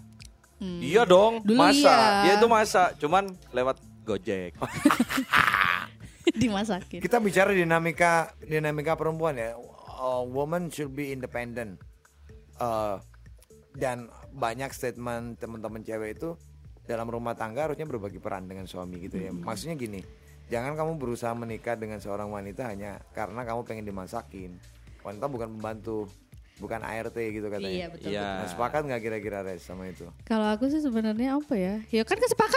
Iya 0.60 1.08
dong, 1.08 1.40
Dulu 1.40 1.56
masa. 1.56 1.96
iya. 1.96 2.22
Dia 2.22 2.32
itu 2.36 2.48
masa, 2.48 2.92
cuman 3.00 3.32
lewat 3.56 3.80
Gojek. 4.04 4.52
Dimasakin. 6.42 7.00
Kita 7.00 7.16
bicara 7.18 7.56
dinamika 7.56 8.36
dinamika 8.44 8.92
perempuan 8.94 9.40
ya. 9.40 9.56
Uh, 9.96 10.22
woman 10.28 10.68
should 10.68 10.92
be 10.92 11.10
independent. 11.10 11.80
Uh, 12.60 13.00
dan 13.76 14.08
banyak 14.32 14.72
statement 14.72 15.36
teman-teman 15.40 15.84
cewek 15.84 16.16
itu 16.16 16.36
dalam 16.86 17.08
rumah 17.10 17.36
tangga 17.36 17.68
harusnya 17.68 17.84
berbagi 17.84 18.20
peran 18.20 18.46
dengan 18.46 18.64
suami 18.64 19.02
gitu 19.02 19.18
ya. 19.18 19.30
Maksudnya 19.34 19.74
gini, 19.74 20.00
jangan 20.46 20.72
kamu 20.78 20.92
berusaha 20.98 21.34
menikah 21.34 21.74
dengan 21.74 21.98
seorang 21.98 22.30
wanita 22.30 22.70
hanya 22.70 23.02
karena 23.12 23.42
kamu 23.42 23.66
pengen 23.66 23.86
dimasakin. 23.86 24.54
Wanita 25.02 25.26
bukan 25.30 25.48
pembantu, 25.58 26.10
bukan 26.58 26.80
ART 26.82 27.14
gitu 27.14 27.46
katanya. 27.52 27.76
Iya, 27.84 27.86
betul. 27.92 28.08
Iya. 28.10 28.28
Nah, 28.42 28.48
sepakat 28.48 28.80
nggak 28.88 29.02
kira-kira 29.04 29.44
Res 29.44 29.62
sama 29.62 29.86
itu? 29.86 30.08
Kalau 30.24 30.48
aku 30.48 30.72
sih 30.72 30.80
sebenarnya 30.80 31.36
apa 31.36 31.54
ya? 31.54 31.82
Ya 31.92 32.02
kan 32.02 32.16
kesepakatan. 32.16 32.55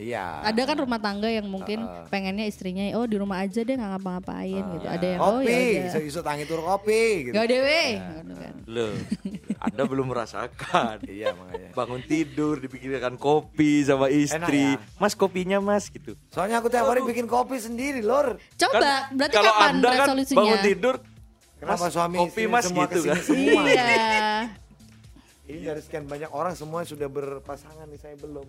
Iya. 0.00 0.40
Ada 0.44 0.62
kan 0.64 0.76
rumah 0.80 1.00
tangga 1.00 1.28
yang 1.28 1.46
mungkin 1.46 1.84
pengennya 2.08 2.48
istrinya 2.48 2.84
oh 2.96 3.04
di 3.04 3.16
rumah 3.20 3.44
aja 3.44 3.60
deh 3.60 3.74
nggak 3.76 3.90
ngapa-ngapain 3.96 4.64
gitu. 4.76 4.86
Ada 4.88 5.06
yang 5.06 5.20
oh 5.20 5.40
kopi, 5.40 5.46
ya 5.46 5.58
udah. 5.58 5.88
isu-isu 5.92 6.20
tangi 6.24 6.44
tur 6.48 6.60
kopi 6.64 7.30
gitu. 7.30 7.34
Gak 7.36 7.46
dewe. 7.48 7.84
Gitu 8.00 8.34
kan. 8.40 8.54
Loh, 8.64 8.92
Anda 9.60 9.82
belum 9.84 10.06
merasakan. 10.10 10.96
Iya 11.14 11.30
makanya. 11.36 11.70
Bangun 11.76 12.02
tidur 12.02 12.58
dipikirkan 12.58 13.14
kopi 13.14 13.86
sama 13.86 14.10
istri. 14.10 14.74
Enak 14.74 14.82
ya? 14.82 14.98
Mas 14.98 15.14
kopinya 15.14 15.58
mas 15.62 15.86
gitu. 15.92 16.18
Soalnya 16.32 16.58
aku 16.58 16.66
tiap 16.72 16.90
hari 16.90 17.06
bikin 17.06 17.30
kopi 17.30 17.60
sendiri, 17.60 18.02
Lor. 18.02 18.40
Coba, 18.58 19.12
berarti 19.14 19.34
kalau 19.36 19.52
kapan 19.54 19.70
anda 19.78 19.88
kan 19.88 19.98
resolusinya? 20.10 20.38
bangun 20.42 20.58
tidur 20.64 20.94
Kenapa 21.64 21.88
Mas, 21.88 21.92
suami 21.96 22.16
kopi 22.20 22.28
istri 22.28 22.44
mas 22.50 22.62
semua 22.68 22.84
gitu 22.84 23.00
kan? 23.08 23.20
semua? 23.24 23.62
Iya. 23.64 23.96
Ini 25.44 25.60
dari 25.60 25.80
sekian 25.84 26.08
banyak 26.08 26.32
orang 26.32 26.56
semua 26.56 26.88
sudah 26.88 27.04
berpasangan 27.04 27.84
nih 27.92 28.00
saya 28.00 28.16
belum. 28.16 28.48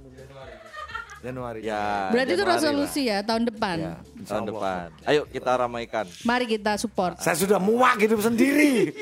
Januari. 1.19 1.59
Ya. 1.65 2.07
Berarti 2.13 2.31
itu 2.37 2.43
Januari 2.47 2.59
resolusi 2.61 3.01
ya 3.11 3.19
tahun 3.19 3.43
depan. 3.51 3.77
Ya, 3.77 3.87
lah, 3.91 3.99
tahun 4.23 4.43
Allah. 4.47 4.51
depan. 4.55 4.87
Ayo 5.03 5.21
kita 5.27 5.51
ramaikan. 5.59 6.05
Mari 6.23 6.45
kita 6.47 6.71
support. 6.79 7.19
Saya 7.19 7.35
sudah 7.35 7.59
muak 7.59 7.99
hidup 7.99 8.23
sendiri. 8.23 8.95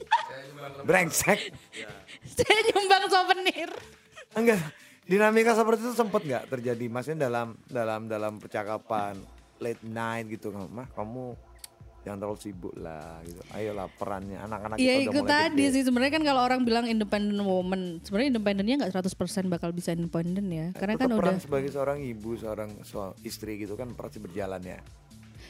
Brengsek. 0.88 1.52
Saya 2.24 2.56
nyumbang 2.72 3.04
souvenir. 3.12 3.70
Enggak. 4.32 4.60
Dinamika 5.04 5.52
seperti 5.52 5.84
itu 5.84 5.92
sempat 5.92 6.24
nggak 6.24 6.48
terjadi? 6.48 6.84
Maksudnya 6.88 7.28
dalam 7.28 7.52
dalam 7.68 8.08
dalam 8.08 8.40
percakapan 8.40 9.20
late 9.60 9.84
night 9.84 10.32
gitu, 10.32 10.48
mah 10.56 10.88
kamu 10.96 11.36
jangan 12.04 12.18
terlalu 12.20 12.38
sibuk 12.38 12.74
lah 12.76 13.18
gitu. 13.22 13.40
Ayolah 13.50 13.88
perannya 13.90 14.36
anak-anak 14.38 14.76
Iya 14.76 14.94
kita 14.94 15.00
udah 15.00 15.08
itu 15.08 15.18
mulai 15.18 15.32
tadi 15.34 15.56
gede. 15.58 15.72
sih 15.72 15.82
sebenarnya 15.82 16.12
kan 16.12 16.24
kalau 16.24 16.40
orang 16.42 16.60
bilang 16.62 16.84
independent 16.84 17.40
woman, 17.40 17.80
sebenarnya 18.00 18.28
independennya 18.30 18.74
nggak 18.78 18.92
100% 18.94 19.16
bakal 19.48 19.70
bisa 19.70 19.90
independen 19.90 20.46
ya. 20.46 20.66
Karena 20.70 20.94
kan 20.94 21.08
Tetap 21.08 21.16
udah 21.16 21.24
peran 21.24 21.40
sebagai 21.40 21.70
seorang 21.70 21.98
ibu, 21.98 22.30
seorang 22.34 22.70
so- 22.82 23.16
istri 23.20 23.56
gitu 23.56 23.72
kan 23.72 23.88
pasti 23.90 24.18
berjalan 24.18 24.60
ya. 24.60 24.80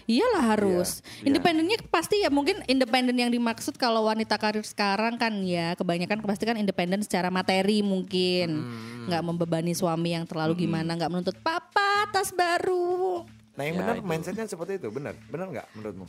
Iyalah 0.04 0.44
harus. 0.52 1.00
Iya, 1.18 1.32
Independennya 1.32 1.80
pasti 1.88 2.20
ya 2.20 2.28
mungkin 2.28 2.60
independen 2.66 3.16
yang 3.16 3.30
dimaksud 3.30 3.74
kalau 3.74 4.04
wanita 4.04 4.36
karir 4.36 4.60
sekarang 4.62 5.16
kan 5.16 5.32
ya 5.42 5.72
kebanyakan 5.72 6.20
pasti 6.20 6.44
kan 6.44 6.54
independen 6.54 7.00
secara 7.00 7.28
materi 7.28 7.80
mungkin. 7.80 8.48
Hmm. 8.62 8.92
nggak 9.04 9.20
membebani 9.22 9.72
suami 9.72 10.12
yang 10.12 10.24
terlalu 10.24 10.56
gimana, 10.60 10.92
nggak 10.94 11.08
menuntut 11.08 11.36
papa 11.38 12.08
tas 12.08 12.32
baru. 12.32 13.20
Nah 13.52 13.62
yang 13.62 13.76
Ya, 13.76 13.80
benar 13.82 13.94
itu. 13.94 14.04
mindsetnya 14.06 14.44
seperti 14.46 14.76
itu, 14.76 14.88
benar, 14.88 15.12
benar 15.26 15.46
nggak 15.46 15.66
menurutmu? 15.72 16.06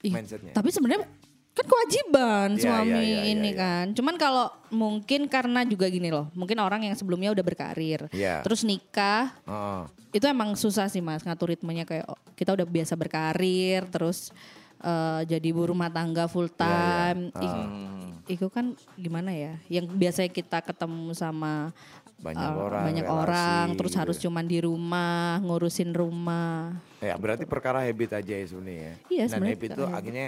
Ih, 0.00 0.12
Mindsetnya. 0.12 0.52
Tapi 0.52 0.68
sebenarnya 0.68 1.08
kan 1.56 1.64
kewajiban 1.64 2.48
Iya, 2.52 2.60
suami 2.60 2.92
iya, 2.92 3.00
iya, 3.00 3.22
ini 3.26 3.48
iya, 3.48 3.52
iya. 3.52 3.56
kan. 3.56 3.84
Cuman 3.96 4.14
kalau 4.16 4.46
mungkin 4.68 5.24
karena 5.24 5.64
juga 5.64 5.88
gini 5.88 6.12
loh, 6.12 6.28
mungkin 6.32 6.60
orang 6.60 6.84
yang 6.84 6.92
sebelumnya 6.92 7.32
udah 7.32 7.40
berkarir, 7.42 8.12
Iya. 8.12 8.44
terus 8.44 8.60
nikah, 8.60 9.32
Oh, 9.42 9.88
itu 10.12 10.24
emang 10.24 10.52
susah 10.52 10.84
sih 10.86 11.00
mas 11.00 11.24
ngatur 11.24 11.48
ritmenya 11.48 11.84
kayak 11.84 12.04
oh, 12.06 12.18
kita 12.32 12.52
udah 12.52 12.66
biasa 12.66 12.92
berkarir, 12.92 13.88
terus 13.88 14.36
eh, 14.78 15.20
jadi 15.24 15.46
ibu 15.48 15.64
rumah 15.64 15.88
tangga 15.88 16.28
full 16.28 16.46
Iya, 16.46 16.60
time. 16.60 17.20
Ah. 17.32 17.40
I- 17.40 17.96
itu 18.26 18.50
kan 18.50 18.74
gimana 18.92 19.30
ya? 19.30 19.56
Yang 19.70 19.94
biasanya 19.94 20.28
kita 20.28 20.58
ketemu 20.60 21.14
sama 21.14 21.70
banyak 22.16 22.48
eh, 22.48 22.56
orang, 22.58 22.84
banyak 22.86 23.04
relasi 23.04 23.22
orang, 23.22 23.66
terus 23.76 23.92
gitu. 23.92 24.00
harus 24.00 24.16
cuman 24.18 24.44
di 24.44 24.58
rumah 24.58 25.36
ngurusin 25.40 25.90
rumah. 25.90 26.72
Ya 26.98 27.14
berarti 27.14 27.44
perkara 27.44 27.80
habit 27.80 28.16
aja 28.16 28.34
ya 28.34 28.46
sebenarnya. 28.46 28.80
ya. 28.80 28.94
Iya, 29.06 29.22
Dan 29.22 29.30
sebenarnya 29.30 29.54
habit 29.54 29.68
itu 29.68 29.82
habit. 29.82 29.96
akhirnya 29.96 30.26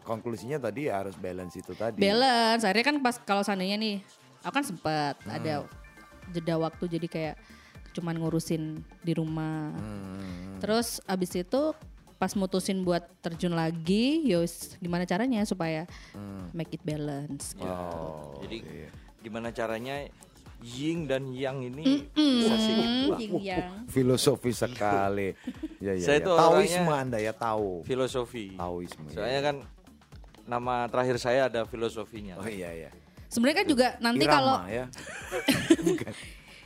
konklusinya 0.00 0.58
tadi 0.58 0.80
ya 0.86 0.94
harus 0.96 1.14
balance 1.14 1.54
itu 1.54 1.72
tadi. 1.72 2.00
balance 2.00 2.64
akhirnya 2.64 2.86
kan 2.86 2.96
pas 2.98 3.16
kalau 3.18 3.40
seandainya 3.40 3.76
nih 3.76 3.96
aku 4.40 4.54
kan 4.54 4.64
sempet 4.64 5.14
Hmm. 5.20 5.30
ada 5.30 5.54
jeda 6.26 6.56
waktu 6.56 6.84
jadi 6.88 7.06
kayak 7.06 7.36
cuman 7.92 8.16
ngurusin 8.16 8.62
di 8.98 9.12
rumah 9.12 9.70
Hmm. 9.70 10.56
terus 10.58 11.04
abis 11.04 11.36
itu 11.36 11.76
pas 12.16 12.32
mutusin 12.32 12.80
buat 12.80 13.04
terjun 13.20 13.52
lagi 13.52 14.24
yos 14.24 14.74
gimana 14.76 15.04
caranya 15.04 15.40
supaya 15.42 15.84
make 16.50 16.72
it 16.72 16.82
balance 16.82 17.52
Hmm. 17.54 17.68
Oh, 17.68 18.40
Jadi 18.40 18.56
iya. 18.62 18.88
gimana 19.20 19.50
caranya 19.50 20.08
Ying 20.60 21.08
dan 21.08 21.32
Yang 21.32 21.72
ini 21.72 21.84
bisa 22.12 22.54
seimbang. 22.56 23.18
Yin 23.20 23.32
yang. 23.40 23.72
filosofi 23.88 24.52
sekali. 24.52 25.32
ya, 25.84 25.96
ya, 25.96 26.04
Saya 26.04 26.18
ya. 26.20 26.26
Taoisme 26.28 26.92
Anda 26.92 27.18
ya 27.18 27.32
tahu. 27.32 27.82
Filosofi. 27.84 28.54
Taoisme. 28.54 29.08
ya. 29.08 29.14
Soalnya 29.16 29.40
kan 29.40 29.56
nama 30.44 30.74
terakhir 30.90 31.16
saya 31.16 31.46
ada 31.46 31.62
filosofinya. 31.64 32.34
Oh 32.40 32.48
iya 32.48 32.72
iya. 32.74 32.90
sebenarnya 33.30 33.62
kan 33.62 33.68
juga 33.70 33.86
nanti 34.02 34.26
Irama, 34.26 34.34
kalau 34.34 34.54
ya. 34.74 34.84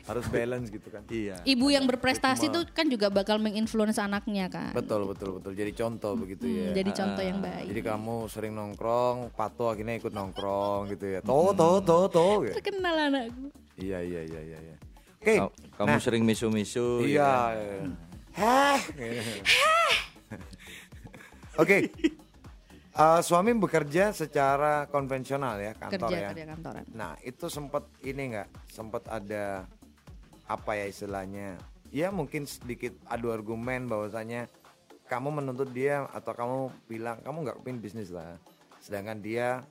harus 0.04 0.26
balance 0.28 0.68
gitu 0.68 0.88
kan. 0.92 1.02
Iya. 1.08 1.36
Ibu 1.44 1.66
yang 1.72 1.84
berprestasi 1.88 2.52
tuh 2.52 2.68
kan 2.72 2.88
juga 2.88 3.08
bakal 3.08 3.40
menginfluence 3.40 3.96
anaknya 3.96 4.52
kan. 4.52 4.72
Betul 4.76 5.08
betul 5.08 5.40
betul. 5.40 5.52
Jadi 5.56 5.72
contoh 5.72 6.12
begitu 6.16 6.44
ya. 6.44 6.76
Jadi 6.76 6.90
contoh 6.92 7.24
yang 7.24 7.40
baik. 7.40 7.68
Jadi 7.72 7.80
kamu 7.80 8.14
sering 8.28 8.52
nongkrong, 8.52 9.32
patuh 9.32 9.72
akhirnya 9.72 9.96
ikut 9.96 10.12
nongkrong 10.12 10.92
gitu 10.92 11.04
ya. 11.08 11.20
Toh 11.24 11.52
toh 11.56 11.80
toh 11.80 12.04
toh. 12.08 12.44
gitu. 12.44 12.56
Terkenal 12.60 13.12
anakku. 13.12 13.63
Iya 13.76 13.98
iya 14.00 14.20
iya 14.22 14.40
iya. 14.40 14.58
iya. 14.60 14.76
Oke. 15.18 15.34
Ka- 15.40 15.52
Kamu 15.80 15.96
sering 15.98 16.22
misu-misu. 16.22 17.02
ya 17.02 17.08
Iya. 17.08 17.32
iya. 17.54 17.78
Hah. 18.34 18.78
Oke. 21.56 21.90
Eh, 22.94 23.20
suami 23.22 23.50
bekerja 23.54 24.14
secara 24.14 24.86
konvensional 24.86 25.58
ya 25.58 25.74
kantor 25.74 26.06
Kerja 26.06 26.16
ya. 26.16 26.28
kerja 26.30 26.44
kantoran. 26.54 26.84
Nah 26.94 27.18
itu 27.20 27.50
sempat 27.50 27.82
ini 28.00 28.30
nggak 28.30 28.48
sempat 28.70 29.02
ada 29.10 29.66
apa 30.46 30.78
ya 30.78 30.86
istilahnya? 30.86 31.58
Ya 31.90 32.10
mungkin 32.10 32.46
sedikit 32.46 32.94
adu 33.06 33.34
argumen 33.34 33.90
bahwasanya 33.90 34.46
kamu 35.10 35.42
menuntut 35.42 35.74
dia 35.74 36.06
atau 36.10 36.32
kamu 36.34 36.58
bilang 36.86 37.18
kamu 37.22 37.36
nggak 37.42 37.56
kepingin 37.62 37.82
bisnis 37.82 38.14
lah. 38.14 38.38
Sedangkan 38.78 39.18
dia 39.18 39.66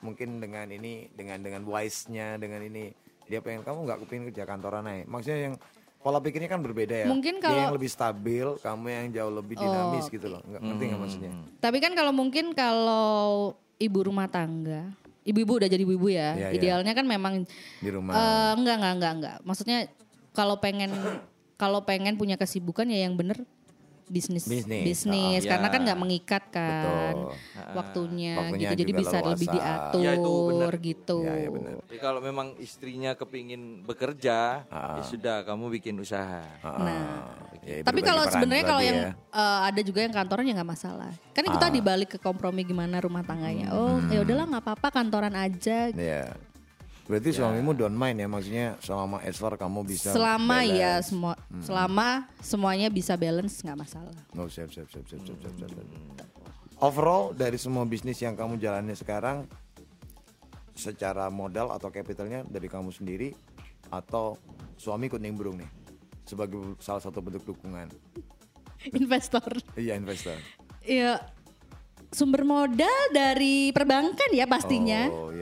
mungkin 0.00 0.40
dengan 0.40 0.68
ini 0.68 1.12
dengan 1.12 1.44
dengan 1.44 1.68
wise-nya 1.68 2.40
dengan 2.40 2.64
ini 2.64 2.92
dia 3.32 3.40
pengen 3.40 3.64
kamu 3.64 3.78
nggak 3.82 3.98
kepingin 4.04 4.24
kerja 4.28 4.44
kantoran 4.44 4.84
aja. 4.84 5.08
Maksudnya 5.08 5.38
yang 5.42 5.54
pola 5.98 6.20
pikirnya 6.20 6.46
kan 6.46 6.60
berbeda 6.60 6.92
ya. 6.92 7.06
Mungkin 7.08 7.34
dia 7.34 7.42
kalau- 7.42 7.56
Oh, 7.56 7.64
yang 7.64 7.72
lebih 7.72 7.88
stabil, 7.88 8.46
kamu 8.60 8.84
yang 8.86 9.06
jauh 9.10 9.32
lebih 9.32 9.56
dinamis 9.56 10.06
gitu 10.06 10.28
loh. 10.28 10.44
Nggak 10.44 10.60
ngerti 10.60 10.84
nggak 10.84 11.00
maksudnya? 11.00 11.30
Tapi 11.58 11.78
kan 11.80 11.92
kalau 11.94 12.12
mungkin 12.12 12.52
kalau 12.52 13.08
ibu 13.78 13.98
rumah 14.02 14.28
tangga, 14.28 14.92
ibu-ibu 15.22 15.52
udah 15.56 15.68
jadi 15.70 15.80
ibu-ibu 15.80 16.08
ya. 16.08 16.36
Iya. 16.36 16.48
Idealnya 16.52 16.92
kan 16.92 17.06
memang 17.06 17.48
Di 17.80 17.88
rumah. 17.88 18.12
eh, 18.12 18.52
enggak 18.54 18.76
enggak 18.76 18.92
enggak 18.92 19.12
enggak. 19.16 19.36
Maksudnya 19.42 19.78
kalau 20.30 20.60
pengen 20.60 20.92
kalau 21.56 21.80
pengen 21.80 22.18
punya 22.18 22.36
kesibukan 22.36 22.84
ya 22.84 23.06
yang 23.06 23.16
bener 23.16 23.48
bisnis 24.12 24.44
Bisnis. 24.44 24.84
bisnis 24.84 25.42
Ah, 25.42 25.56
karena 25.56 25.66
ya. 25.66 25.72
kan 25.72 25.80
nggak 25.82 25.98
mengikat 25.98 26.42
kan 26.48 27.14
Betul. 27.16 27.32
waktunya, 27.72 28.34
Waktunya 28.36 28.68
gitu 28.68 28.78
jadi 28.78 28.92
bisa 28.92 29.16
lebih 29.18 29.48
diatur 29.48 30.02
Ya, 30.02 30.12
itu 30.14 30.34
bener. 30.46 30.72
gitu 30.78 31.16
Ya, 31.18 31.34
ya 31.34 31.48
benar. 31.48 31.72
Jadi 31.82 31.98
kalau 31.98 32.20
memang 32.20 32.46
istrinya 32.58 33.10
kepingin 33.12 33.80
bekerja, 33.82 34.68
Ah. 34.68 35.00
ya 35.00 35.02
sudah 35.02 35.36
kamu 35.42 35.72
bikin 35.72 35.96
usaha. 35.96 36.44
nah 36.62 37.32
Ya, 37.62 37.78
tapi 37.80 38.02
kalau 38.02 38.26
sebenarnya 38.26 38.64
kalau 38.64 38.82
yang 38.82 38.98
ya. 39.00 39.10
eh, 39.14 39.60
ada 39.70 39.80
juga 39.80 40.02
yang 40.02 40.10
kantoran 40.10 40.42
ya 40.42 40.52
nggak 40.52 40.66
masalah 40.68 41.14
kan 41.30 41.42
itu 41.42 41.54
tadi 41.56 41.78
balik 41.80 42.10
ke 42.10 42.18
kompromi 42.18 42.62
gimana 42.62 42.98
rumah 42.98 43.22
tangganya 43.22 43.70
oh 43.70 44.02
ya 44.04 44.18
udahlah 44.20 44.50
nggak 44.50 44.64
apa-apa 44.66 44.88
kantoran 44.92 45.30
aja 45.32 45.88
Iya. 45.88 46.34
Berarti 47.12 47.28
ya. 47.28 47.44
suamimu 47.44 47.76
don't 47.76 47.92
mind 47.92 48.24
ya 48.24 48.28
maksudnya 48.32 48.66
selama 48.80 49.20
as 49.20 49.36
far 49.36 49.60
kamu 49.60 49.84
bisa 49.84 50.16
Selama 50.16 50.64
ya, 50.64 50.72
balance. 50.72 50.80
ya 50.80 50.92
semua 51.04 51.34
hmm. 51.36 51.60
selama 51.60 52.08
semuanya 52.40 52.88
bisa 52.88 53.12
balance 53.20 53.60
nggak 53.60 53.78
masalah. 53.84 54.16
Oh, 54.32 54.48
siap 54.48 54.72
siap 54.72 54.88
siap 54.88 55.04
siap 55.04 55.20
siap 55.20 55.36
siap. 55.44 55.52
siap. 55.60 56.28
Overall 56.80 57.36
dari 57.36 57.60
semua 57.60 57.84
bisnis 57.84 58.16
yang 58.24 58.32
kamu 58.32 58.56
jalani 58.56 58.96
sekarang 58.96 59.44
secara 60.72 61.28
modal 61.28 61.68
atau 61.68 61.92
capitalnya 61.92 62.48
dari 62.48 62.64
kamu 62.64 62.88
sendiri 62.88 63.36
atau 63.92 64.40
suami 64.80 65.12
ikut 65.12 65.20
nimbrung 65.20 65.60
nih 65.60 65.68
sebagai 66.24 66.80
salah 66.80 67.04
satu 67.04 67.20
bentuk 67.20 67.44
dukungan. 67.44 67.92
investor. 69.00 69.52
iya, 69.76 70.00
investor. 70.00 70.40
Iya, 70.82 71.20
sumber 72.12 72.44
modal 72.44 73.00
dari 73.10 73.72
perbankan 73.72 74.30
ya 74.32 74.44
pastinya. 74.44 75.08
Oh, 75.08 75.32
iya 75.32 75.41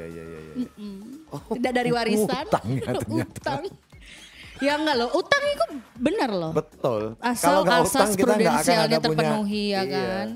tidak 1.57 1.73
dari 1.73 1.91
warisan 1.91 2.45
utang 2.47 2.67
ya 2.71 2.91
ternyata. 2.93 3.31
utang 3.39 3.61
ya 4.61 4.73
enggak 4.77 4.97
loh 4.99 5.09
utang 5.15 5.43
itu 5.47 5.65
benar 5.97 6.31
loh 6.31 6.53
Betul. 6.53 7.03
asal 7.19 7.65
nggak 7.65 7.81
asas 7.81 7.91
utang, 7.91 8.11
kita 8.13 8.25
nggak 8.25 8.37
akan 8.37 8.41
prudensialnya 8.45 8.85
ada 8.85 8.99
punya- 8.99 9.05
terpenuhi 9.09 9.65
ya 9.67 9.81
iya. 9.83 9.83
kan 9.89 10.29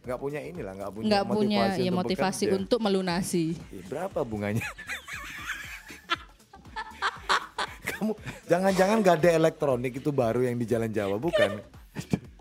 Nggak 0.00 0.16
punya 0.16 0.40
inilah, 0.40 0.72
nggak 0.80 0.90
punya 0.96 1.06
nggak 1.06 1.24
punya 1.28 1.60
motivasi 1.60 1.76
ya 1.76 1.84
untuk 1.84 2.00
motivasi 2.00 2.42
bekerja. 2.42 2.56
untuk 2.56 2.78
melunasi 2.80 3.44
berapa 3.84 4.20
bunganya? 4.24 4.66
Kamu 7.84 8.12
jangan-jangan 8.48 8.96
gak 9.04 9.16
ada 9.20 9.30
elektronik 9.36 9.92
itu 9.92 10.08
baru 10.08 10.40
yang 10.40 10.56
di 10.56 10.64
Jalan 10.64 10.88
Jawa 10.88 11.20
bukan? 11.20 11.60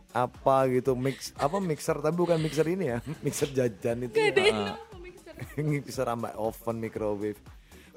apa 0.09 0.65
gitu 0.73 0.97
mix 0.97 1.37
apa 1.37 1.61
mixer 1.61 1.93
tapi 2.01 2.17
bukan 2.17 2.41
mixer 2.41 2.65
ini 2.65 2.89
ya 2.89 2.97
mixer 3.25 3.45
jajan 3.53 4.09
itu 4.09 4.17
ya. 4.17 4.73
mixer 5.69 6.05
sama 6.07 6.33
oven 6.33 6.81
microwave 6.81 7.37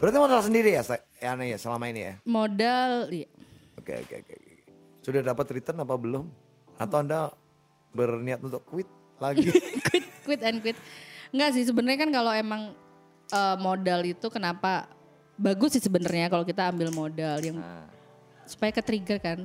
berarti 0.02 0.18
modal 0.18 0.42
sendiri 0.42 0.74
ya 0.74 0.82
ya, 1.22 1.38
aneh 1.38 1.54
ya 1.54 1.58
selama 1.62 1.86
ini 1.86 2.00
ya? 2.10 2.14
Modal 2.26 3.06
iya. 3.14 3.30
oke 3.78 3.92
oke 4.02 4.14
oke 4.18 4.34
sudah 5.02 5.20
dapat 5.20 5.46
return 5.58 5.82
apa 5.82 5.94
belum? 5.98 6.24
Atau 6.78 7.02
anda 7.02 7.34
berniat 7.92 8.38
untuk 8.42 8.62
quit 8.66 8.88
lagi? 9.18 9.50
Quit 9.90 10.06
quit 10.22 10.42
and 10.46 10.62
quit. 10.62 10.78
Enggak 11.34 11.58
sih 11.58 11.66
sebenarnya 11.66 12.06
kan 12.06 12.10
kalau 12.14 12.32
emang 12.32 12.62
eh, 13.30 13.56
modal 13.58 14.00
itu 14.06 14.26
kenapa 14.30 14.86
bagus 15.34 15.74
sih 15.74 15.82
sebenarnya 15.82 16.30
kalau 16.30 16.46
kita 16.46 16.70
ambil 16.70 16.94
modal 16.94 17.38
yang 17.42 17.58
Nah, 17.58 17.86
supaya 18.46 18.74
ke 18.74 18.82
trigger 18.82 19.18
kan 19.22 19.38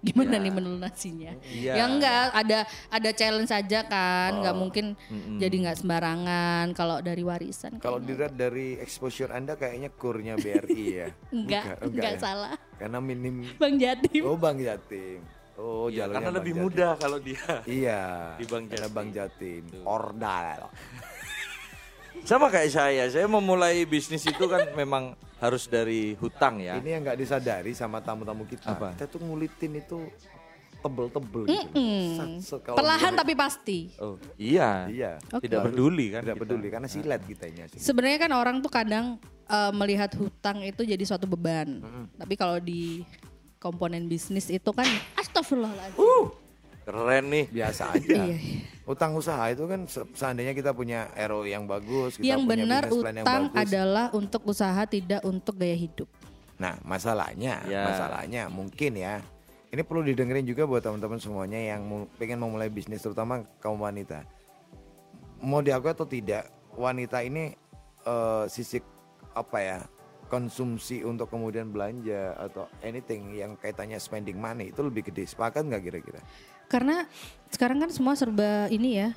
gimana 0.00 0.38
nih 0.38 0.50
melunasinya 0.50 1.32
Iya. 1.44 1.72
ya 1.74 1.84
enggak 1.84 2.22
ada 2.32 2.58
ada 2.88 3.10
challenge 3.10 3.50
aja 3.50 3.82
kan 3.84 4.30
nggak 4.38 4.54
mungkin 4.54 4.94
jadi 5.36 5.56
nggak 5.58 5.76
sembarangan 5.76 6.70
kalau 6.70 6.98
dari 6.98 7.20
warisan 7.20 7.76
kalau 7.76 7.96
kayaknya. 7.96 8.06
dilihat 8.08 8.32
dari 8.32 8.66
exposure 8.76 9.28
anda 9.28 9.54
kayaknya 9.54 9.90
kurnya 9.90 10.34
BRI 10.34 10.84
ya 10.94 11.08
enggak 11.34 11.64
Bukan, 11.76 11.86
enggak 11.90 12.12
ya? 12.14 12.20
salah 12.20 12.54
karena 12.74 12.98
minim 12.98 13.42
bang 13.52 13.74
Jatim 13.76 14.22
oh 14.22 14.38
Bang 14.38 14.56
Jatim 14.56 15.18
oh 15.56 15.86
iya, 15.86 16.06
jalurnya 16.06 16.14
karena 16.14 16.28
Bang 16.28 16.38
lebih 16.38 16.52
Jatim. 16.52 16.62
mudah 16.64 16.92
kalau 16.94 17.18
dia. 17.18 17.44
iya 17.82 18.00
Di 18.38 18.44
Bang 18.46 18.64
karena 18.64 18.86
Jatim. 18.86 18.94
Bang 18.94 19.08
Jatim 19.10 19.62
ordal 19.82 20.58
Sama 22.20 22.50
kayak 22.50 22.68
saya, 22.68 23.04
saya 23.06 23.24
memulai 23.24 23.86
bisnis 23.86 24.20
itu 24.22 24.44
kan 24.44 24.74
memang 24.74 25.14
harus 25.38 25.64
dari 25.64 26.14
hutang 26.14 26.58
ya. 26.58 26.76
ini 26.76 26.90
yang 26.90 27.02
nggak 27.02 27.16
disadari 27.16 27.70
sama 27.72 27.98
tamu-tamu 27.98 28.42
kita. 28.44 28.70
Apa? 28.70 28.92
kita 28.92 29.06
tuh 29.06 29.20
ngulitin 29.20 29.78
itu 29.78 29.98
tebel-tebel 30.78 31.42
gitu. 31.44 31.74
Sat, 32.14 32.28
set 32.38 32.60
kalau 32.62 32.76
perlahan 32.76 33.10
mulai- 33.10 33.20
tapi 33.20 33.32
pasti. 33.34 33.78
Oh, 33.98 34.14
iya. 34.36 34.86
iya. 34.86 35.12
Tidak 35.18 35.58
Harus- 35.60 35.70
peduli 35.70 36.06
kan 36.08 36.22
tidak 36.22 36.36
kita. 36.36 36.42
peduli 36.44 36.66
karena 36.68 36.86
silet 36.86 37.18
kita 37.20 37.44
ini 37.46 37.66
sebenarnya 37.72 38.18
kan 38.20 38.32
orang 38.32 38.56
tuh 38.58 38.68
kadang 38.68 39.18
eh, 39.44 39.72
melihat 39.72 40.10
hutang 40.14 40.62
itu 40.62 40.82
jadi 40.82 41.02
suatu 41.02 41.26
beban. 41.26 41.82
Tapi 42.14 42.34
kalau 42.34 42.58
di 42.58 43.02
komponen 43.58 44.06
bisnis 44.06 44.46
itu 44.46 44.70
kan 44.70 44.86
astagfirullahaladzim. 45.16 45.98
Uh, 45.98 46.30
keren 46.84 47.26
nih. 47.26 47.44
biasa 47.48 47.82
aja. 47.94 48.22
Iya, 48.22 48.36
iya. 48.38 48.60
Utang 48.88 49.12
usaha 49.12 49.52
itu 49.52 49.68
kan 49.68 49.84
se- 49.84 50.08
seandainya 50.16 50.56
kita 50.56 50.72
punya 50.72 51.12
RO 51.28 51.44
yang 51.44 51.68
bagus 51.68 52.16
kita 52.16 52.34
yang 52.34 52.48
punya 52.48 52.64
benar 52.64 52.82
plan 52.88 53.14
yang 53.14 53.26
utang 53.28 53.44
bagus. 53.52 53.60
adalah 53.68 54.06
untuk 54.10 54.42
usaha 54.48 54.82
tidak 54.88 55.20
untuk 55.22 55.54
gaya 55.54 55.76
hidup 55.76 56.08
Nah, 56.58 56.74
masalahnya, 56.82 57.62
Ya. 57.70 57.86
masalahnya 57.86 58.50
mungkin 58.50 58.98
ya. 58.98 59.22
Ini 59.70 59.86
perlu 59.86 60.02
didengerin 60.02 60.42
juga 60.42 60.66
buat 60.66 60.82
teman-teman 60.82 61.22
semuanya 61.22 61.54
yang 61.54 61.86
pengen 62.18 62.42
memulai 62.42 62.66
bisnis 62.66 62.98
terutama 62.98 63.46
kaum 63.62 63.78
wanita. 63.78 64.26
Mau 65.38 65.62
diakui 65.62 65.86
atau 65.86 66.02
tidak, 66.02 66.50
wanita 66.74 67.22
ini 67.22 67.54
eh, 68.02 68.44
sisi 68.50 68.82
apa 69.30 69.58
ya? 69.62 69.78
konsumsi 70.28 71.00
untuk 71.00 71.32
kemudian 71.32 71.72
belanja 71.72 72.36
atau 72.36 72.68
anything 72.82 73.32
yang 73.32 73.56
kaitannya 73.56 73.96
spending 73.96 74.36
money 74.36 74.68
itu 74.68 74.84
lebih 74.84 75.08
gede. 75.08 75.24
Sepakat 75.24 75.64
nggak 75.64 75.80
kira-kira? 75.80 76.20
Karena 76.68 77.08
sekarang 77.48 77.80
kan 77.80 77.90
semua 77.90 78.12
serba 78.14 78.68
ini 78.68 79.00
ya 79.00 79.10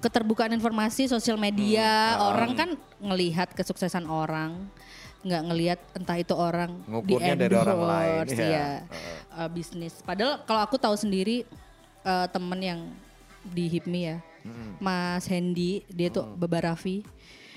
keterbukaan 0.00 0.50
informasi 0.56 1.06
sosial 1.06 1.36
media. 1.36 2.16
Hmm, 2.16 2.32
orang 2.34 2.50
kan 2.56 2.70
ngelihat 2.98 3.52
kesuksesan 3.52 4.08
orang 4.08 4.56
nggak 5.20 5.42
ngelihat 5.52 5.80
entah 5.92 6.16
itu 6.16 6.32
orang 6.32 6.80
Ngukurnya 6.88 7.36
di 7.36 7.40
dari 7.44 7.54
orang 7.60 7.76
lain, 7.84 8.16
endorse, 8.24 8.40
ya. 8.40 8.48
ya, 8.48 8.68
uh, 9.36 9.48
bisnis. 9.52 9.94
Padahal 10.00 10.40
kalau 10.48 10.64
aku 10.64 10.80
tahu 10.80 10.96
sendiri 10.96 11.44
uh, 12.08 12.24
temen 12.32 12.56
yang 12.60 12.80
di 13.44 13.68
HIPMI 13.68 14.02
ya 14.04 14.18
Hmm. 14.40 14.80
Mas 14.80 15.28
Hendy 15.28 15.84
dia 15.92 16.08
tuh 16.08 16.24
Baba 16.32 16.72
Raffi 16.72 17.04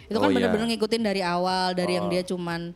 itu 0.03 0.17
Oh, 0.19 0.19
kan 0.19 0.27
iya. 0.27 0.35
bener-bener 0.35 0.67
ngikutin 0.75 0.99
dari 0.99 1.23
awal 1.23 1.71
dari 1.71 1.95
yang 1.95 2.11
dia 2.11 2.19
cuman 2.27 2.75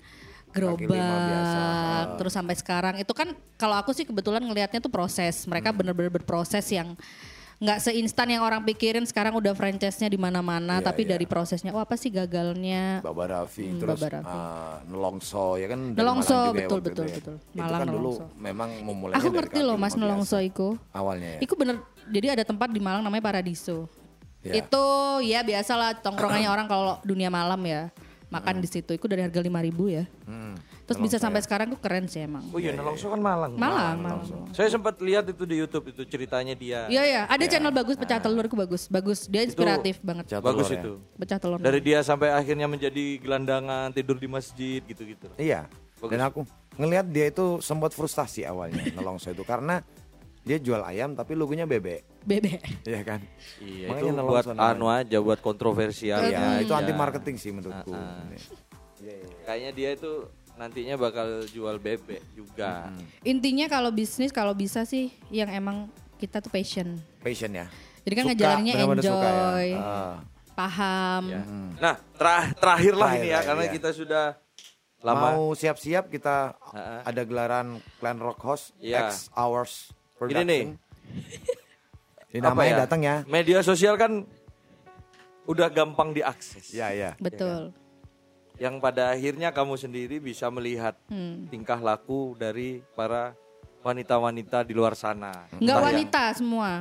Lima 0.58 0.74
biasa. 0.74 0.82
gerobak 0.82 2.08
terus 2.18 2.34
sampai 2.34 2.56
sekarang 2.56 2.96
itu 2.98 3.12
kan 3.12 3.28
kalau 3.56 3.76
aku 3.76 3.92
sih 3.92 4.04
kebetulan 4.04 4.42
ngelihatnya 4.42 4.78
tuh 4.78 4.90
proses 4.90 5.46
mereka 5.46 5.70
Hmm. 5.70 5.78
bener-bener 5.78 6.10
berproses 6.12 6.66
yang 6.68 6.98
nggak 7.58 7.82
seinstan 7.82 8.30
yang 8.30 8.42
orang 8.42 8.62
pikirin 8.62 9.02
sekarang 9.02 9.34
udah 9.34 9.50
franchise-nya 9.52 10.06
di 10.06 10.16
mana-mana 10.16 10.78
Iya, 10.78 10.86
tapi 10.86 11.02
iya. 11.02 11.10
dari 11.12 11.26
prosesnya 11.26 11.72
oh 11.72 11.80
apa 11.80 11.94
sih 11.94 12.08
gagalnya 12.08 13.02
Baba 13.02 13.26
Raffi, 13.26 13.66
Hmm, 13.66 13.82
terus 13.82 13.98
Baba 13.98 14.10
Raffi. 14.14 14.30
eh, 14.30 14.76
Nelongso 14.88 15.46
ya 15.56 15.68
kan 15.68 15.80
Nelongso, 15.90 16.30
Malang 16.30 16.46
juga 16.48 16.54
ya 16.54 16.62
betul, 16.64 16.80
betul, 16.80 17.04
ya. 17.04 17.16
betul. 17.18 17.36
Itu 17.42 17.58
Malang 17.58 17.80
kan 17.80 17.88
dulu 17.88 17.98
Nelongso. 18.14 18.26
memang 18.38 18.70
memulainya 18.80 19.18
aku 19.18 19.30
ngerti 19.32 19.60
loh 19.60 19.74
mas. 19.76 19.94
Nelongso 19.96 20.38
itu 20.40 20.68
awalnya 20.92 21.30
ya. 21.34 21.40
Iku 21.42 21.54
bener 21.56 21.76
jadi 22.06 22.28
ada 22.32 22.44
tempat 22.44 22.70
di 22.70 22.78
Malang 22.78 23.02
namanya 23.02 23.24
Paradiso 23.24 23.90
Ya. 24.40 24.54
itu 24.56 24.86
ya 25.26 25.42
biasalah 25.42 25.98
tongkrongannya 25.98 26.48
orang 26.54 26.70
kalau 26.70 27.02
dunia 27.02 27.28
malam 27.28 27.58
ya 27.60 27.90
makan 28.28 28.60
di 28.60 28.68
situ. 28.68 28.92
Itu 28.96 29.08
dari 29.08 29.24
harga 29.24 29.40
5000 29.40 29.88
ya. 29.88 30.04
Hmm. 30.28 30.56
Terus 30.88 31.00
bisa 31.04 31.18
sampai 31.20 31.44
sekarang 31.44 31.76
tuh 31.76 31.80
keren 31.84 32.08
sih 32.08 32.24
emang. 32.24 32.44
Oh 32.56 32.60
iya, 32.60 32.72
Nelongso 32.72 33.12
kan 33.12 33.20
Malang. 33.20 33.60
Malang, 33.60 33.98
Malang. 34.00 34.24
Saya 34.56 34.72
sempat 34.72 34.96
lihat 35.04 35.28
itu 35.28 35.44
di 35.44 35.60
YouTube 35.60 35.92
itu 35.92 36.08
ceritanya 36.08 36.56
dia. 36.56 36.88
Iya 36.88 37.04
ya, 37.04 37.22
ada 37.28 37.44
channel 37.44 37.76
bagus 37.76 38.00
pecah 38.00 38.24
telur 38.24 38.48
itu 38.48 38.56
bagus, 38.56 38.88
bagus. 38.88 39.20
Dia 39.28 39.44
inspiratif 39.44 40.00
banget. 40.00 40.32
Jatuh 40.32 40.48
Bagus 40.48 40.72
ya. 40.72 40.80
itu. 40.80 40.92
Pecah 41.20 41.38
telur. 41.44 41.60
Dari 41.60 41.80
dia 41.84 42.00
sampai 42.08 42.32
akhirnya 42.32 42.72
menjadi 42.72 43.20
gelandangan 43.20 43.92
tidur 43.92 44.16
di 44.16 44.32
masjid 44.32 44.80
gitu-gitu. 44.80 45.28
Iya. 45.36 45.68
Dan 45.98 46.22
aku 46.24 46.48
ngelihat 46.78 47.10
dia 47.10 47.28
itu 47.34 47.58
sempat 47.60 47.92
frustasi 47.92 48.46
awalnya 48.46 48.86
Nelongso 48.94 49.34
itu 49.34 49.42
karena 49.42 49.82
dia 50.48 50.58
jual 50.58 50.80
ayam 50.82 51.12
tapi 51.12 51.36
logonya 51.36 51.68
bebek, 51.68 52.24
Bebek. 52.24 52.62
Iya 52.84 53.02
kan? 53.04 53.20
Iya, 53.60 53.92
Makanya 53.92 54.12
itu 54.14 54.24
buat 54.26 54.46
anu 54.50 54.88
aja, 54.88 55.18
buat 55.20 55.40
kontroversial. 55.40 56.24
Iya, 56.24 56.64
itu 56.64 56.72
aja. 56.72 56.80
anti 56.80 56.94
marketing 56.94 57.36
sih 57.36 57.52
menurutku. 57.52 57.92
Iya, 57.92 59.14
iya. 59.14 59.30
Kayaknya 59.44 59.72
dia 59.72 59.90
itu 59.94 60.12
nantinya 60.56 60.96
bakal 60.96 61.28
jual 61.46 61.78
bebek 61.78 62.24
juga. 62.34 62.90
Intinya 63.22 63.68
kalau 63.68 63.92
bisnis 63.92 64.32
kalau 64.32 64.52
bisa 64.52 64.84
sih 64.84 65.12
yang 65.30 65.48
emang 65.48 65.86
kita 66.16 66.40
tuh 66.40 66.50
passion. 66.50 66.98
Passion 67.22 67.54
ya. 67.54 67.68
Jadi 68.02 68.14
kan 68.16 68.26
Suka, 68.26 68.34
benar-benar 68.34 68.88
enjoy, 68.98 69.12
suka 69.12 69.30
ya. 69.62 69.78
Ah. 69.78 70.16
paham. 70.52 71.24
Ya. 71.30 71.42
Nah, 71.78 71.96
tera- 72.18 72.50
terakhir 72.56 72.94
lah 72.96 73.12
Terakhir 73.14 73.22
ini 73.22 73.30
ya, 73.30 73.40
karena 73.46 73.64
iya. 73.68 73.74
kita 73.78 73.90
sudah 73.94 74.26
lama. 74.98 75.28
Mau 75.30 75.54
siap-siap 75.54 76.10
kita 76.10 76.58
Ah, 76.58 76.74
ah. 76.74 77.02
ada 77.06 77.22
gelaran 77.22 77.78
Clan 78.02 78.18
Rock 78.18 78.40
House 78.42 78.74
Iya. 78.82 79.08
X 79.08 79.30
Hours 79.32 79.94
Ini 80.18 80.20
Production. 80.20 80.48
nih. 80.48 80.64
Ini 82.30 82.40
Apa 82.40 82.50
namanya 82.52 82.68
ya? 82.68 82.80
datang 82.84 83.02
ya. 83.02 83.16
Media 83.26 83.60
sosial 83.62 83.96
kan 83.96 84.26
udah 85.46 85.70
gampang 85.70 86.12
diakses. 86.12 86.70
Ya 86.70 86.90
ya. 86.90 87.14
Betul. 87.18 87.72
Yang 88.58 88.76
pada 88.78 89.14
akhirnya 89.14 89.50
kamu 89.52 89.74
sendiri 89.76 90.18
bisa 90.18 90.50
melihat 90.50 90.98
Hmm. 91.08 91.46
tingkah 91.48 91.78
laku 91.78 92.34
dari 92.36 92.82
para 92.92 93.38
wanita-wanita 93.80 94.66
di 94.66 94.74
luar 94.74 94.92
sana. 94.94 95.46
Enggak 95.48 95.62
Entah 95.62 95.72
yang- 95.72 95.86
wanita 95.86 96.24
semua. 96.34 96.72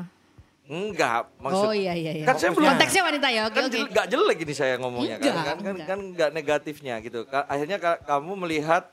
Enggak, 0.67 1.31
maksud 1.39 1.63
oh 1.63 1.71
iya 1.71 1.95
iya 1.95 2.13
iya. 2.13 2.27
Kan 2.27 2.35
saya 2.35 2.51
belum- 2.51 2.75
Konteksnya 2.75 3.03
wanita 3.05 3.29
ya. 3.31 3.43
Oke 3.47 3.55
kan 3.55 3.63
oke. 3.63 3.71
jel- 3.71 3.87
nggak 3.87 4.07
jelek 4.11 4.39
ini 4.41 4.55
saya 4.57 4.75
ngomongnya 4.77 5.15
Enggak, 5.15 5.31
kan 5.31 5.37
kan 5.37 5.45
kan 5.47 5.55
enggak. 5.71 5.87
kan 5.87 5.99
nggak 6.11 6.31
negatifnya 6.35 6.95
gitu 6.99 7.19
akhirnya 7.31 7.79
ka- 7.79 8.01
kamu 8.03 8.33
melihat 8.37 8.91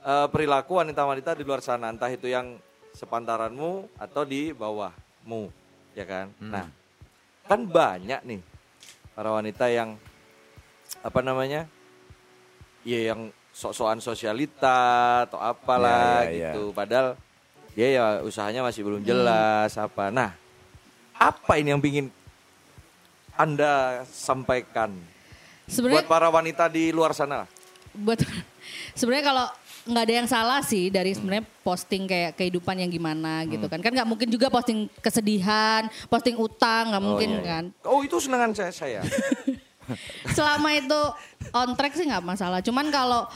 eh, 0.00 0.26
perilaku 0.28 0.72
wanita-wanita 0.76 1.34
di 1.34 1.42
luar 1.42 1.58
sana 1.58 1.86
entah 1.88 2.06
itu 2.06 2.26
yang 2.26 2.54
sepantaranmu 2.92 3.88
atau 3.96 4.22
di 4.22 4.52
bawahmu 4.52 5.48
ya 5.92 6.04
kan? 6.04 6.26
Nah 6.38 6.66
kan 7.42 7.66
banyak 7.66 8.20
nih 8.24 8.40
para 9.12 9.28
wanita 9.28 9.66
yang 9.68 9.98
apa 11.02 11.20
namanya 11.20 11.66
ya 12.86 13.12
yang 13.12 13.28
sok-sokan 13.52 14.00
sosialita 14.00 14.78
atau 15.28 15.36
apalah 15.36 16.24
Ya, 16.24 16.30
ya, 16.30 16.30
ya. 16.30 16.52
gitu. 16.54 16.72
Padahal 16.72 17.08
dia 17.72 17.88
ya 17.88 18.04
usahanya 18.20 18.64
masih 18.64 18.84
belum 18.84 19.02
jelas 19.02 19.76
apa. 19.76 20.08
Nah 20.08 20.32
apa 21.16 21.52
ini 21.56 21.72
yang 21.72 21.80
ingin 21.80 22.08
anda 23.32 24.04
sampaikan? 24.08 24.92
Sebenarnya 25.64 26.04
buat 26.04 26.08
para 26.08 26.28
wanita 26.28 26.68
di 26.68 26.92
luar 26.92 27.16
sana 27.16 27.48
buat 27.92 28.20
sebenarnya 28.98 29.24
kalau 29.24 29.46
nggak 29.82 30.04
ada 30.06 30.14
yang 30.14 30.28
salah 30.30 30.60
sih 30.62 30.94
dari 30.94 31.10
sebenarnya 31.10 31.42
posting 31.66 32.06
kayak 32.06 32.38
kehidupan 32.38 32.78
yang 32.78 32.90
gimana 32.90 33.42
gitu 33.50 33.66
kan. 33.66 33.82
Kan 33.82 33.92
nggak 33.94 34.08
mungkin 34.08 34.28
juga 34.30 34.46
posting 34.46 34.86
kesedihan 35.02 35.90
posting 36.06 36.38
utang 36.38 36.94
nggak 36.94 37.02
mungkin 37.02 37.30
iya, 37.30 37.40
iya. 37.40 37.50
kan. 37.50 37.64
Oh 37.86 38.00
itu 38.06 38.16
senangan 38.22 38.54
saya 38.54 38.70
saya. 38.70 39.00
selama 40.38 40.70
itu 40.78 41.00
on 41.50 41.74
track 41.74 41.98
sih 41.98 42.06
nggak 42.06 42.22
masalah. 42.22 42.62
Cuman 42.62 42.94
kalau 42.94 43.26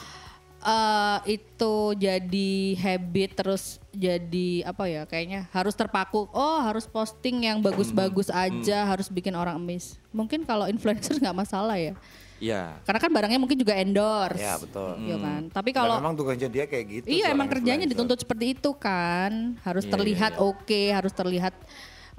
eh, 0.62 1.18
itu 1.34 1.74
jadi 1.98 2.54
habit 2.78 3.30
terus 3.34 3.82
jadi 3.90 4.70
apa 4.70 4.86
ya 4.86 5.02
kayaknya 5.02 5.50
harus 5.50 5.74
terpaku. 5.74 6.30
Oh 6.30 6.58
harus 6.62 6.86
posting 6.86 7.50
yang 7.50 7.58
bagus-bagus 7.58 8.30
aja 8.30 8.86
harus 8.86 9.10
bikin 9.10 9.34
orang 9.34 9.58
emis 9.58 9.98
mungkin 10.14 10.46
kalau 10.46 10.70
influencer 10.70 11.18
nggak 11.18 11.36
masalah 11.36 11.74
ya 11.74 11.98
Iya. 12.36 12.84
karena 12.84 13.00
kan 13.00 13.10
barangnya 13.12 13.40
mungkin 13.40 13.56
juga 13.56 13.72
endorse 13.80 14.44
Ya 14.44 14.60
betul. 14.60 14.92
Iya 15.08 15.16
kan 15.16 15.42
tapi 15.48 15.70
Dan 15.72 15.78
kalau 15.80 15.96
memang 16.04 16.14
tugasnya 16.14 16.52
dia 16.52 16.64
kayak 16.68 16.84
gitu. 16.84 17.06
Iya 17.08 17.32
emang 17.32 17.48
kerjanya 17.48 17.84
influencer. 17.84 17.96
dituntut 17.96 18.18
seperti 18.20 18.52
itu 18.52 18.70
kan, 18.76 19.56
harus 19.64 19.88
Iya, 19.88 19.92
terlihat 19.96 20.32
iya, 20.36 20.44
oke, 20.44 20.82
harus 20.92 21.12
terlihat 21.16 21.54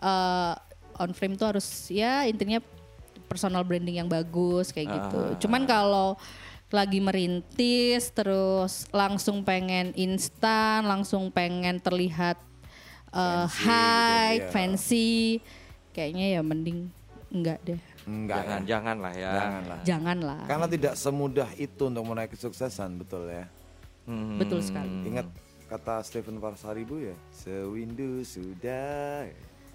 eh, 0.01 0.53
on 0.97 1.11
frame 1.13 1.37
tuh 1.37 1.53
harus 1.53 1.67
ya 1.93 2.25
intinya 2.25 2.57
personal 3.29 3.61
branding 3.61 4.01
yang 4.01 4.09
bagus 4.09 4.73
kayak 4.73 4.89
gitu. 4.89 5.21
Ah. 5.21 5.37
Cuman 5.37 5.69
kalau 5.69 6.17
lagi 6.67 6.99
merintis 6.99 8.11
terus 8.11 8.89
langsung 8.91 9.45
pengen 9.45 9.93
instan, 9.95 10.83
langsung 10.83 11.29
pengen 11.29 11.77
terlihat 11.77 12.41
eh, 13.13 13.45
Fancy 13.45 13.63
high, 13.63 14.33
gitu, 14.33 14.43
iya. 14.43 14.51
fancy, 14.51 15.13
kayaknya 15.93 16.25
ya 16.35 16.41
mending 16.41 16.89
enggak 17.31 17.59
deh, 17.63 17.79
Enggak 18.07 18.39
jangan 18.39 18.55
ya. 18.57 18.65
jangan 18.65 18.97
lah 18.97 19.13
ya. 19.13 19.31
Janganlah. 19.35 19.79
janganlah. 19.83 20.39
Karena 20.47 20.67
tidak 20.71 20.93
semudah 20.95 21.49
itu 21.59 21.83
untuk 21.85 22.03
meraih 22.07 22.31
kesuksesan, 22.31 22.95
betul 22.97 23.27
ya. 23.27 23.45
Hmm. 24.07 24.39
Betul 24.39 24.63
sekali. 24.63 24.87
Ingat 25.05 25.27
kata 25.67 25.99
Stephen 26.01 26.39
Parsaribu 26.39 27.03
ya, 27.03 27.15
sewindu 27.35 28.23
sudah. 28.23 29.27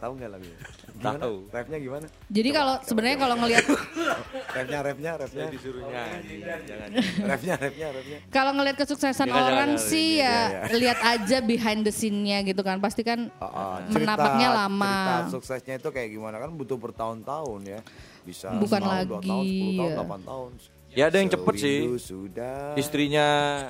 Tahu 0.02 0.18
nggak 0.18 0.30
lagunya? 0.34 0.58
Gimana? 0.98 1.18
Tahu. 1.22 1.36
Rapnya 1.54 1.78
gimana? 1.78 2.06
Jadi 2.26 2.48
kalau 2.50 2.74
sebenarnya 2.82 3.18
kalau 3.22 3.34
ngelihat 3.38 3.64
Rapnya, 4.58 4.78
rapnya, 4.82 5.12
rapnya. 5.14 5.44
Disuruh 5.46 5.82
nyanyi. 5.86 6.36
Jangan. 6.42 6.88
rapnya, 7.22 7.54
rapnya, 7.54 7.86
rapnya. 7.94 8.18
Kalau 8.28 8.50
ngelihat 8.50 8.76
kesuksesan 8.82 9.30
Jangan, 9.30 9.46
orang 9.46 9.70
jangan, 9.78 9.88
sih 9.94 10.18
jangan, 10.18 10.26
ya 10.26 10.58
jangan. 10.66 10.80
lihat 10.82 10.98
aja 11.06 11.36
behind 11.38 11.80
the 11.86 11.94
scene-nya 11.94 12.42
gitu 12.42 12.66
kan. 12.66 12.82
Pasti 12.82 13.06
kan 13.06 13.30
Oh, 13.38 13.46
oh, 13.46 13.74
menapaknya 13.94 14.48
lama. 14.50 14.96
Cerita 15.22 15.32
suksesnya 15.38 15.74
itu 15.78 15.88
kayak 15.94 16.08
gimana 16.10 16.42
kan 16.42 16.50
butuh 16.50 16.74
bertahun-tahun 16.74 17.60
ya. 17.62 17.80
Bisa 18.22 18.54
Bukan 18.54 18.80
setahun, 18.80 19.06
dua 19.06 19.18
lagi, 19.18 19.28
tahun, 19.28 19.44
10 19.44 19.78
tahun, 19.78 19.90
ya. 19.90 19.96
8 19.98 20.30
tahun. 20.30 20.50
Ya 20.92 21.04
ada 21.08 21.16
yang 21.18 21.30
cepet 21.32 21.54
sih. 21.56 21.78
Sudah. 21.98 22.76
Istrinya 22.76 23.26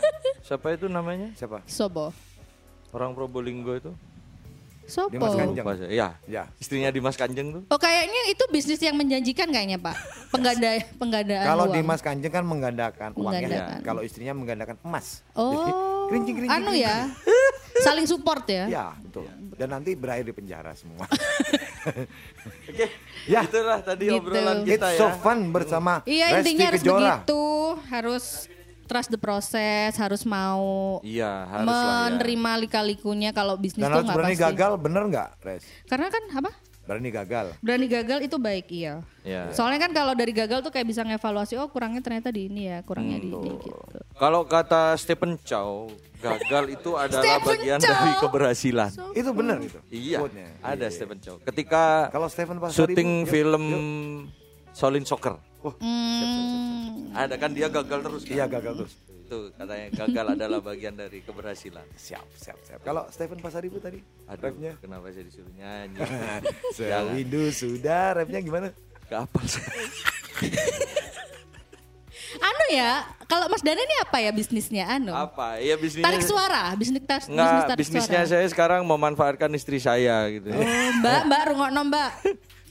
siapa 0.47 0.75
itu 0.75 0.87
namanya? 0.91 1.31
Siapa? 1.39 1.63
Sobo. 1.71 2.11
Orang 2.93 3.15
Probolinggo 3.15 3.73
itu. 3.79 3.93
Sobo. 4.91 5.15
Dimas 5.15 5.33
Kanjeng. 5.39 5.65
Iya. 5.89 6.09
Ya. 6.27 6.51
Istrinya 6.59 6.91
Dimas 6.91 7.15
Kanjeng 7.15 7.55
tuh. 7.55 7.63
Oh 7.71 7.79
kayaknya 7.79 8.29
itu 8.29 8.45
bisnis 8.51 8.83
yang 8.83 8.99
menjanjikan 8.99 9.49
kayaknya 9.49 9.79
Pak. 9.79 9.97
Pengganda 10.35 10.69
penggandaan 10.99 11.47
Kalau. 11.47 11.65
Dimas 11.71 12.01
Kanjeng 12.03 12.33
kan 12.35 12.45
menggandakan 12.45 13.11
uangnya. 13.15 13.81
Kalau 13.87 14.03
istrinya 14.03 14.35
menggandakan 14.35 14.77
emas. 14.83 15.23
Oh. 15.39 16.11
Kerincing, 16.11 16.45
kerincing, 16.45 16.59
anu 16.61 16.75
kerincing. 16.75 16.85
ya. 16.85 16.97
Saling 17.87 18.05
support 18.05 18.45
ya. 18.51 18.69
Ya, 18.69 18.87
betul. 19.01 19.25
Dan 19.57 19.69
nanti 19.73 19.97
berakhir 19.97 20.29
di 20.29 20.35
penjara 20.37 20.77
semua. 20.77 21.07
Oke. 22.69 22.87
Ya. 23.25 23.41
Itulah 23.43 23.81
tadi 23.81 24.07
Gitu. 24.07 24.17
obrolan 24.17 24.63
It's 24.63 24.71
kita 24.73 24.87
ya. 24.89 24.99
so 24.99 25.07
fun 25.17 25.39
bersama 25.49 26.03
Iya 26.03 26.27
Resti 26.29 26.39
intinya 26.45 26.65
harus 26.69 26.81
Kejora. 26.81 26.99
begitu. 27.17 27.43
Harus 27.89 28.25
trust 28.85 29.09
the 29.09 29.17
process, 29.17 29.97
harus 29.97 30.23
mau 30.23 31.01
Iya, 31.01 31.49
harus 31.49 31.65
lah 31.65 31.81
ya. 31.81 31.95
menerima 32.13 32.53
lika-likunya 32.61 33.31
kalau 33.31 33.57
bisnis 33.57 33.81
Dan 33.81 33.89
tuh 33.89 33.95
harus 33.95 34.05
nggak 34.05 34.19
berani 34.19 34.35
pasti. 34.35 34.45
gagal, 34.45 34.73
bener 34.77 35.03
nggak, 35.09 35.29
Res? 35.41 35.63
Karena 35.87 36.09
kan 36.09 36.23
apa? 36.35 36.51
Berani 36.83 37.15
gagal. 37.15 37.47
Berani 37.63 37.87
gagal 37.87 38.19
itu 38.27 38.37
baik 38.43 38.67
iya. 38.75 39.07
Iya. 39.23 39.55
Soalnya 39.55 39.87
kan 39.87 39.95
kalau 39.95 40.19
dari 40.19 40.35
gagal 40.35 40.67
tuh 40.67 40.75
kayak 40.75 40.87
bisa 40.91 41.07
ngevaluasi 41.07 41.55
oh 41.55 41.71
kurangnya 41.71 42.03
ternyata 42.03 42.35
di 42.35 42.51
ini 42.51 42.67
ya, 42.67 42.83
kurangnya 42.83 43.23
di 43.23 43.31
ini 43.31 43.51
gitu. 43.55 43.87
Kalau 44.19 44.43
kata 44.43 44.99
Stephen 44.99 45.39
Chow, 45.47 45.87
gagal 46.19 46.75
itu 46.75 46.91
adalah 47.03 47.23
Stephen 47.23 47.47
bagian 47.55 47.79
Chow. 47.79 47.91
dari 47.95 48.11
keberhasilan. 48.19 48.91
Itu 49.15 49.31
bener 49.31 49.57
itu. 49.63 49.79
Iya, 49.95 50.19
quote-nya. 50.27 50.47
ada 50.59 50.75
Iya. 50.83 50.91
Stephen 50.91 51.19
Chow. 51.23 51.37
Ketika 51.39 52.11
Kalau 52.11 52.27
Stephen 52.27 52.59
syuting 52.69 53.31
film 53.31 53.63
yuk. 53.63 53.83
Solin 54.75 55.05
Soccer, 55.07 55.39
Wah, 55.63 55.75
Hmm, 55.79 57.15
ada 57.15 57.39
kan 57.39 57.55
dia 57.55 57.71
gagal 57.71 58.03
terus. 58.03 58.23
Kan? 58.27 58.35
iya 58.35 58.45
gagal 58.51 58.83
terus. 58.83 58.95
Itu 59.33 59.49
katanya 59.57 59.89
gagal 59.97 60.27
adalah 60.37 60.61
bagian 60.61 60.93
dari 60.93 61.25
keberhasilan. 61.25 61.89
Siap, 61.97 62.29
siap, 62.37 62.61
siap. 62.69 62.85
Kalau 62.85 63.09
Stephen 63.09 63.41
Pasaribu 63.41 63.81
tadi, 63.81 64.05
Aduh, 64.29 64.45
rapnya? 64.45 64.77
kenapa 64.77 65.09
saya 65.09 65.25
disuruh 65.25 65.49
nyanyi? 65.57 66.05
Sewindu 66.77 67.49
sudah, 67.49 68.21
rapnya 68.21 68.45
gimana? 68.45 68.69
Gak 69.09 69.25
apa 69.25 69.41
anu 72.33 72.65
ya, 72.73 73.05
kalau 73.25 73.49
Mas 73.49 73.65
Dana 73.65 73.81
ini 73.81 73.97
apa 74.05 74.17
ya 74.21 74.33
bisnisnya 74.37 74.85
anu? 74.85 75.17
Apa? 75.17 75.61
Ya 75.65 75.81
bisnisnya. 75.81 76.13
Tarik 76.13 76.25
suara, 76.29 76.77
bisnis 76.77 77.05
tas, 77.09 77.25
bisnis 77.25 77.33
Enggak, 77.33 77.65
tarik 77.73 77.81
bisnisnya 77.81 78.21
suara. 78.25 78.33
saya 78.37 78.47
sekarang 78.53 78.81
memanfaatkan 78.85 79.49
istri 79.57 79.81
saya 79.81 80.29
gitu. 80.29 80.53
Oh, 80.53 80.89
mbak, 81.01 81.21
Mbak 81.29 81.41
rungokno 81.53 81.81
Mbak. 81.89 82.11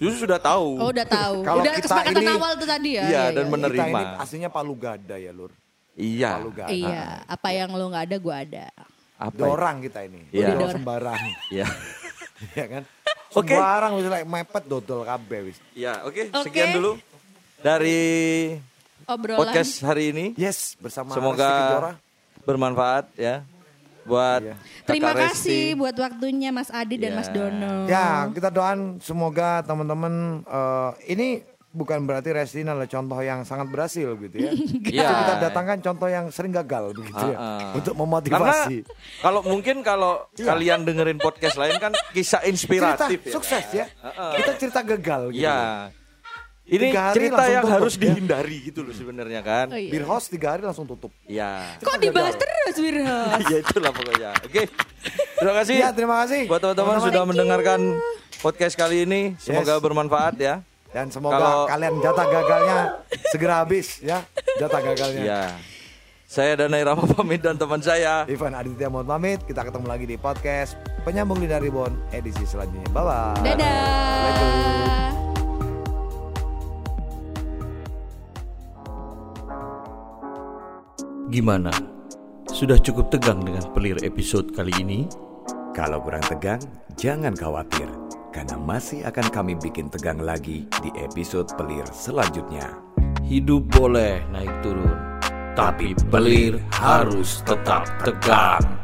Justru 0.01 0.25
sudah 0.29 0.41
tahu. 0.41 0.81
Oh, 0.81 0.89
udah 0.89 1.05
tahu. 1.05 1.45
Kalau 1.45 1.61
udah 1.61 1.73
kita 1.77 1.85
kesepakatan 1.89 2.21
ini- 2.25 2.33
awal 2.37 2.51
tuh 2.57 2.69
tadi 2.69 2.89
ya. 2.97 3.03
Iya, 3.05 3.23
dan 3.37 3.45
iya. 3.45 3.53
menerima. 3.53 3.85
Kita 3.85 4.01
ini 4.01 4.21
aslinya 4.21 4.49
Palu 4.49 4.73
Gada 4.77 5.17
ya, 5.17 5.29
Lur. 5.33 5.53
Iya. 5.95 6.31
Iya, 6.71 7.05
apa 7.27 7.49
yang 7.51 7.75
lo 7.75 7.91
nggak 7.91 8.05
ada 8.07 8.17
gua 8.17 8.35
ada. 8.43 8.67
Apa? 9.21 9.37
Dorang 9.37 9.83
kita 9.85 10.01
ini. 10.07 10.25
Iya. 10.33 10.55
Dodol 10.55 10.69
sembarang. 10.73 11.21
Iya. 11.53 11.67
Iya 12.57 12.65
kan? 12.65 12.83
Oke. 13.37 13.53
Sembarang 13.53 13.91
wis 14.01 14.09
like 14.09 14.25
mepet 14.25 14.63
dodol 14.65 15.05
kabeh 15.05 15.39
wis. 15.45 15.61
Iya, 15.77 16.01
oke. 16.09 16.33
Oke. 16.33 16.49
Sekian 16.49 16.73
dulu 16.73 16.97
dari 17.61 18.01
obrolan. 19.05 19.39
podcast 19.45 19.85
hari 19.85 20.09
ini. 20.09 20.25
Yes, 20.33 20.73
bersama 20.81 21.13
Semoga 21.13 21.93
bermanfaat 22.43 23.13
ya 23.13 23.45
buat 24.01 24.41
Iya. 24.41 24.55
Terima 24.89 25.13
kasih 25.13 25.77
Resti. 25.77 25.77
buat 25.77 25.95
waktunya 26.01 26.49
Mas 26.49 26.73
Adi 26.73 26.97
dan 26.97 27.13
Ya. 27.13 27.17
Mas 27.21 27.29
Dono. 27.29 27.73
Ya, 27.85 28.07
kita 28.33 28.49
doain 28.49 28.97
semoga 28.99 29.61
teman-teman 29.61 30.41
eh, 30.41 30.91
ini 31.13 31.27
bukan 31.71 32.03
berarti 32.03 32.29
Resti 32.29 32.61
adalah 32.61 32.83
contoh 32.83 33.15
yang 33.17 33.41
sangat 33.41 33.67
berhasil 33.67 34.07
gitu 34.19 34.35
ya. 34.37 34.51
Iya. 34.91 35.07
Kita 35.07 35.33
datangkan 35.41 35.77
contoh 35.81 36.07
yang 36.07 36.25
sering 36.27 36.51
gagal 36.51 36.91
begitu 36.93 37.25
ya. 37.25 37.37
Untuk 37.71 37.95
Karena 37.95 38.03
memotivasi. 38.03 38.77
kalau 39.19 39.39
mungkin 39.41 39.79
kalau 39.79 40.27
Iya. 40.33 40.51
kalian 40.51 40.79
dengerin 40.83 41.17
podcast 41.17 41.55
lain 41.55 41.75
kan 41.77 41.91
kisah 42.11 42.39
cerita 42.39 42.49
inspiratif 42.49 43.19
ya. 43.21 43.31
sukses 43.31 43.65
ya. 43.71 43.85
Kita 44.35 44.51
cerita 44.57 44.79
gagal 44.81 45.31
gitu. 45.31 45.43
Ya. 45.43 45.89
Ini 46.61 46.87
Tiga 46.87 47.01
hari 47.03 47.15
cerita 47.17 47.35
langsung 47.35 47.51
yang 47.51 47.63
tutup, 47.65 47.75
harus 47.75 47.93
ya. 47.93 48.01
dihindari 48.01 48.57
gitu 48.61 48.79
loh 48.81 48.93
sebenarnya 48.93 49.41
kan. 49.41 49.65
Oh, 49.69 49.75
iya. 49.75 49.91
Beer 49.91 50.05
house 50.05 50.27
tiga 50.27 50.55
hari 50.55 50.63
langsung 50.63 50.87
tutup. 50.87 51.11
Iya. 51.25 51.75
Kok 51.79 51.99
dibahas 51.99 52.35
terus 52.35 52.75
Wirhos? 52.79 53.43
ya 53.43 53.57
itulah 53.59 53.91
pokoknya. 53.91 54.31
Oke. 54.39 54.71
Terima 55.35 55.53
kasih. 55.57 55.75
Ya, 55.75 55.89
terima 55.91 56.15
kasih. 56.23 56.41
Buat 56.47 56.61
teman-teman 56.63 56.97
sudah 57.01 57.23
mendengarkan 57.25 57.79
podcast 58.39 58.79
kali 58.79 59.03
ini. 59.03 59.35
Semoga 59.35 59.75
Yes. 59.75 59.83
bermanfaat 59.83 60.35
ya. 60.39 60.55
Dan 60.91 61.07
semoga 61.07 61.39
Kalau- 61.39 61.67
kalian 61.71 61.93
jatah 62.03 62.27
gagalnya 62.27 62.79
segera 63.31 63.63
habis 63.63 64.03
ya. 64.03 64.27
Jatah 64.59 64.81
gagalnya. 64.83 65.23
Ya. 65.23 65.43
Saya 66.27 66.55
Danai 66.55 66.83
Rama 66.83 67.03
pamit 67.11 67.43
dan 67.43 67.59
teman 67.59 67.83
saya. 67.83 68.23
Ivan 68.27 68.55
Aditya 68.55 68.87
mohon 68.87 69.07
pamit. 69.07 69.43
Kita 69.43 69.67
ketemu 69.67 69.87
lagi 69.87 70.05
di 70.07 70.15
podcast 70.15 70.79
Penyambung 71.03 71.39
Lidah 71.43 71.59
Ribon 71.59 71.91
edisi 72.11 72.43
selanjutnya. 72.47 72.87
Bye 72.91 73.03
bye. 73.03 73.39
Dadah. 73.43 75.11
Gimana? 81.31 81.71
Sudah 82.51 82.75
cukup 82.75 83.07
tegang 83.07 83.39
dengan 83.39 83.63
pelir 83.71 83.95
episode 84.03 84.51
kali 84.51 84.71
ini? 84.83 85.07
Kalau 85.71 86.03
kurang 86.03 86.23
tegang, 86.27 86.59
jangan 86.99 87.31
khawatir, 87.31 87.87
karena 88.31 88.55
masih 88.57 89.03
akan 89.05 89.27
kami 89.29 89.53
bikin 89.59 89.91
tegang 89.91 90.17
lagi 90.23 90.65
di 90.81 90.89
episode 90.97 91.51
pelir 91.59 91.85
selanjutnya. 91.91 92.79
Hidup 93.21 93.69
boleh 93.69 94.23
naik 94.31 94.51
turun, 94.65 94.97
tapi 95.53 95.93
pelir 96.09 96.57
harus 96.73 97.43
tetap 97.45 97.85
tegang. 98.01 98.80